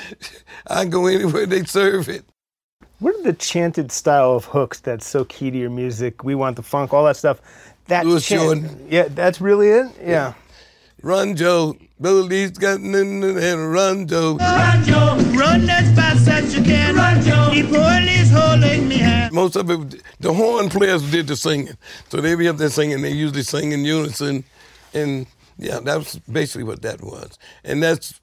I 0.68 0.84
go 0.84 1.06
anywhere 1.06 1.46
they 1.46 1.64
serve 1.64 2.08
it. 2.08 2.24
What 3.00 3.16
are 3.16 3.22
the 3.22 3.32
chanted 3.32 3.90
style 3.90 4.32
of 4.36 4.44
hooks 4.44 4.78
that's 4.78 5.06
so 5.06 5.24
key 5.24 5.50
to 5.50 5.56
your 5.56 5.70
music? 5.70 6.22
We 6.22 6.34
want 6.34 6.56
the 6.56 6.62
funk, 6.62 6.92
all 6.92 7.04
that 7.06 7.16
stuff. 7.16 7.40
That 7.86 8.06
Louis 8.06 8.24
chant- 8.24 8.42
Jordan. 8.42 8.86
Yeah, 8.90 9.08
that's 9.08 9.40
really 9.40 9.68
it. 9.68 9.90
Yeah. 10.04 10.34
Run, 11.02 11.34
Joe. 11.34 11.76
Billy's 11.98 12.50
got 12.50 12.80
in 12.80 12.94
and 12.94 13.72
run, 13.72 14.06
Joe. 14.06 14.36
Run, 14.36 14.84
Joe, 14.84 15.16
run 15.38 15.68
as 15.70 15.94
fast 15.96 16.28
as 16.28 16.54
you 16.54 16.62
can. 16.62 16.94
Run, 16.94 17.22
Joe, 17.22 17.50
the 17.54 17.62
police 17.62 18.30
holding 18.30 18.88
me 18.88 18.98
hand. 18.98 19.32
Most 19.32 19.56
of 19.56 19.70
it, 19.70 20.02
the 20.20 20.32
horn 20.32 20.68
players 20.68 21.10
did 21.10 21.26
the 21.26 21.36
singing. 21.36 21.76
So 22.10 22.20
they 22.20 22.34
be 22.34 22.48
up 22.48 22.58
there 22.58 22.68
singing. 22.68 23.00
They 23.00 23.12
usually 23.12 23.42
sing 23.42 23.72
in 23.72 23.84
unison. 23.84 24.44
And 24.92 25.26
yeah, 25.58 25.80
that 25.80 25.96
was 25.96 26.18
basically 26.30 26.64
what 26.64 26.82
that 26.82 27.00
was. 27.02 27.38
And 27.64 27.82
that's 27.82 28.20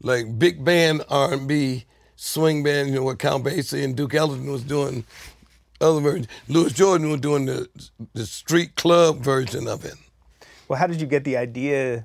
like 0.00 0.38
big 0.38 0.64
band 0.64 1.04
R&B, 1.08 1.86
swing 2.14 2.62
band, 2.62 2.90
you 2.90 2.96
know, 2.96 3.02
what 3.02 3.18
Count 3.18 3.44
Basie 3.44 3.84
and 3.84 3.96
Duke 3.96 4.14
Ellington 4.14 4.50
was 4.50 4.62
doing. 4.62 5.04
Other 5.80 6.00
versions. 6.00 6.28
Louis 6.46 6.72
Jordan 6.72 7.10
was 7.10 7.20
doing 7.20 7.46
the, 7.46 7.68
the 8.14 8.26
street 8.26 8.76
club 8.76 9.18
version 9.18 9.66
of 9.66 9.84
it. 9.84 9.94
Well, 10.68 10.78
how 10.78 10.86
did 10.86 11.00
you 11.00 11.08
get 11.08 11.24
the 11.24 11.36
idea 11.36 12.04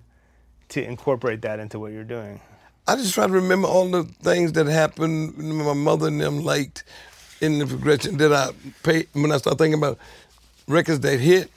to 0.70 0.84
incorporate 0.84 1.41
that 1.41 1.59
into 1.59 1.80
what 1.80 1.91
you're 1.91 2.03
doing? 2.03 2.39
I 2.88 2.95
just 2.95 3.13
try 3.13 3.28
to 3.28 3.34
remember 3.34 3.68
all 3.68 3.89
the 3.89 4.03
things 4.03 4.53
that 4.53 4.65
happened. 4.68 5.38
My 5.38 5.74
mother 5.74 6.07
and 6.07 6.22
them 6.22 6.43
liked 6.43 6.84
in 7.41 7.59
the 7.59 7.68
progression 7.68 8.18
that 8.18 8.34
I 8.34 8.51
pay 8.84 9.07
when 9.13 9.32
I 9.32 9.38
start 9.38 9.57
thinking 9.57 9.78
about 9.78 9.97
records 10.68 11.01
that 11.01 11.20
hit. 11.20 11.51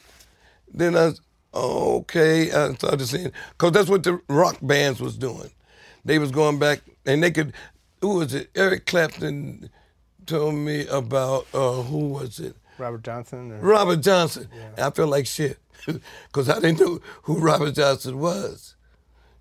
Then 0.72 0.96
I, 0.96 1.12
okay, 1.54 2.50
I 2.50 2.74
started 2.74 3.06
seeing 3.06 3.32
because 3.50 3.72
that's 3.72 3.88
what 3.88 4.02
the 4.02 4.20
rock 4.28 4.58
bands 4.60 5.00
was 5.00 5.16
doing. 5.16 5.50
They 6.04 6.18
was 6.18 6.30
going 6.30 6.58
back 6.58 6.80
and 7.06 7.22
they 7.22 7.30
could. 7.30 7.52
Who 8.00 8.16
was 8.16 8.34
it? 8.34 8.50
Eric 8.54 8.86
Clapton 8.86 9.68
told 10.26 10.54
me 10.54 10.86
about 10.86 11.46
uh, 11.52 11.82
who 11.82 12.08
was 12.08 12.40
it? 12.40 12.56
Robert 12.78 13.02
Johnson? 13.02 13.52
Or? 13.52 13.58
Robert 13.58 14.00
Johnson. 14.00 14.48
And 14.76 14.86
I 14.86 14.90
felt 14.90 15.10
like 15.10 15.26
shit 15.26 15.58
because 15.86 16.48
I 16.48 16.60
didn't 16.60 16.80
know 16.80 17.00
who 17.22 17.38
Robert 17.38 17.74
Johnson 17.74 18.18
was. 18.18 18.74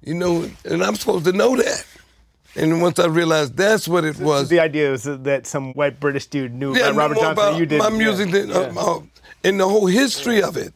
You 0.03 0.13
know, 0.13 0.49
and 0.65 0.83
I'm 0.83 0.95
supposed 0.95 1.25
to 1.25 1.33
know 1.33 1.55
that. 1.57 1.85
And 2.55 2.81
once 2.81 2.99
I 2.99 3.05
realized 3.07 3.57
that's 3.57 3.87
what 3.87 4.03
it 4.03 4.17
was, 4.17 4.49
The 4.49 4.59
idea 4.59 4.91
was 4.91 5.03
that 5.03 5.45
some 5.45 5.73
white 5.73 5.99
British 5.99 6.25
dude 6.25 6.53
knew 6.53 6.75
yeah, 6.75 6.87
about 6.87 6.95
Robert 6.95 7.15
Johnson. 7.15 7.31
about 7.31 7.59
you 7.59 7.65
did 7.65 7.79
my 7.79 7.89
music 7.89 8.31
than 8.31 8.51
uh, 8.51 8.73
uh, 8.75 9.01
and 9.43 9.59
the 9.59 9.67
whole 9.67 9.85
history 9.85 10.41
of 10.41 10.57
it. 10.57 10.73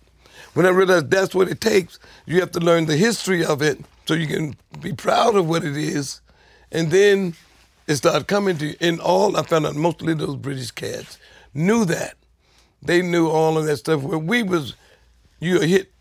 When 0.54 0.68
I 0.68 0.70
realized 0.70 1.10
that's 1.10 1.34
what 1.34 1.48
it 1.48 1.62
takes, 1.62 1.98
you 2.28 2.40
have 2.42 2.52
to 2.52 2.60
learn 2.60 2.86
the 2.86 2.96
history 2.96 3.44
of 3.44 3.62
it 3.64 3.80
so 4.06 4.14
you 4.14 4.28
can 4.28 4.56
be 4.82 4.94
proud 4.94 5.36
of 5.36 5.48
what 5.50 5.64
it 5.64 5.76
is, 5.76 6.22
and 6.72 6.92
then 6.92 7.34
it 7.88 7.96
started 7.96 8.28
coming 8.28 8.58
to 8.58 8.68
you. 8.68 8.76
And 8.80 9.00
all 9.00 9.36
I 9.36 9.42
found 9.42 9.66
out, 9.66 9.76
mostly 9.76 10.14
those 10.14 10.36
British 10.36 10.72
cats 10.72 11.18
knew 11.54 11.86
that. 11.86 12.16
They 12.84 13.02
knew 13.02 13.30
all 13.30 13.58
of 13.58 13.66
that 13.66 13.78
stuff. 13.78 14.04
Where 14.04 14.20
we 14.20 14.44
was, 14.44 14.76
you 15.40 15.60
hit 15.62 15.92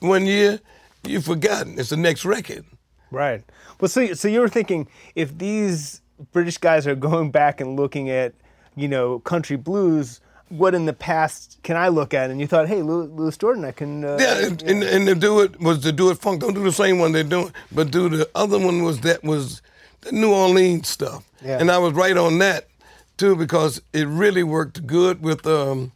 one 0.00 0.26
year, 0.26 0.60
you 1.06 1.20
forgotten. 1.20 1.78
It's 1.78 1.90
the 1.90 1.96
next 1.96 2.24
record. 2.24 2.64
Right. 3.10 3.44
Well, 3.80 3.88
so 3.88 4.14
so 4.14 4.28
you 4.28 4.40
were 4.40 4.48
thinking 4.48 4.88
if 5.14 5.36
these 5.38 6.00
British 6.32 6.58
guys 6.58 6.86
are 6.86 6.94
going 6.94 7.30
back 7.30 7.60
and 7.60 7.76
looking 7.76 8.10
at, 8.10 8.34
you 8.76 8.88
know, 8.88 9.18
country 9.20 9.56
blues, 9.56 10.20
what 10.48 10.74
in 10.74 10.86
the 10.86 10.92
past 10.92 11.58
can 11.62 11.76
I 11.76 11.88
look 11.88 12.14
at? 12.14 12.30
And 12.30 12.40
you 12.40 12.46
thought, 12.46 12.68
hey, 12.68 12.82
Louis, 12.82 13.06
Louis 13.08 13.36
Jordan, 13.36 13.64
I 13.64 13.72
can. 13.72 14.04
Uh, 14.04 14.18
Yeah, 14.20 14.46
and, 14.46 14.62
and, 14.62 14.82
and 14.82 15.06
to 15.06 15.14
do 15.14 15.40
it 15.40 15.60
was 15.60 15.80
to 15.80 15.92
do 15.92 16.10
it 16.10 16.18
funk. 16.18 16.40
Don't 16.40 16.54
do 16.54 16.62
the 16.62 16.72
same 16.72 16.98
one 16.98 17.12
they're 17.12 17.22
doing, 17.24 17.52
but 17.72 17.90
do 17.90 18.08
the 18.08 18.28
other 18.34 18.58
one 18.58 18.82
was 18.82 19.00
that 19.00 19.22
was 19.24 19.62
the 20.02 20.12
New 20.12 20.32
Orleans 20.32 20.88
stuff. 20.88 21.24
Yeah. 21.42 21.58
And 21.58 21.70
I 21.70 21.78
was 21.78 21.92
right 21.94 22.16
on 22.16 22.38
that 22.38 22.68
too 23.16 23.36
because 23.36 23.80
it 23.92 24.06
really 24.08 24.42
worked 24.42 24.86
good 24.86 25.22
with 25.22 25.46
um, 25.46 25.92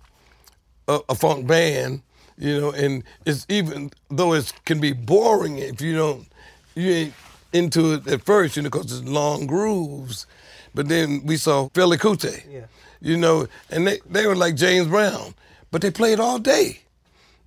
a, 0.86 1.00
a 1.09 1.14
funk 1.14 1.46
band, 1.46 2.02
you 2.39 2.61
know. 2.61 2.70
And 2.72 3.05
it's 3.26 3.47
even 3.49 3.91
though 4.11 4.32
it 4.34 4.53
can 4.64 4.80
be 4.80 4.93
boring 4.93 5.59
if 5.59 5.80
you 5.80 5.97
don't 5.97 6.26
you 6.74 6.91
ain't 6.93 7.14
into 7.53 7.95
it 7.95 8.07
at 8.07 8.24
first, 8.24 8.57
you 8.57 8.62
know, 8.62 8.70
because 8.70 8.93
it's 9.01 9.09
long 9.09 9.47
grooves. 9.47 10.26
But 10.74 10.89
then 10.89 11.22
we 11.24 11.36
saw 11.36 11.68
Fela 11.70 11.97
Kuti, 11.97 12.43
Yeah. 12.51 12.66
you 13.01 13.16
know, 13.16 13.47
and 13.70 13.86
they, 13.86 13.99
they 14.09 14.26
were 14.26 14.36
like 14.36 14.55
James 14.55 14.86
Brown, 14.86 15.34
but 15.70 15.80
they 15.82 15.91
played 15.91 16.20
all 16.20 16.39
day. 16.39 16.80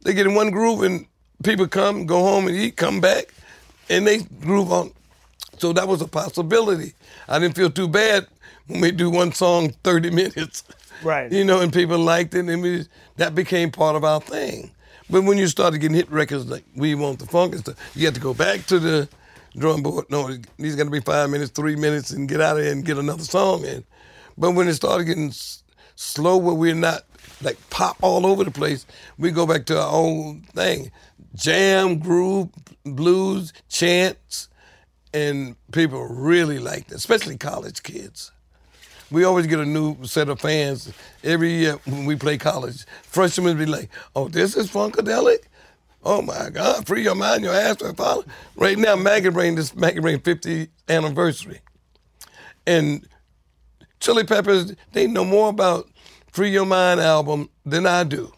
They 0.02 0.14
get 0.14 0.26
in 0.26 0.34
one 0.34 0.50
groove 0.50 0.82
and 0.82 1.06
people 1.44 1.68
come, 1.68 2.06
go 2.08 2.20
home 2.24 2.48
and 2.48 2.58
eat, 2.58 2.76
come 2.78 3.00
back, 3.00 3.26
and 3.90 4.06
they 4.08 4.20
groove 4.42 4.72
on. 4.72 4.92
So 5.60 5.72
that 5.74 5.88
was 5.88 6.02
a 6.02 6.08
possibility. 6.08 6.94
I 7.30 7.38
didn't 7.40 7.56
feel 7.56 7.70
too 7.70 7.88
bad 7.88 8.26
when 8.68 8.82
we 8.82 8.92
do 8.92 9.10
one 9.12 9.32
song 9.32 9.70
30 9.84 10.10
minutes. 10.22 10.64
Right. 11.04 11.32
You 11.32 11.46
know, 11.46 11.62
and 11.62 11.72
people 11.72 12.00
liked 12.00 12.34
it, 12.34 12.48
and 12.50 12.62
we, 12.62 12.86
that 13.18 13.36
became 13.36 13.70
part 13.72 13.96
of 13.96 14.04
our 14.04 14.20
thing. 14.20 14.72
But 15.12 15.24
when 15.26 15.38
you 15.38 15.48
started 15.48 15.80
getting 15.80 15.98
hit 15.98 16.10
records 16.10 16.48
like 16.48 16.64
We 16.76 16.96
Want 16.96 17.20
the 17.20 17.26
Funk 17.26 17.54
and 17.54 17.62
stuff, 17.62 17.92
you 17.96 18.06
had 18.06 18.16
to 18.16 18.22
go 18.22 18.34
back 18.34 18.66
to 18.68 18.80
the 18.80 19.10
drum 19.58 19.84
board. 19.84 20.06
No, 20.10 20.30
these 20.58 20.76
going 20.76 20.88
to 20.88 20.92
be 20.92 21.02
five 21.02 21.30
minutes, 21.30 21.52
three 21.52 21.76
minutes, 21.76 22.12
and 22.12 22.30
get 22.30 22.40
out 22.40 22.58
of 22.58 22.64
there 22.64 22.72
and 22.72 22.86
get 22.86 22.98
another 22.98 23.24
song 23.24 23.66
in. 23.66 23.84
But 24.38 24.52
when 24.52 24.70
it 24.70 24.74
started 24.76 25.04
getting 25.04 25.28
s- 25.30 25.64
slow, 25.96 26.38
where 26.38 26.56
we're 26.56 26.74
not 26.74 27.02
like 27.42 27.58
pop 27.70 27.98
all 28.02 28.26
over 28.26 28.46
the 28.46 28.52
place, 28.52 28.86
we 29.18 29.32
go 29.32 29.46
back 29.46 29.66
to 29.66 29.80
our 29.80 29.92
own 29.92 30.42
thing 30.54 30.92
jam, 31.36 32.00
groove, 32.00 32.50
blues, 32.86 33.54
chants, 33.70 34.50
and 35.14 35.56
people 35.72 36.06
really 36.06 36.60
liked 36.60 36.92
it, 36.92 36.96
especially 36.96 37.38
college 37.38 37.84
kids. 37.84 38.32
We 39.12 39.26
always 39.26 39.48
get 39.48 39.60
a 39.60 39.66
new 39.66 39.98
set 40.06 40.30
of 40.30 40.42
fans 40.42 40.94
every 41.24 41.54
year 41.54 41.78
when 41.86 42.06
we 42.06 42.16
play 42.16 42.38
college. 42.38 42.86
Freshmen 43.04 43.58
be 43.58 43.66
like, 43.66 43.90
"Oh, 44.16 44.28
this 44.30 44.56
is 44.56 44.72
funkadelic." 44.72 45.40
Oh 46.04 46.22
my 46.22 46.50
God! 46.52 46.88
Free 46.88 47.04
your 47.04 47.16
mind, 47.16 47.44
your 47.44 47.54
ass 47.54 47.82
will 47.82 47.94
follow. 47.94 48.26
Right 48.56 48.78
now, 48.78 48.96
Maggot 48.96 49.34
Brain, 49.34 49.56
this 49.56 49.76
Maggot 49.76 50.02
Brain 50.02 50.20
50th 50.20 50.70
anniversary, 50.90 51.62
and 52.66 53.08
Chili 54.02 54.24
Peppers, 54.24 54.74
they 54.94 55.08
know 55.08 55.26
more 55.26 55.50
about 55.50 55.90
Free 56.32 56.50
Your 56.52 56.66
Mind 56.66 57.00
album 57.00 57.50
than 57.66 57.86
I 57.86 58.04
do. 58.04 58.34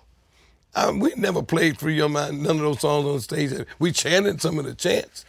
I, 0.76 0.92
we 0.92 1.14
never 1.16 1.44
played 1.44 1.80
Free 1.80 1.96
Your 1.96 2.10
Mind, 2.10 2.44
none 2.44 2.58
of 2.58 2.62
those 2.64 2.82
songs 2.82 3.06
on 3.06 3.20
stage. 3.22 3.52
We 3.80 3.92
chanted 3.92 4.42
some 4.42 4.60
of 4.60 4.66
the 4.66 4.76
chants. 4.76 5.26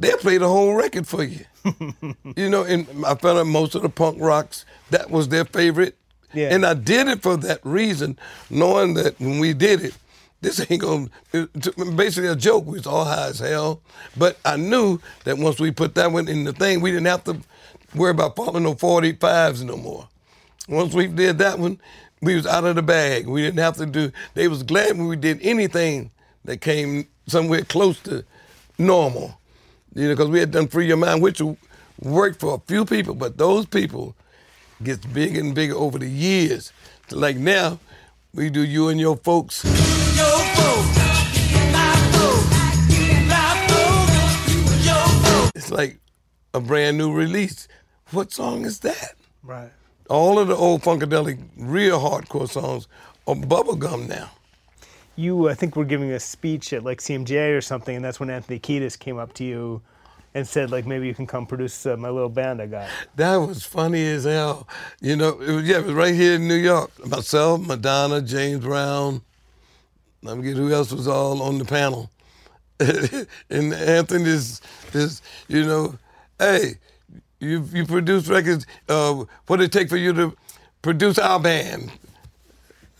They'll 0.00 0.16
play 0.16 0.38
the 0.38 0.48
whole 0.48 0.74
record 0.74 1.06
for 1.06 1.22
you. 1.22 1.44
you 2.36 2.48
know, 2.48 2.62
and 2.62 2.86
I 3.04 3.14
found 3.16 3.38
out 3.38 3.46
most 3.46 3.74
of 3.74 3.82
the 3.82 3.90
punk 3.90 4.16
rocks, 4.18 4.64
that 4.88 5.10
was 5.10 5.28
their 5.28 5.44
favorite. 5.44 5.96
Yeah. 6.32 6.54
And 6.54 6.64
I 6.64 6.72
did 6.72 7.06
it 7.06 7.22
for 7.22 7.36
that 7.36 7.60
reason, 7.64 8.18
knowing 8.48 8.94
that 8.94 9.20
when 9.20 9.40
we 9.40 9.52
did 9.52 9.84
it, 9.84 9.94
this 10.40 10.64
ain't 10.70 10.80
gonna, 10.80 11.08
basically 11.96 12.28
a 12.28 12.34
joke. 12.34 12.64
We 12.64 12.78
was 12.78 12.86
all 12.86 13.04
high 13.04 13.28
as 13.28 13.40
hell. 13.40 13.82
But 14.16 14.38
I 14.42 14.56
knew 14.56 15.00
that 15.24 15.36
once 15.36 15.60
we 15.60 15.70
put 15.70 15.94
that 15.96 16.12
one 16.12 16.28
in 16.28 16.44
the 16.44 16.54
thing, 16.54 16.80
we 16.80 16.92
didn't 16.92 17.06
have 17.06 17.24
to 17.24 17.36
worry 17.94 18.12
about 18.12 18.36
falling 18.36 18.62
no 18.62 18.74
45s 18.74 19.62
no 19.64 19.76
more. 19.76 20.08
Once 20.66 20.94
we 20.94 21.08
did 21.08 21.36
that 21.38 21.58
one, 21.58 21.78
we 22.22 22.36
was 22.36 22.46
out 22.46 22.64
of 22.64 22.76
the 22.76 22.82
bag. 22.82 23.26
We 23.26 23.42
didn't 23.42 23.58
have 23.58 23.76
to 23.76 23.86
do. 23.86 24.12
They 24.32 24.48
was 24.48 24.62
glad 24.62 24.96
when 24.96 25.08
we 25.08 25.16
did 25.16 25.40
anything 25.42 26.10
that 26.46 26.62
came 26.62 27.06
somewhere 27.26 27.62
close 27.64 28.00
to 28.00 28.24
normal, 28.78 29.39
you 29.94 30.04
know, 30.04 30.14
because 30.14 30.28
we 30.28 30.38
had 30.38 30.52
done 30.52 30.68
Free 30.68 30.86
Your 30.86 30.96
Mind, 30.96 31.20
which 31.22 31.42
worked 32.00 32.40
for 32.40 32.54
a 32.54 32.58
few 32.60 32.84
people, 32.84 33.14
but 33.14 33.38
those 33.38 33.66
people 33.66 34.14
gets 34.82 35.04
bigger 35.06 35.40
and 35.40 35.54
bigger 35.54 35.74
over 35.74 35.98
the 35.98 36.08
years. 36.08 36.72
So 37.08 37.18
like 37.18 37.36
now, 37.36 37.78
we 38.32 38.50
do 38.50 38.64
You 38.64 38.88
and 38.88 39.00
Your 39.00 39.16
Folks. 39.16 39.64
It's 45.54 45.70
like 45.70 45.98
a 46.54 46.60
brand 46.60 46.96
new 46.96 47.12
release. 47.12 47.68
What 48.12 48.32
song 48.32 48.64
is 48.64 48.80
that? 48.80 49.14
Right. 49.42 49.70
All 50.08 50.38
of 50.38 50.48
the 50.48 50.56
old 50.56 50.82
funkadelic, 50.82 51.40
real 51.56 52.00
hardcore 52.00 52.48
songs 52.48 52.88
are 53.26 53.34
bubblegum 53.34 54.08
now. 54.08 54.30
You, 55.16 55.48
I 55.48 55.54
think, 55.54 55.76
were 55.76 55.84
giving 55.84 56.10
a 56.12 56.20
speech 56.20 56.72
at 56.72 56.84
like 56.84 57.00
CMJ 57.00 57.56
or 57.56 57.60
something, 57.60 57.94
and 57.94 58.04
that's 58.04 58.20
when 58.20 58.30
Anthony 58.30 58.58
Kiedis 58.58 58.98
came 58.98 59.18
up 59.18 59.32
to 59.34 59.44
you 59.44 59.82
and 60.34 60.46
said, 60.46 60.70
like, 60.70 60.86
maybe 60.86 61.06
you 61.06 61.14
can 61.14 61.26
come 61.26 61.46
produce 61.46 61.84
uh, 61.86 61.96
my 61.96 62.08
little 62.08 62.28
band 62.28 62.62
I 62.62 62.66
got. 62.66 62.88
That 63.16 63.36
was 63.36 63.64
funny 63.64 64.06
as 64.06 64.24
hell. 64.24 64.68
You 65.00 65.16
know, 65.16 65.40
it 65.40 65.52
was, 65.52 65.64
yeah, 65.64 65.78
it 65.78 65.86
was 65.86 65.94
right 65.94 66.14
here 66.14 66.34
in 66.34 66.46
New 66.46 66.54
York. 66.54 66.90
Myself, 67.06 67.60
Madonna, 67.60 68.22
James 68.22 68.64
Brown. 68.64 69.22
I 70.24 70.34
forget 70.34 70.56
who 70.56 70.72
else 70.72 70.92
was 70.92 71.08
all 71.08 71.42
on 71.42 71.58
the 71.58 71.64
panel. 71.64 72.10
and 72.78 73.74
Anthony's, 73.74 74.60
this, 74.92 75.20
you 75.48 75.64
know, 75.64 75.98
hey, 76.38 76.74
you 77.40 77.66
you 77.72 77.86
produce 77.86 78.28
records. 78.28 78.66
Uh, 78.88 79.24
what 79.46 79.56
did 79.56 79.64
it 79.64 79.72
take 79.72 79.88
for 79.88 79.96
you 79.96 80.12
to 80.12 80.36
produce 80.82 81.18
our 81.18 81.40
band? 81.40 81.90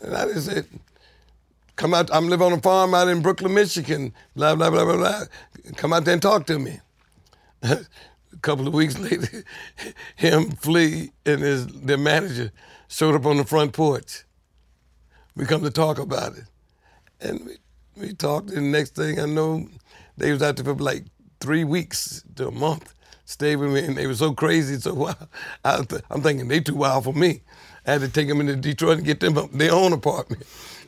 And 0.01 0.17
I 0.17 0.27
just 0.27 0.47
said, 0.47 0.67
come 1.81 1.95
out. 1.95 2.11
I'm 2.13 2.29
live 2.29 2.43
on 2.43 2.53
a 2.53 2.61
farm 2.61 2.95
out 2.95 3.09
in 3.09 3.23
Brooklyn, 3.23 3.55
Michigan. 3.55 4.13
Blah 4.37 4.55
blah 4.55 4.69
blah 4.69 4.85
blah 4.85 4.97
blah. 4.99 5.23
Come 5.77 5.95
out 5.95 6.05
there 6.05 6.13
and 6.13 6.21
talk 6.21 6.47
to 6.47 6.59
me. 6.59 6.79
a 7.63 7.79
couple 8.43 8.69
of 8.69 8.75
weeks 8.75 8.99
later, 8.99 9.45
him, 10.17 10.51
Flea, 10.51 11.11
and 11.25 11.41
his 11.41 11.67
their 11.69 11.97
manager 11.97 12.53
showed 12.89 13.15
up 13.15 13.25
on 13.25 13.39
the 13.39 13.45
front 13.45 13.73
porch. 13.73 14.25
We 15.35 15.47
come 15.47 15.63
to 15.63 15.71
talk 15.71 15.99
about 15.99 16.37
it, 16.37 16.45
and 17.19 17.47
we, 17.47 17.57
we 17.97 18.13
talked. 18.13 18.51
And 18.51 18.59
the 18.59 18.79
next 18.79 18.95
thing 18.95 19.19
I 19.19 19.25
know, 19.25 19.67
they 20.19 20.33
was 20.33 20.43
out 20.43 20.57
there 20.57 20.67
for 20.67 20.75
like 20.75 21.05
three 21.41 21.65
weeks 21.65 22.23
to 22.37 22.49
a 22.49 22.53
month. 22.53 22.95
Stayed 23.25 23.57
with 23.57 23.73
me, 23.73 23.87
and 23.87 23.97
they 23.97 24.07
were 24.07 24.15
so 24.15 24.35
crazy, 24.35 24.79
so 24.79 24.93
wild. 24.93 25.29
I, 25.65 25.83
am 26.11 26.21
thinking 26.21 26.49
they 26.49 26.61
too 26.61 26.75
wild 26.75 27.05
for 27.05 27.15
me. 27.15 27.41
I 27.87 27.93
had 27.93 28.03
to 28.03 28.09
take 28.09 28.29
them 28.29 28.41
into 28.41 28.57
Detroit 28.57 28.99
and 28.99 29.07
get 29.07 29.21
them 29.21 29.39
up 29.39 29.51
their 29.53 29.73
own 29.73 29.95
apartment. 29.95 30.45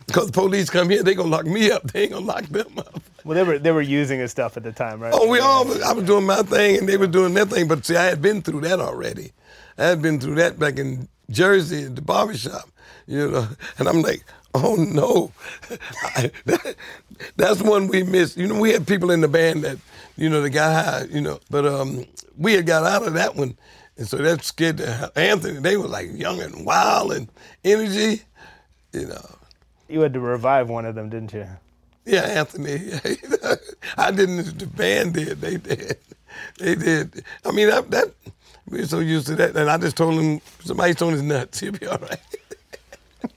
Because 0.07 0.27
the 0.27 0.33
police 0.33 0.71
come 0.71 0.91
here, 0.91 1.03
they 1.03 1.15
gonna 1.15 1.29
lock 1.29 1.47
me 1.47 1.71
up. 1.71 1.83
They 1.93 2.03
ain't 2.03 2.13
gonna 2.13 2.27
lock 2.27 2.45
them 2.45 2.79
up. 2.79 3.03
Well, 3.25 3.37
they 3.37 3.43
were 3.45 3.59
they 3.59 3.73
were 3.73 3.83
using 3.83 4.21
his 4.21 4.31
stuff 4.31 4.57
at 4.57 4.63
the 4.63 4.73
time, 4.73 5.01
right? 5.01 5.13
Oh, 5.15 5.29
we 5.29 5.39
all. 5.39 5.63
I 5.85 5.93
was 5.93 6.05
doing 6.05 6.27
my 6.27 6.43
thing, 6.43 6.79
and 6.79 6.89
they 6.89 6.97
were 6.97 7.07
doing 7.07 7.35
their 7.35 7.47
thing. 7.47 7.69
But 7.69 7.85
see, 7.87 7.97
I 7.97 8.05
had 8.05 8.21
been 8.21 8.43
through 8.43 8.63
that 8.63 8.81
already. 8.81 9.33
I 9.79 9.85
had 9.85 10.03
been 10.03 10.19
through 10.21 10.37
that 10.37 10.59
back 10.59 10.79
in 10.79 11.09
Jersey 11.31 11.85
at 11.85 11.97
the 11.97 12.03
barbershop, 12.03 12.69
you 13.07 13.31
know. 13.31 13.49
And 13.79 13.89
I'm 13.89 14.03
like, 14.03 14.25
oh 14.55 14.77
no, 14.77 15.33
I, 16.03 16.31
that, 16.47 16.77
that's 17.37 17.63
one 17.63 17.89
we 17.89 18.03
missed. 18.03 18.37
You 18.37 18.49
know, 18.49 18.59
we 18.61 18.73
had 18.73 18.87
people 18.87 19.11
in 19.11 19.21
the 19.21 19.29
band 19.29 19.65
that, 19.65 19.79
you 20.17 20.29
know, 20.29 20.43
they 20.43 20.51
got 20.51 20.85
high, 20.85 21.05
you 21.11 21.21
know, 21.21 21.41
but 21.51 21.67
um, 21.67 22.05
we 22.37 22.53
had 22.55 22.67
got 22.67 22.85
out 22.85 23.07
of 23.07 23.15
that 23.15 23.37
one, 23.37 23.57
and 23.97 24.07
so 24.07 24.19
that 24.19 24.45
scared 24.45 24.81
Anthony. 25.17 25.61
They 25.61 25.77
were 25.77 25.89
like 25.89 26.11
young 26.13 26.41
and 26.41 26.67
wild 26.67 27.13
and 27.13 27.29
energy, 27.65 28.23
you 28.93 29.07
know. 29.07 29.37
You 29.93 30.01
had 30.01 30.15
to 30.15 30.21
revive 30.21 30.71
one 30.71 30.87
of 30.87 30.95
them, 30.95 31.11
didn't 31.11 31.35
you? 31.35 31.47
Yeah, 32.07 32.23
Anthony. 32.23 32.93
I 33.99 34.11
didn't. 34.11 34.59
The 34.59 34.67
band 34.67 35.13
did. 35.13 35.39
They 35.43 35.59
did. 35.59 35.99
They 36.59 36.75
did. 36.75 37.23
I 37.45 37.51
mean, 37.53 37.69
that, 37.69 37.91
that 37.91 38.15
we're 38.67 38.87
so 38.87 39.01
used 39.01 39.27
to 39.27 39.35
that, 39.35 39.55
and 39.55 39.69
I 39.69 39.77
just 39.77 39.99
told 39.99 40.15
him 40.19 40.41
somebody's 40.65 41.03
on 41.03 41.13
his 41.13 41.21
nuts. 41.21 41.61
He'll 41.61 41.73
be 41.73 41.87
all 41.87 41.99
right. 41.99 42.21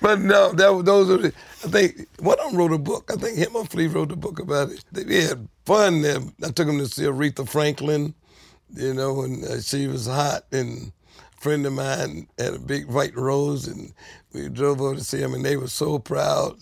but 0.00 0.18
no, 0.18 0.50
that 0.50 0.84
those 0.84 1.08
are. 1.08 1.18
The, 1.18 1.32
I 1.64 1.68
think 1.68 2.08
one 2.18 2.40
of 2.40 2.50
them 2.50 2.58
wrote 2.58 2.72
a 2.72 2.78
book. 2.78 3.08
I 3.12 3.16
think 3.16 3.38
him 3.38 3.54
or 3.54 3.64
Flea 3.64 3.86
wrote 3.86 4.10
a 4.10 4.16
book 4.16 4.40
about 4.40 4.70
it. 4.70 4.84
They 4.90 5.22
had 5.22 5.46
fun. 5.64 6.04
I 6.44 6.50
took 6.50 6.66
him 6.66 6.78
to 6.78 6.88
see 6.88 7.04
Aretha 7.04 7.48
Franklin, 7.48 8.12
you 8.74 8.92
know, 8.92 9.22
and 9.22 9.44
uh, 9.44 9.60
she 9.60 9.86
was 9.86 10.08
hot. 10.08 10.46
And 10.50 10.90
friend 11.42 11.66
of 11.66 11.72
mine 11.72 12.28
had 12.38 12.54
a 12.54 12.58
big 12.58 12.86
white 12.86 13.16
rose, 13.16 13.66
and 13.66 13.92
we 14.32 14.48
drove 14.48 14.80
over 14.80 14.94
to 14.94 15.04
see 15.04 15.18
him, 15.18 15.34
and 15.34 15.44
they 15.44 15.56
were 15.56 15.68
so 15.68 15.98
proud. 15.98 16.56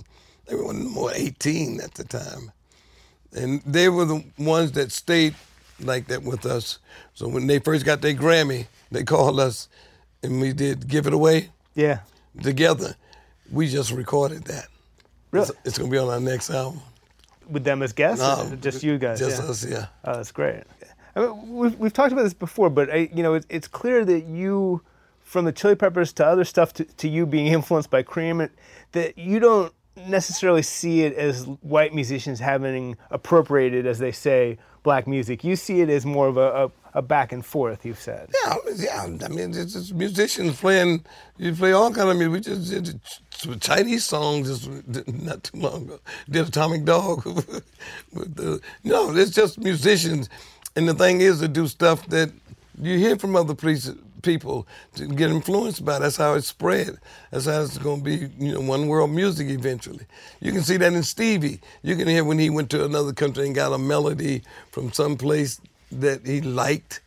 They 0.47 0.55
were 0.57 0.73
more 0.73 1.13
18 1.15 1.81
at 1.81 1.95
the 1.95 2.05
time. 2.05 2.51
And 3.33 3.63
they 3.65 3.89
were 3.89 4.05
the 4.07 4.25
ones 4.39 4.73
that 4.73 4.91
stayed 4.91 5.35
like 5.79 6.09
that 6.09 6.23
with 6.25 6.45
us. 6.47 6.79
So 7.15 7.29
when 7.29 7.47
they 7.47 7.59
first 7.61 7.85
got 7.85 8.01
their 8.01 8.15
Grammy, 8.15 8.67
they 8.91 9.05
called 9.05 9.39
us 9.39 9.69
and 10.23 10.41
we 10.41 10.53
did 10.53 10.89
Give 10.89 11.07
It 11.07 11.13
Away 11.15 11.51
Yeah. 11.75 12.01
together. 12.43 12.97
We 13.53 13.69
just 13.69 13.93
recorded 13.93 14.45
that. 14.45 14.67
Really? 15.31 15.49
It's, 15.49 15.53
it's 15.65 15.79
going 15.79 15.91
to 15.91 15.95
be 15.95 15.99
on 15.99 16.09
our 16.09 16.19
next 16.21 16.51
album. 16.51 16.81
With 17.49 17.63
them 17.65 17.83
as 17.83 17.93
guests, 17.93 18.21
No, 18.21 18.57
just 18.61 18.83
you 18.83 18.99
guys. 18.99 19.21
Just 19.21 19.41
yeah. 19.43 19.49
us, 19.49 19.65
yeah. 19.65 19.87
Oh, 20.05 20.15
that's 20.17 20.33
great. 20.33 20.65
I 21.17 21.21
mean, 21.21 21.57
we've, 21.57 21.79
we've 21.79 21.93
talked 21.93 22.13
about 22.13 22.23
this 22.23 22.35
before, 22.35 22.71
but 22.71 22.91
I, 22.91 23.11
you 23.13 23.23
know, 23.23 23.35
it's, 23.35 23.47
it's 23.49 23.69
clear 23.69 24.05
that 24.05 24.25
you, 24.25 24.83
from 25.23 25.45
the 25.45 25.53
Chili 25.53 25.75
Peppers 25.75 26.13
to 26.15 26.27
other 26.27 26.45
stuff, 26.45 26.73
to, 26.75 26.85
to 26.85 27.09
you 27.09 27.27
being 27.27 27.47
influenced 27.49 27.91
by 27.91 28.03
Cream, 28.03 28.49
that 28.93 29.19
you 29.19 29.41
don't 29.41 29.73
necessarily 29.97 30.63
see 30.63 31.03
it 31.03 31.15
as 31.15 31.45
white 31.63 31.95
musicians 31.95 32.41
having 32.41 32.97
appropriated, 33.11 33.87
as 33.87 33.99
they 33.99 34.13
say, 34.13 34.59
black 34.83 35.07
music. 35.07 35.45
You 35.45 35.57
see 35.57 35.81
it 35.81 35.91
as 35.91 36.07
more 36.07 36.29
of 36.29 36.37
a, 36.37 36.65
a, 36.65 36.99
a 36.99 37.03
back 37.03 37.33
and 37.33 37.45
forth. 37.45 37.85
You've 37.85 38.01
said. 38.01 38.31
Yeah, 38.45 38.53
I 38.53 38.57
mean, 38.65 38.77
yeah. 38.79 39.27
I 39.27 39.29
mean, 39.29 39.55
it's 39.55 39.75
just 39.75 39.95
musicians 39.95 40.59
playing. 40.59 41.05
You 41.39 41.55
play 41.55 41.73
all 41.73 41.93
kind 41.93 42.09
of 42.09 42.17
music. 42.17 42.33
We 42.33 42.41
just 42.41 42.71
did 42.71 43.01
ch- 43.03 43.61
Chinese 43.61 44.05
songs 44.05 44.49
just 44.49 45.09
not 45.09 45.45
too 45.45 45.59
long 45.59 45.83
ago. 45.85 46.01
Did 46.29 46.49
Atomic 46.49 46.85
Dog. 46.85 47.23
the, 48.13 48.61
no, 48.85 49.15
it's 49.15 49.33
just 49.33 49.59
musicians, 49.59 50.29
and 50.77 50.89
the 50.89 50.95
thing 50.95 51.21
is 51.21 51.41
to 51.41 51.49
do 51.49 51.67
stuff 51.67 52.07
that 52.09 52.31
you 52.81 52.99
hear 52.99 53.17
from 53.19 53.37
other 53.37 53.55
places, 53.55 53.97
people 54.23 54.67
to 54.95 55.07
get 55.07 55.31
influenced 55.31 55.85
by. 55.85 55.99
That's 55.99 56.17
how 56.17 56.35
it 56.35 56.45
spread. 56.45 56.99
That's 57.31 57.47
how 57.47 57.63
it's 57.63 57.79
going 57.79 57.99
to 57.99 58.05
be. 58.05 58.29
You 58.39 58.55
know, 58.55 58.61
one 58.61 58.87
world 58.87 59.11
music 59.11 59.49
eventually. 59.49 60.07
You 60.41 60.53
can 60.53 60.63
see 60.63 60.77
that 60.79 60.93
in 60.93 61.03
Stevie. 61.03 61.61
You 61.83 61.97
can 61.97 62.09
hear 62.09 62.25
when 62.25 62.39
he 62.39 62.51
went 62.51 62.71
to 62.71 62.85
another 62.85 63.13
country 63.13 63.47
and 63.47 63.55
got 63.55 63.73
a 63.73 63.79
melody 63.79 64.43
from 64.71 64.93
some 64.93 65.17
place 65.17 65.61
that 65.93 66.27
he 66.27 66.41
liked 66.41 67.01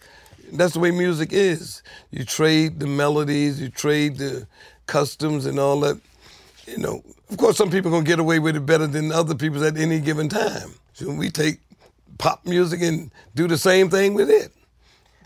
that's 0.54 0.74
the 0.74 0.80
way 0.80 0.92
music 0.92 1.34
is. 1.34 1.82
You 2.12 2.24
trade 2.26 2.80
the 2.80 2.88
melodies, 2.88 3.60
you 3.60 3.70
trade 3.70 4.18
the 4.18 4.48
customs 4.86 5.46
and 5.46 5.60
all 5.60 5.80
that. 5.82 6.00
You 6.68 6.78
know, 6.78 7.04
of 7.30 7.38
course, 7.38 7.58
some 7.58 7.72
people 7.72 7.90
are 7.90 7.96
gonna 7.96 8.06
get 8.06 8.20
away 8.20 8.40
with 8.40 8.56
it 8.56 8.66
better 8.66 8.88
than 8.88 9.12
other 9.12 9.36
people 9.36 9.64
at 9.66 9.78
any 9.78 10.00
given 10.00 10.30
time. 10.30 10.76
So 10.94 11.12
we 11.12 11.30
take 11.30 11.60
pop 12.18 12.46
music 12.46 12.82
and 12.82 13.12
do 13.36 13.48
the 13.48 13.58
same 13.58 13.90
thing 13.90 14.14
with 14.14 14.30
it. 14.30 14.52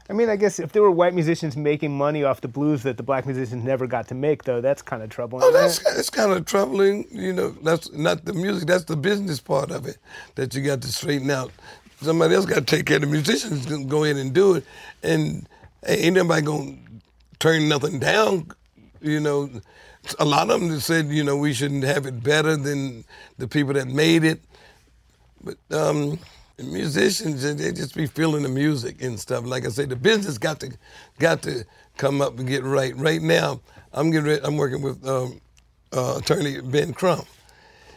I 0.09 0.13
mean, 0.13 0.29
I 0.29 0.37
guess 0.37 0.59
if 0.59 0.71
there 0.71 0.81
were 0.81 0.91
white 0.91 1.13
musicians 1.13 1.57
making 1.57 1.95
money 1.95 2.23
off 2.23 2.39
the 2.39 2.47
blues 2.47 2.83
that 2.83 2.95
the 2.95 3.03
black 3.03 3.25
musicians 3.25 3.63
never 3.65 3.87
got 3.87 4.07
to 4.07 4.15
make, 4.15 4.43
though, 4.43 4.61
that's 4.61 4.81
kind 4.81 5.03
of 5.03 5.09
troubling. 5.09 5.43
Oh, 5.43 5.51
that's 5.51 5.79
that's 5.79 6.09
kind 6.09 6.31
of 6.31 6.45
troubling. 6.45 7.05
You 7.11 7.33
know, 7.33 7.49
that's 7.49 7.91
not 7.91 8.23
the 8.23 8.33
music. 8.33 8.67
That's 8.67 8.85
the 8.85 8.95
business 8.95 9.41
part 9.41 9.69
of 9.69 9.85
it 9.85 9.97
that 10.35 10.55
you 10.55 10.61
got 10.61 10.81
to 10.81 10.87
straighten 10.87 11.29
out. 11.29 11.51
Somebody 12.01 12.35
else 12.35 12.45
got 12.45 12.65
to 12.67 12.75
take 12.77 12.85
care 12.85 12.97
of 12.97 13.01
the 13.01 13.07
musicians. 13.07 13.65
Gonna 13.65 13.85
go 13.85 14.03
in 14.03 14.15
and 14.15 14.33
do 14.33 14.55
it, 14.55 14.65
and 15.03 15.47
ain't 15.85 16.15
nobody 16.15 16.41
gonna 16.41 16.77
turn 17.39 17.67
nothing 17.67 17.99
down. 17.99 18.47
You 19.01 19.19
know, 19.19 19.49
a 20.19 20.25
lot 20.25 20.49
of 20.49 20.61
them 20.61 20.79
said 20.79 21.07
you 21.07 21.23
know 21.23 21.35
we 21.35 21.53
shouldn't 21.53 21.83
have 21.83 22.05
it 22.05 22.23
better 22.23 22.55
than 22.55 23.03
the 23.39 23.47
people 23.47 23.73
that 23.73 23.87
made 23.87 24.23
it, 24.23 24.39
but 25.43 25.57
um, 25.71 26.17
the 26.57 26.63
musicians 26.63 27.43
they- 27.43 27.71
just 27.71 27.95
be 27.95 28.07
feeling 28.07 28.43
the 28.43 28.49
music 28.49 29.01
and 29.01 29.19
stuff. 29.19 29.45
Like 29.45 29.65
I 29.65 29.69
said, 29.69 29.89
the 29.89 29.95
business 29.95 30.37
got 30.37 30.59
to 30.61 30.71
got 31.19 31.43
to 31.43 31.65
come 31.97 32.21
up 32.21 32.37
and 32.39 32.47
get 32.47 32.63
right. 32.63 32.95
Right 32.97 33.21
now, 33.21 33.61
I'm 33.93 34.11
getting 34.11 34.27
ready, 34.27 34.41
I'm 34.43 34.57
working 34.57 34.81
with 34.81 35.07
um, 35.07 35.39
uh, 35.93 36.15
attorney 36.17 36.59
Ben 36.61 36.93
Crump. 36.93 37.25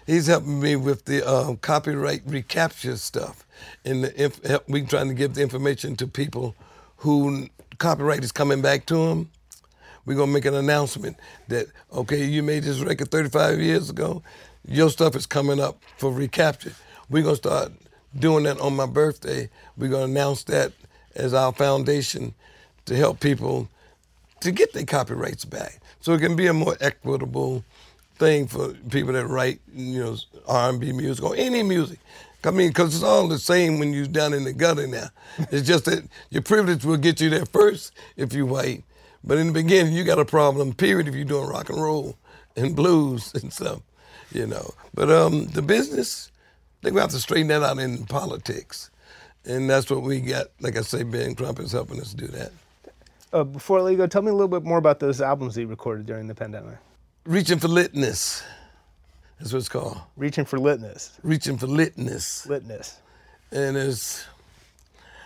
He's 0.06 0.26
helping 0.26 0.60
me 0.60 0.76
with 0.76 1.04
the 1.06 1.22
um, 1.28 1.56
copyright 1.58 2.22
recapture 2.26 2.96
stuff, 2.96 3.46
and 3.84 4.04
the 4.04 4.24
inf- 4.24 4.44
help, 4.44 4.68
we 4.68 4.82
trying 4.82 5.08
to 5.08 5.14
give 5.14 5.34
the 5.34 5.42
information 5.42 5.96
to 5.96 6.06
people 6.06 6.54
who 6.98 7.48
copyright 7.78 8.24
is 8.24 8.32
coming 8.32 8.60
back 8.60 8.86
to 8.86 8.94
them. 9.08 9.30
We're 10.04 10.16
gonna 10.16 10.32
make 10.32 10.44
an 10.44 10.54
announcement 10.54 11.16
that 11.48 11.66
okay, 11.92 12.24
you 12.24 12.42
made 12.42 12.64
this 12.64 12.80
record 12.80 13.10
35 13.10 13.60
years 13.60 13.88
ago, 13.90 14.22
your 14.66 14.90
stuff 14.90 15.16
is 15.16 15.26
coming 15.26 15.60
up 15.60 15.82
for 15.96 16.12
recapture. 16.12 16.72
We're 17.08 17.22
gonna 17.22 17.36
start 17.36 17.72
doing 18.18 18.44
that 18.44 18.60
on 18.60 18.76
my 18.76 18.86
birthday. 18.86 19.48
We're 19.76 19.90
gonna 19.90 20.04
announce 20.04 20.44
that 20.44 20.72
as 21.14 21.34
our 21.34 21.52
foundation 21.52 22.34
to 22.86 22.96
help 22.96 23.20
people 23.20 23.68
to 24.40 24.52
get 24.52 24.72
their 24.72 24.84
copyrights 24.86 25.44
back, 25.44 25.80
so 26.00 26.12
it 26.12 26.20
can 26.20 26.36
be 26.36 26.46
a 26.46 26.52
more 26.54 26.76
equitable 26.80 27.64
thing 28.16 28.46
for 28.46 28.74
people 28.90 29.12
that 29.14 29.26
write, 29.26 29.60
you 29.74 30.02
know, 30.04 30.16
R&B 30.46 30.92
music 30.92 31.24
or 31.24 31.34
any 31.36 31.62
music. 31.62 31.98
I 32.44 32.50
mean, 32.50 32.68
because 32.68 32.94
it's 32.94 33.04
all 33.04 33.28
the 33.28 33.38
same 33.38 33.78
when 33.78 33.92
you're 33.92 34.06
down 34.06 34.32
in 34.32 34.44
the 34.44 34.52
gutter 34.52 34.86
now. 34.86 35.08
It's 35.50 35.66
just 35.66 35.84
that 35.86 36.04
your 36.30 36.42
privilege 36.42 36.84
will 36.84 36.96
get 36.96 37.20
you 37.20 37.30
there 37.30 37.46
first 37.46 37.92
if 38.16 38.32
you 38.32 38.46
white. 38.46 38.84
But 39.24 39.38
in 39.38 39.48
the 39.48 39.52
beginning, 39.52 39.92
you 39.92 40.04
got 40.04 40.18
a 40.18 40.24
problem, 40.24 40.72
period, 40.72 41.08
if 41.08 41.14
you're 41.14 41.24
doing 41.24 41.48
rock 41.48 41.68
and 41.68 41.82
roll 41.82 42.16
and 42.56 42.74
blues 42.76 43.32
and 43.42 43.52
stuff, 43.52 43.80
you 44.32 44.46
know. 44.46 44.72
But 44.94 45.10
um, 45.10 45.46
the 45.48 45.62
business, 45.62 46.30
I 46.80 46.82
think 46.82 46.94
we 46.94 47.00
have 47.02 47.10
to 47.10 47.18
straighten 47.20 47.48
that 47.48 47.62
out 47.62 47.78
in 47.78 48.06
politics. 48.06 48.90
and 49.44 49.68
that's 49.68 49.90
what 49.90 50.02
we 50.02 50.20
got. 50.20 50.46
Like 50.60 50.76
I 50.78 50.80
say, 50.82 51.02
Ben 51.02 51.34
Crump 51.34 51.60
is 51.60 51.72
helping 51.72 52.00
us 52.00 52.14
do 52.14 52.26
that. 52.28 52.52
Uh, 53.32 53.44
before 53.44 53.78
I 53.78 53.82
let 53.82 53.90
you 53.92 53.96
go, 53.98 54.06
tell 54.06 54.22
me 54.22 54.30
a 54.30 54.34
little 54.34 54.48
bit 54.48 54.64
more 54.64 54.78
about 54.78 54.98
those 54.98 55.20
albums 55.20 55.54
that 55.54 55.60
you 55.60 55.66
recorded 55.66 56.06
during 56.06 56.26
the 56.26 56.34
pandemic. 56.34 56.78
Reaching 57.24 57.58
for 57.58 57.68
litness. 57.68 58.42
That's 59.38 59.52
what 59.52 59.58
it's 59.60 59.68
called. 59.68 60.00
Reaching 60.16 60.44
for 60.44 60.58
litness. 60.58 61.10
Reaching 61.22 61.58
for 61.58 61.66
litness. 61.66 62.46
Litness. 62.46 62.94
And 63.52 63.76
it's, 63.76 64.26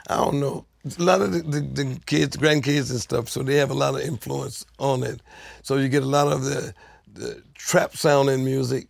I 0.08 0.16
don't 0.16 0.40
know, 0.40 0.66
a 0.98 1.02
lot 1.02 1.22
of 1.22 1.32
the, 1.32 1.40
the, 1.40 1.60
the 1.60 2.00
kids, 2.06 2.36
grandkids 2.36 2.90
and 2.90 3.00
stuff, 3.00 3.28
so 3.28 3.42
they 3.42 3.56
have 3.56 3.70
a 3.70 3.74
lot 3.74 3.94
of 3.94 4.00
influence 4.00 4.66
on 4.78 5.02
it. 5.02 5.20
So 5.62 5.76
you 5.76 5.88
get 5.88 6.02
a 6.02 6.06
lot 6.06 6.28
of 6.28 6.44
the, 6.44 6.74
the 7.12 7.42
trap 7.54 7.96
sounding 7.96 8.44
music, 8.44 8.88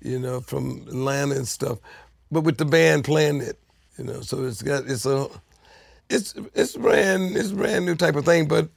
you 0.00 0.18
know, 0.18 0.40
from 0.40 0.82
Atlanta 0.88 1.36
and 1.36 1.48
stuff, 1.48 1.78
but 2.30 2.42
with 2.42 2.58
the 2.58 2.64
band 2.64 3.04
playing 3.04 3.40
it, 3.40 3.58
you 3.98 4.04
know. 4.04 4.20
So 4.20 4.44
it's 4.44 4.62
got 4.62 4.86
it's 4.86 5.06
a 5.06 5.28
it's 6.08 6.34
it's 6.54 6.76
brand 6.76 7.36
it's 7.36 7.50
a 7.50 7.54
brand 7.54 7.86
new 7.86 7.94
type 7.94 8.16
of 8.16 8.24
thing, 8.24 8.48
but 8.48 8.68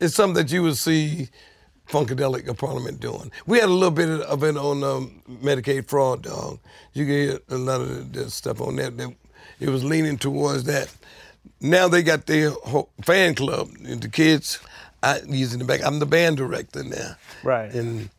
it's 0.00 0.14
something 0.14 0.42
that 0.42 0.52
you 0.52 0.62
would 0.62 0.76
see 0.76 1.28
Funkadelic 1.88 2.48
or 2.48 2.54
Parliament 2.54 3.00
doing. 3.00 3.30
We 3.46 3.58
had 3.58 3.68
a 3.68 3.72
little 3.72 3.90
bit 3.90 4.08
of 4.08 4.42
it 4.42 4.56
on 4.56 4.82
um, 4.82 5.22
Medicaid 5.28 5.88
fraud, 5.88 6.22
dog. 6.22 6.58
You 6.92 7.04
can 7.04 7.14
hear 7.14 7.38
a 7.48 7.56
lot 7.56 7.80
of 7.80 8.12
the, 8.12 8.24
the 8.24 8.30
stuff 8.30 8.60
on 8.60 8.76
that, 8.76 8.96
that. 8.96 9.14
It 9.60 9.68
was 9.68 9.84
leaning 9.84 10.18
towards 10.18 10.64
that. 10.64 10.92
Now 11.60 11.88
they 11.88 12.02
got 12.02 12.26
their 12.26 12.50
whole 12.50 12.90
fan 13.02 13.34
club. 13.34 13.70
And 13.86 14.02
the 14.02 14.08
kids, 14.08 14.58
I 15.02 15.20
using 15.26 15.58
the 15.58 15.64
back. 15.64 15.84
I'm 15.84 15.98
the 15.98 16.06
band 16.06 16.38
director 16.38 16.82
now. 16.82 17.16
Right. 17.42 17.72
And 17.72 18.10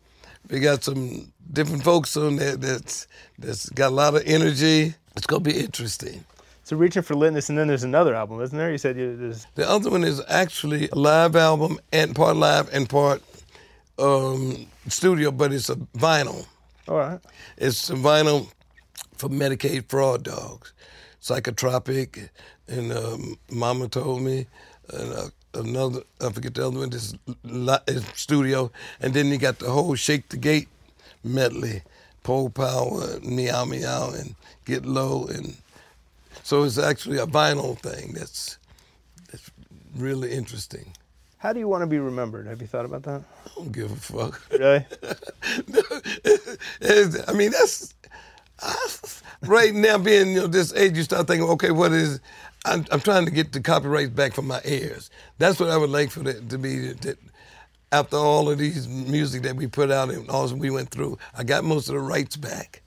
we 0.49 0.59
got 0.59 0.83
some 0.83 1.31
different 1.51 1.83
folks 1.83 2.15
on 2.17 2.35
there 2.37 2.55
that's 2.55 3.07
that's 3.39 3.69
got 3.69 3.91
a 3.91 3.95
lot 3.95 4.15
of 4.15 4.23
energy. 4.25 4.95
It's 5.15 5.25
gonna 5.25 5.41
be 5.41 5.57
interesting. 5.59 6.25
So 6.63 6.75
reaching 6.75 7.03
for 7.03 7.13
litness, 7.13 7.49
and 7.49 7.57
then 7.57 7.67
there's 7.67 7.83
another 7.83 8.15
album, 8.15 8.41
isn't 8.41 8.57
there? 8.57 8.71
You 8.71 8.79
said 8.79 8.97
you, 8.97 9.15
there's 9.15 9.45
The 9.53 9.69
other 9.69 9.91
one 9.91 10.03
is 10.03 10.21
actually 10.27 10.89
a 10.89 10.95
live 10.95 11.35
album 11.35 11.79
and 11.93 12.15
part 12.15 12.37
live 12.37 12.73
and 12.73 12.89
part 12.89 13.21
um, 13.99 14.65
studio, 14.87 15.31
but 15.31 15.53
it's 15.53 15.69
a 15.69 15.75
vinyl. 15.75 16.45
all 16.87 16.97
right. 16.97 17.19
It's 17.57 17.89
a 17.91 17.93
vinyl 17.93 18.51
for 19.15 19.29
Medicaid 19.29 19.89
fraud 19.89 20.23
dogs, 20.23 20.73
psychotropic, 21.21 22.29
and 22.67 22.91
um, 22.91 23.37
Mama 23.51 23.87
told 23.87 24.23
me, 24.23 24.47
and 24.91 25.13
uh, 25.13 25.29
another 25.55 26.01
I 26.21 26.29
forget 26.31 26.53
the 26.53 26.67
other 26.67 26.79
one. 26.79 26.89
This 26.89 27.15
li- 27.43 27.77
is 27.87 28.05
studio, 28.15 28.71
and 29.01 29.13
then 29.13 29.27
you 29.27 29.37
got 29.37 29.59
the 29.59 29.69
whole 29.71 29.95
Shake 29.95 30.29
the 30.29 30.37
Gate 30.37 30.67
medley, 31.23 31.81
Pole 32.23 32.49
Power, 32.49 33.19
Meow 33.21 33.65
Meow, 33.65 34.11
and 34.11 34.35
Get 34.65 34.85
Low, 34.85 35.25
and 35.27 35.55
so 36.43 36.63
it's 36.63 36.77
actually 36.77 37.17
a 37.17 37.25
vinyl 37.25 37.77
thing 37.79 38.13
that's 38.13 38.57
that's 39.31 39.49
really 39.95 40.31
interesting. 40.31 40.93
How 41.37 41.53
do 41.53 41.59
you 41.59 41.67
want 41.67 41.81
to 41.83 41.87
be 41.87 41.99
remembered? 41.99 42.47
Have 42.47 42.59
you 42.61 42.67
thought 42.67 42.85
about 42.85 43.03
that? 43.03 43.21
I 43.45 43.49
don't 43.55 43.71
give 43.71 43.91
a 43.91 43.95
fuck. 43.95 44.41
Really? 44.51 44.85
I 47.27 47.33
mean, 47.33 47.51
that's 47.51 47.93
I- 48.61 48.85
right 49.43 49.73
now. 49.73 49.97
Being 49.97 50.29
you 50.33 50.39
know 50.41 50.47
this 50.47 50.73
age, 50.73 50.97
you 50.97 51.03
start 51.03 51.27
thinking, 51.27 51.47
okay, 51.49 51.71
what 51.71 51.91
is? 51.91 52.19
I'm, 52.65 52.85
I'm 52.91 52.99
trying 52.99 53.25
to 53.25 53.31
get 53.31 53.51
the 53.53 53.61
copyrights 53.61 54.11
back 54.11 54.33
from 54.33 54.47
my 54.47 54.61
heirs. 54.65 55.09
That's 55.37 55.59
what 55.59 55.69
I 55.69 55.77
would 55.77 55.89
like 55.89 56.11
for 56.11 56.27
it 56.27 56.49
to 56.49 56.57
be. 56.57 56.93
That 56.93 57.17
after 57.91 58.17
all 58.17 58.49
of 58.49 58.57
these 58.57 58.87
music 58.87 59.43
that 59.43 59.55
we 59.55 59.67
put 59.67 59.91
out 59.91 60.09
and 60.09 60.29
all 60.29 60.51
we 60.53 60.69
went 60.69 60.89
through, 60.89 61.17
I 61.37 61.43
got 61.43 61.63
most 61.63 61.87
of 61.87 61.95
the 61.95 62.01
rights 62.01 62.35
back. 62.35 62.81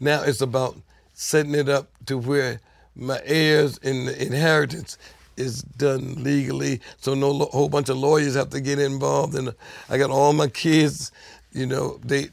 Now 0.00 0.22
it's 0.22 0.40
about 0.40 0.76
setting 1.12 1.54
it 1.54 1.68
up 1.68 1.90
to 2.06 2.16
where 2.16 2.60
my 2.96 3.20
heirs 3.24 3.78
and 3.82 4.08
the 4.08 4.26
inheritance 4.26 4.98
is 5.36 5.62
done 5.62 6.22
legally, 6.22 6.80
so 6.98 7.14
no 7.14 7.30
lo- 7.30 7.48
whole 7.50 7.68
bunch 7.68 7.88
of 7.88 7.96
lawyers 7.98 8.36
have 8.36 8.50
to 8.50 8.60
get 8.60 8.78
involved. 8.78 9.34
And 9.34 9.52
I 9.88 9.98
got 9.98 10.10
all 10.10 10.32
my 10.32 10.46
kids, 10.46 11.10
you 11.52 11.66
know, 11.66 11.98
they 12.04 12.28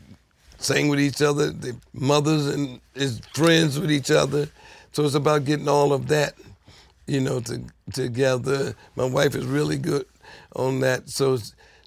sang 0.60 0.89
with 0.89 0.99
each 0.99 1.22
other, 1.22 1.52
their 1.52 1.74
mothers 1.93 2.47
and 2.47 2.80
is 2.93 3.22
friends 3.34 3.80
with 3.80 3.91
each 3.91 4.12
other. 4.12 4.47
So 4.91 5.04
it's 5.04 5.16
about 5.16 5.45
getting 5.45 5.68
all 5.68 5.93
of 5.93 6.08
that, 6.10 6.36
you 7.12 7.20
know, 7.20 7.41
to, 7.41 7.62
together. 7.91 8.74
My 8.95 9.03
wife 9.03 9.36
is 9.36 9.45
really 9.45 9.78
good 9.78 10.05
on 10.55 10.80
that. 10.80 11.09
So 11.09 11.38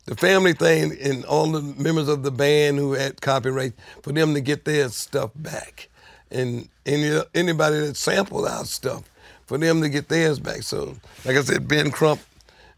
the 0.05 0.15
family 0.15 0.53
thing 0.53 0.95
and 1.01 1.25
all 1.25 1.51
the 1.51 1.63
members 1.63 2.09
of 2.09 2.23
the 2.23 2.31
band 2.31 2.77
who 2.77 2.93
had 2.93 3.23
copyright 3.23 3.73
for 4.03 4.13
them 4.13 4.35
to 4.35 4.43
get 4.43 4.67
their 4.67 4.91
stuff 4.91 5.31
back, 5.35 5.89
and 6.31 6.69
any 6.85 7.23
anybody 7.35 7.79
that 7.81 7.97
sampled 7.97 8.47
our 8.47 8.67
stuff 8.67 9.05
for 9.47 9.57
them 9.57 9.81
to 9.81 9.89
get 9.89 10.11
theirs 10.11 10.39
back. 10.39 10.63
So, 10.63 10.97
like 11.25 11.37
I 11.37 11.43
said, 11.43 11.67
Ben 11.67 11.91
Crump, 11.91 12.21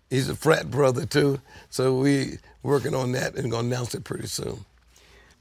he's 0.09 0.29
a 0.29 0.37
frat 0.37 0.71
brother 0.71 1.05
too. 1.05 1.41
So 1.69 1.99
we 1.99 2.39
working 2.63 2.95
on 2.95 3.11
that 3.13 3.35
and 3.35 3.51
gonna 3.51 3.67
announce 3.67 3.93
it 3.97 4.05
pretty 4.05 4.29
soon. 4.29 4.65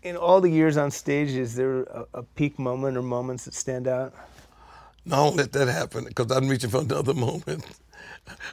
In 0.01 0.15
all 0.15 0.41
the 0.41 0.49
years 0.49 0.75
on 0.75 0.89
stage, 0.89 1.29
is 1.29 1.55
there 1.55 1.83
a, 1.83 2.05
a 2.15 2.23
peak 2.23 2.57
moment 2.57 2.97
or 2.97 3.03
moments 3.03 3.45
that 3.45 3.53
stand 3.53 3.87
out? 3.87 4.11
No, 5.05 5.15
don't 5.17 5.35
let 5.35 5.51
that 5.53 5.67
happen 5.67 6.05
because 6.05 6.31
I'm 6.31 6.47
reaching 6.47 6.69
for 6.69 6.81
another 6.81 7.13
moment. 7.13 7.65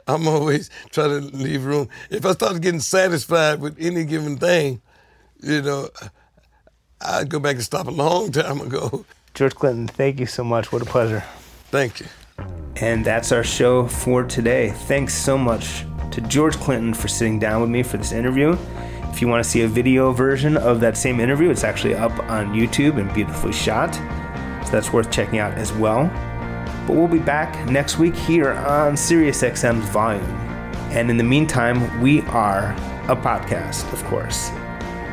I'm 0.06 0.28
always 0.28 0.70
trying 0.90 1.30
to 1.30 1.36
leave 1.36 1.64
room. 1.64 1.88
If 2.10 2.26
I 2.26 2.32
start 2.32 2.60
getting 2.60 2.80
satisfied 2.80 3.60
with 3.60 3.76
any 3.80 4.04
given 4.04 4.36
thing, 4.36 4.82
you 5.40 5.62
know, 5.62 5.88
I'd 7.00 7.30
go 7.30 7.38
back 7.38 7.54
and 7.56 7.64
stop 7.64 7.88
a 7.88 7.90
long 7.90 8.30
time 8.32 8.60
ago. 8.60 9.04
George 9.34 9.54
Clinton, 9.54 9.88
thank 9.88 10.20
you 10.20 10.26
so 10.26 10.44
much. 10.44 10.72
What 10.72 10.82
a 10.82 10.84
pleasure. 10.84 11.24
Thank 11.70 12.00
you. 12.00 12.06
And 12.76 13.04
that's 13.04 13.32
our 13.32 13.44
show 13.44 13.86
for 13.86 14.24
today. 14.24 14.70
Thanks 14.70 15.14
so 15.14 15.38
much 15.38 15.86
to 16.10 16.20
George 16.22 16.56
Clinton 16.56 16.92
for 16.92 17.08
sitting 17.08 17.38
down 17.38 17.62
with 17.62 17.70
me 17.70 17.82
for 17.82 17.96
this 17.96 18.12
interview. 18.12 18.56
If 19.10 19.22
you 19.22 19.28
want 19.28 19.42
to 19.42 19.48
see 19.48 19.62
a 19.62 19.68
video 19.68 20.12
version 20.12 20.56
of 20.56 20.80
that 20.80 20.96
same 20.96 21.18
interview, 21.18 21.50
it's 21.50 21.64
actually 21.64 21.94
up 21.94 22.12
on 22.30 22.52
YouTube 22.54 22.98
and 22.98 23.12
beautifully 23.14 23.52
shot. 23.52 23.94
So 24.66 24.72
that's 24.72 24.92
worth 24.92 25.10
checking 25.10 25.38
out 25.38 25.52
as 25.54 25.72
well. 25.72 26.10
But 26.86 26.96
we'll 26.96 27.08
be 27.08 27.18
back 27.18 27.66
next 27.68 27.98
week 27.98 28.14
here 28.14 28.52
on 28.52 28.94
SiriusXM's 28.94 29.88
Volume. 29.90 30.24
And 30.90 31.10
in 31.10 31.16
the 31.16 31.24
meantime, 31.24 32.00
we 32.00 32.22
are 32.22 32.72
a 33.08 33.16
podcast, 33.16 33.90
of 33.92 34.04
course. 34.04 34.50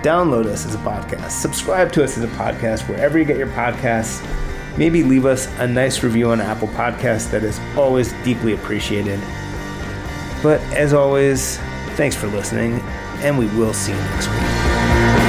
Download 0.01 0.45
us 0.45 0.65
as 0.65 0.75
a 0.75 0.79
podcast, 0.79 1.31
subscribe 1.31 1.91
to 1.93 2.03
us 2.03 2.17
as 2.17 2.23
a 2.23 2.27
podcast 2.35 2.87
wherever 2.87 3.19
you 3.19 3.25
get 3.25 3.37
your 3.37 3.47
podcasts. 3.47 4.25
Maybe 4.77 5.03
leave 5.03 5.25
us 5.25 5.47
a 5.59 5.67
nice 5.67 6.03
review 6.03 6.31
on 6.31 6.39
Apple 6.39 6.69
Podcasts. 6.69 7.29
That 7.31 7.43
is 7.43 7.59
always 7.75 8.13
deeply 8.23 8.53
appreciated. 8.53 9.19
But 10.41 10.61
as 10.71 10.93
always, 10.93 11.57
thanks 11.97 12.15
for 12.15 12.27
listening, 12.27 12.79
and 13.21 13.37
we 13.37 13.47
will 13.47 13.73
see 13.73 13.91
you 13.91 13.97
next 13.97 14.29
week. 14.29 15.28